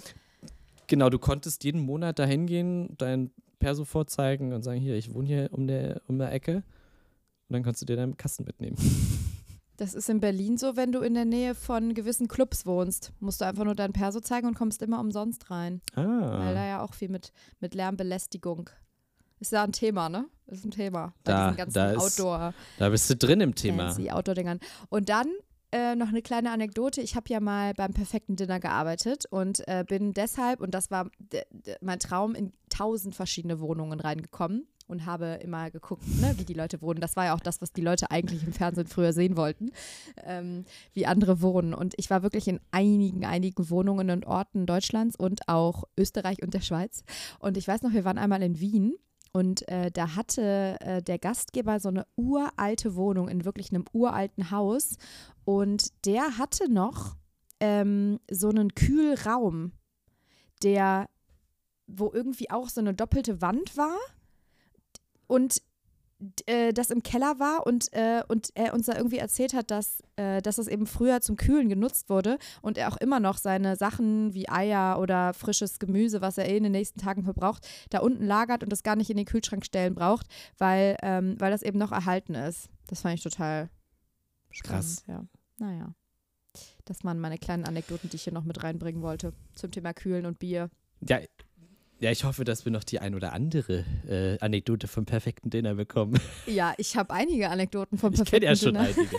genau, 0.87 1.09
du 1.09 1.19
konntest 1.19 1.63
jeden 1.63 1.81
Monat 1.81 2.19
dahin 2.19 2.45
gehen, 2.47 2.95
dein 2.97 3.31
Perso 3.59 3.85
vorzeigen 3.85 4.53
und 4.53 4.61
sagen, 4.63 4.79
hier, 4.79 4.95
ich 4.95 5.13
wohne 5.13 5.27
hier 5.27 5.49
um 5.51 5.67
der, 5.67 6.01
um 6.07 6.17
der 6.17 6.31
Ecke. 6.31 6.57
Und 6.57 6.63
dann 7.53 7.63
kannst 7.63 7.81
du 7.81 7.85
dir 7.85 7.95
deinen 7.95 8.17
Kasten 8.17 8.43
mitnehmen. 8.43 8.75
das 9.77 9.93
ist 9.93 10.09
in 10.09 10.19
Berlin 10.19 10.57
so, 10.57 10.75
wenn 10.75 10.91
du 10.91 11.01
in 11.01 11.13
der 11.13 11.25
Nähe 11.25 11.53
von 11.55 11.93
gewissen 11.93 12.27
Clubs 12.27 12.65
wohnst. 12.65 13.11
Musst 13.19 13.41
du 13.41 13.45
einfach 13.45 13.63
nur 13.65 13.75
dein 13.75 13.93
Perso 13.93 14.19
zeigen 14.19 14.47
und 14.47 14.55
kommst 14.55 14.81
immer 14.81 14.99
umsonst 14.99 15.49
rein. 15.51 15.81
Weil 15.95 16.05
Ah, 16.05 16.53
da 16.53 16.65
ja 16.65 16.81
auch 16.81 16.93
viel 16.93 17.09
mit, 17.09 17.31
mit 17.59 17.75
Lärmbelästigung. 17.75 18.69
Ist 19.39 19.51
ja 19.51 19.63
ein 19.63 19.71
Thema, 19.71 20.09
ne? 20.09 20.25
Ist 20.47 20.65
ein 20.65 20.71
Thema. 20.71 21.13
Bei 21.23 21.31
Da- 21.31 21.45
diesen 21.49 21.57
ganzen 21.57 21.73
da 21.73 21.91
ist 21.91 21.99
Outdoor. 22.19 22.53
da 22.77 22.89
bist 22.89 23.09
du 23.09 23.15
drin 23.15 23.41
im 23.41 23.55
Thema. 23.55 23.87
fancy 23.91 24.09
Outdoor-Dingern. 24.11 24.59
Und 24.89 25.09
dann 25.09 25.27
äh, 25.71 25.95
noch 25.95 26.07
eine 26.09 26.21
kleine 26.21 26.51
Anekdote. 26.51 27.01
Ich 27.01 27.15
habe 27.15 27.25
ja 27.29 27.39
mal 27.39 27.73
beim 27.73 27.93
perfekten 27.93 28.35
Dinner 28.35 28.59
gearbeitet 28.59 29.25
und 29.29 29.67
äh, 29.67 29.83
bin 29.85 30.13
deshalb, 30.13 30.61
und 30.61 30.73
das 30.73 30.89
war 30.91 31.09
mein 31.81 31.99
Traum, 31.99 32.33
in 32.35 32.53
tausend 32.69 33.15
verschiedene 33.15 33.59
Wohnungen 33.59 33.99
reingekommen 33.99 34.67
und 34.87 35.05
habe 35.07 35.39
immer 35.41 35.71
geguckt, 35.71 36.03
ne, 36.21 36.35
wie 36.37 36.45
die 36.45 36.53
Leute 36.53 36.81
wohnen. 36.81 37.01
Das 37.01 37.15
war 37.15 37.25
ja 37.25 37.33
auch 37.35 37.39
das, 37.39 37.59
was 37.59 37.73
die 37.73 37.81
Leute 37.81 38.11
eigentlich 38.11 38.43
im 38.43 38.53
Fernsehen 38.53 38.85
früher 38.87 39.11
sehen 39.11 39.35
wollten, 39.35 39.71
ähm, 40.23 40.63
wie 40.93 41.07
andere 41.07 41.41
wohnen. 41.41 41.73
Und 41.73 41.95
ich 41.97 42.09
war 42.11 42.21
wirklich 42.23 42.47
in 42.47 42.59
einigen, 42.71 43.25
einigen 43.25 43.69
Wohnungen 43.71 44.11
und 44.11 44.27
Orten 44.27 44.67
Deutschlands 44.67 45.15
und 45.15 45.49
auch 45.49 45.83
Österreich 45.97 46.41
und 46.43 46.53
der 46.53 46.61
Schweiz. 46.61 47.03
Und 47.39 47.57
ich 47.57 47.67
weiß 47.67 47.81
noch, 47.81 47.93
wir 47.93 48.05
waren 48.05 48.19
einmal 48.19 48.43
in 48.43 48.59
Wien 48.59 48.93
und 49.35 49.67
äh, 49.67 49.91
da 49.91 50.15
hatte 50.15 50.77
äh, 50.79 51.01
der 51.01 51.19
Gastgeber 51.19 51.81
so 51.81 51.89
eine 51.89 52.07
uralte 52.15 52.95
Wohnung 52.95 53.27
in 53.27 53.43
wirklich 53.43 53.69
einem 53.69 53.83
uralten 53.91 54.49
Haus. 54.49 54.95
Und 55.43 56.05
der 56.05 56.37
hatte 56.37 56.71
noch 56.71 57.17
ähm, 57.59 58.21
so 58.31 58.47
einen 58.47 58.75
Kühlraum, 58.75 59.73
der, 60.63 61.09
wo 61.85 62.13
irgendwie 62.13 62.49
auch 62.49 62.69
so 62.69 62.79
eine 62.79 62.93
doppelte 62.93 63.41
Wand 63.41 63.75
war 63.75 63.97
und 65.27 65.61
äh, 66.45 66.71
das 66.73 66.91
im 66.91 67.03
Keller 67.03 67.39
war 67.39 67.67
und, 67.67 67.91
äh, 67.93 68.23
und 68.27 68.49
er 68.55 68.73
uns 68.73 68.85
da 68.85 68.95
irgendwie 68.95 69.17
erzählt 69.17 69.53
hat, 69.53 69.69
dass, 69.69 70.01
äh, 70.15 70.41
dass 70.41 70.57
es 70.57 70.67
eben 70.67 70.87
früher 70.87 71.21
zum 71.21 71.35
Kühlen 71.35 71.67
genutzt 71.67 72.09
wurde 72.09 72.37
und 72.61 72.77
er 72.77 72.91
auch 72.91 72.97
immer 72.97 73.19
noch 73.19 73.37
seine 73.37 73.75
Sachen 73.75 74.33
wie 74.33 74.49
Eier 74.49 74.99
oder 74.99 75.33
frisches 75.33 75.79
Gemüse, 75.79 76.21
was 76.21 76.37
er 76.37 76.47
eh 76.47 76.57
in 76.57 76.63
den 76.63 76.71
nächsten 76.71 76.99
Tagen 76.99 77.23
verbraucht, 77.23 77.67
da 77.89 77.99
unten 77.99 78.25
lagert 78.25 78.63
und 78.63 78.71
das 78.71 78.83
gar 78.83 78.95
nicht 78.95 79.09
in 79.09 79.17
den 79.17 79.25
Kühlschrank 79.25 79.65
stellen 79.65 79.95
braucht, 79.95 80.27
weil, 80.57 80.97
ähm, 81.01 81.35
weil 81.39 81.51
das 81.51 81.63
eben 81.63 81.77
noch 81.77 81.91
erhalten 81.91 82.35
ist. 82.35 82.69
Das 82.87 83.01
fand 83.01 83.15
ich 83.15 83.23
total 83.23 83.69
spannend. 84.49 84.83
Krass. 84.83 85.03
Ja. 85.07 85.25
Naja. 85.57 85.93
Das 86.85 87.03
waren 87.03 87.19
meine 87.19 87.37
kleinen 87.37 87.65
Anekdoten, 87.65 88.09
die 88.09 88.15
ich 88.15 88.23
hier 88.23 88.33
noch 88.33 88.45
mit 88.45 88.63
reinbringen 88.63 89.01
wollte 89.01 89.33
zum 89.55 89.71
Thema 89.71 89.93
Kühlen 89.93 90.25
und 90.25 90.39
Bier. 90.39 90.69
Ja, 91.01 91.19
ja, 92.05 92.11
ich 92.11 92.23
hoffe, 92.23 92.43
dass 92.43 92.65
wir 92.65 92.71
noch 92.71 92.83
die 92.83 92.99
ein 92.99 93.15
oder 93.15 93.33
andere 93.33 93.83
äh, 94.07 94.37
Anekdote 94.39 94.87
vom 94.87 95.05
perfekten 95.05 95.49
Dinner 95.49 95.73
bekommen. 95.73 96.19
Ja, 96.45 96.75
ich 96.77 96.95
habe 96.95 97.11
einige 97.11 97.49
Anekdoten 97.49 97.97
vom 97.97 98.13
Ich 98.13 98.23
kenne 98.25 98.45
perfekten 98.45 98.47
ja 98.47 98.55
schon 98.55 98.73
Dinner. 98.75 98.85
einige. 98.85 99.17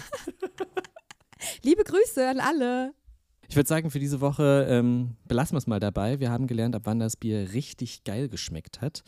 Liebe 1.65 1.83
Grüße 1.83 2.29
an 2.29 2.39
alle. 2.39 2.95
Ich 3.49 3.57
würde 3.57 3.69
sagen, 3.69 3.91
für 3.91 3.99
diese 3.99 4.21
Woche 4.21 4.69
ähm, 4.71 5.17
belassen 5.25 5.55
wir 5.55 5.59
es 5.59 5.67
mal 5.67 5.81
dabei. 5.81 6.21
Wir 6.21 6.31
haben 6.31 6.47
gelernt, 6.47 6.77
ab 6.77 6.83
wann 6.85 7.01
das 7.01 7.17
Bier 7.17 7.53
richtig 7.53 8.05
geil 8.05 8.29
geschmeckt 8.29 8.81
hat. 8.81 9.03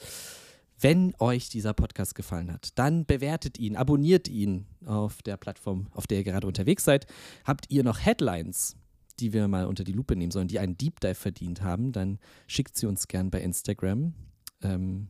Wenn 0.80 1.14
euch 1.20 1.48
dieser 1.48 1.72
Podcast 1.72 2.16
gefallen 2.16 2.52
hat, 2.52 2.70
dann 2.76 3.06
bewertet 3.06 3.60
ihn, 3.60 3.76
abonniert 3.76 4.26
ihn 4.26 4.66
auf 4.86 5.22
der 5.22 5.36
Plattform, 5.36 5.86
auf 5.92 6.08
der 6.08 6.18
ihr 6.18 6.24
gerade 6.24 6.48
unterwegs 6.48 6.82
seid. 6.84 7.06
Habt 7.44 7.66
ihr 7.68 7.84
noch 7.84 8.04
Headlines, 8.04 8.76
die 9.20 9.32
wir 9.32 9.48
mal 9.48 9.66
unter 9.66 9.84
die 9.84 9.92
Lupe 9.92 10.16
nehmen 10.16 10.30
sollen, 10.30 10.48
die 10.48 10.58
einen 10.58 10.76
Deep 10.76 11.00
Dive 11.00 11.14
verdient 11.14 11.62
haben, 11.62 11.92
dann 11.92 12.18
schickt 12.46 12.76
sie 12.76 12.86
uns 12.86 13.08
gern 13.08 13.30
bei 13.30 13.40
Instagram. 13.40 14.14
Ähm, 14.62 15.08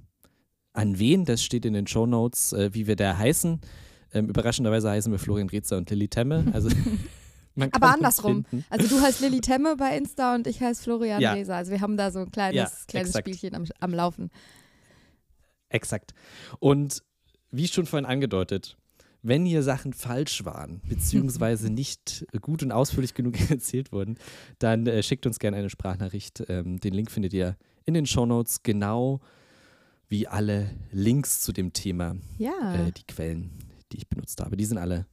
an 0.72 0.98
wen, 0.98 1.24
das 1.24 1.42
steht 1.42 1.64
in 1.64 1.72
den 1.74 1.86
Show 1.86 2.06
Notes, 2.06 2.52
äh, 2.52 2.70
wie 2.74 2.86
wir 2.86 2.96
da 2.96 3.16
heißen. 3.16 3.60
Ähm, 4.12 4.28
überraschenderweise 4.28 4.90
heißen 4.90 5.10
wir 5.12 5.18
Florian 5.18 5.48
Rezer 5.48 5.76
und 5.76 5.90
Lilly 5.90 6.08
Temme. 6.08 6.46
Also, 6.52 6.68
man 7.54 7.70
Aber 7.72 7.92
andersrum. 7.94 8.44
finden. 8.44 8.64
Also 8.70 8.86
du 8.88 9.02
heißt 9.02 9.20
Lilly 9.20 9.40
Temme 9.40 9.76
bei 9.76 9.96
Insta 9.96 10.34
und 10.34 10.46
ich 10.46 10.60
heiße 10.60 10.82
Florian 10.82 11.20
Ja. 11.20 11.32
Reser. 11.32 11.56
Also 11.56 11.72
wir 11.72 11.80
haben 11.80 11.96
da 11.96 12.10
so 12.10 12.20
ein 12.20 12.30
kleines, 12.30 12.56
Ja, 12.56 12.70
kleines 12.86 13.08
exakt. 13.10 13.28
Spielchen 13.28 13.54
am, 13.54 13.64
am 13.80 13.92
Laufen. 13.92 14.30
Exakt. 15.68 16.14
Und 16.60 17.02
wie 17.50 17.66
schon 17.68 17.86
vorhin 17.86 18.06
angedeutet, 18.06 18.76
wenn 19.28 19.44
hier 19.44 19.62
Sachen 19.62 19.92
falsch 19.92 20.44
waren, 20.44 20.80
beziehungsweise 20.88 21.70
nicht 21.72 22.26
gut 22.40 22.62
und 22.62 22.72
ausführlich 22.72 23.14
genug 23.14 23.34
erzählt 23.50 23.92
wurden, 23.92 24.16
dann 24.58 24.86
äh, 24.86 25.02
schickt 25.02 25.26
uns 25.26 25.38
gerne 25.38 25.56
eine 25.58 25.70
Sprachnachricht. 25.70 26.42
Ähm, 26.48 26.80
den 26.80 26.94
Link 26.94 27.10
findet 27.10 27.32
ihr 27.32 27.56
in 27.84 27.94
den 27.94 28.06
Shownotes, 28.06 28.62
genau 28.62 29.20
wie 30.08 30.26
alle 30.26 30.70
Links 30.90 31.40
zu 31.42 31.52
dem 31.52 31.72
Thema, 31.72 32.16
Ja. 32.38 32.74
äh, 32.86 32.92
die 32.92 33.04
Quellen, 33.06 33.50
die 33.92 33.98
ich 33.98 34.08
benutzt 34.08 34.40
habe. 34.40 34.56
Die 34.56 34.64
sind 34.64 34.78
alle 34.78 35.06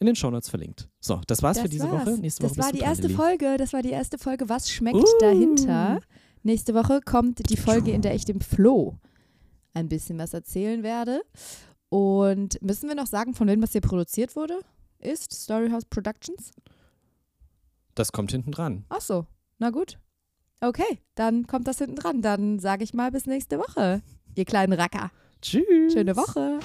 in 0.00 0.06
den 0.06 0.16
Shownotes 0.16 0.48
verlinkt. 0.48 0.88
So, 1.00 1.20
das 1.26 1.42
war's 1.42 1.58
für 1.58 1.64
Das 1.64 1.70
diese 1.72 1.90
war's. 1.90 2.06
Woche. 2.06 2.18
Nächste 2.20 2.44
Woche 2.44 2.54
das 2.56 2.64
war 2.64 2.72
die 2.72 2.78
erste 2.80 3.02
Lilly. 3.08 3.14
Folge. 3.14 3.56
Das 3.58 3.72
war 3.72 3.82
die 3.82 3.90
erste 3.90 4.18
Folge. 4.18 4.48
Was 4.48 4.70
schmeckt 4.70 4.96
Uh. 4.96 5.04
dahinter? 5.20 6.00
Nächste 6.44 6.72
Woche 6.74 7.00
kommt 7.04 7.48
die 7.50 7.56
Folge, 7.56 7.90
in 7.90 8.02
der 8.02 8.14
ich 8.14 8.24
dem 8.24 8.40
Flo 8.40 8.96
ein 9.74 9.88
bisschen 9.88 10.18
was 10.18 10.34
erzählen 10.34 10.82
werde. 10.82 11.20
Und 11.88 12.60
müssen 12.62 12.88
wir 12.88 12.94
noch 12.94 13.06
sagen, 13.06 13.34
von 13.34 13.48
wem 13.48 13.60
das 13.60 13.72
hier 13.72 13.80
produziert 13.80 14.36
wurde? 14.36 14.60
Ist 14.98 15.32
Storyhouse 15.32 15.86
Productions? 15.86 16.50
Das 17.94 18.12
kommt 18.12 18.30
hinten 18.30 18.52
dran. 18.52 18.84
Ach 18.90 19.00
so, 19.00 19.26
na 19.58 19.70
gut. 19.70 19.98
Okay, 20.60 21.00
dann 21.14 21.46
kommt 21.46 21.68
das 21.68 21.78
hinten 21.78 21.96
dran. 21.96 22.20
Dann 22.20 22.58
sage 22.58 22.84
ich 22.84 22.94
mal 22.94 23.10
bis 23.10 23.26
nächste 23.26 23.58
Woche, 23.58 24.02
ihr 24.34 24.44
kleinen 24.44 24.72
Racker. 24.72 25.10
Tschüss. 25.40 25.92
Schöne 25.92 26.16
Woche. 26.16 26.58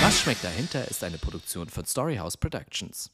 Was 0.00 0.20
schmeckt 0.20 0.44
dahinter 0.44 0.88
ist 0.88 1.02
eine 1.04 1.18
Produktion 1.18 1.68
von 1.68 1.84
Storyhouse 1.84 2.36
Productions. 2.36 3.10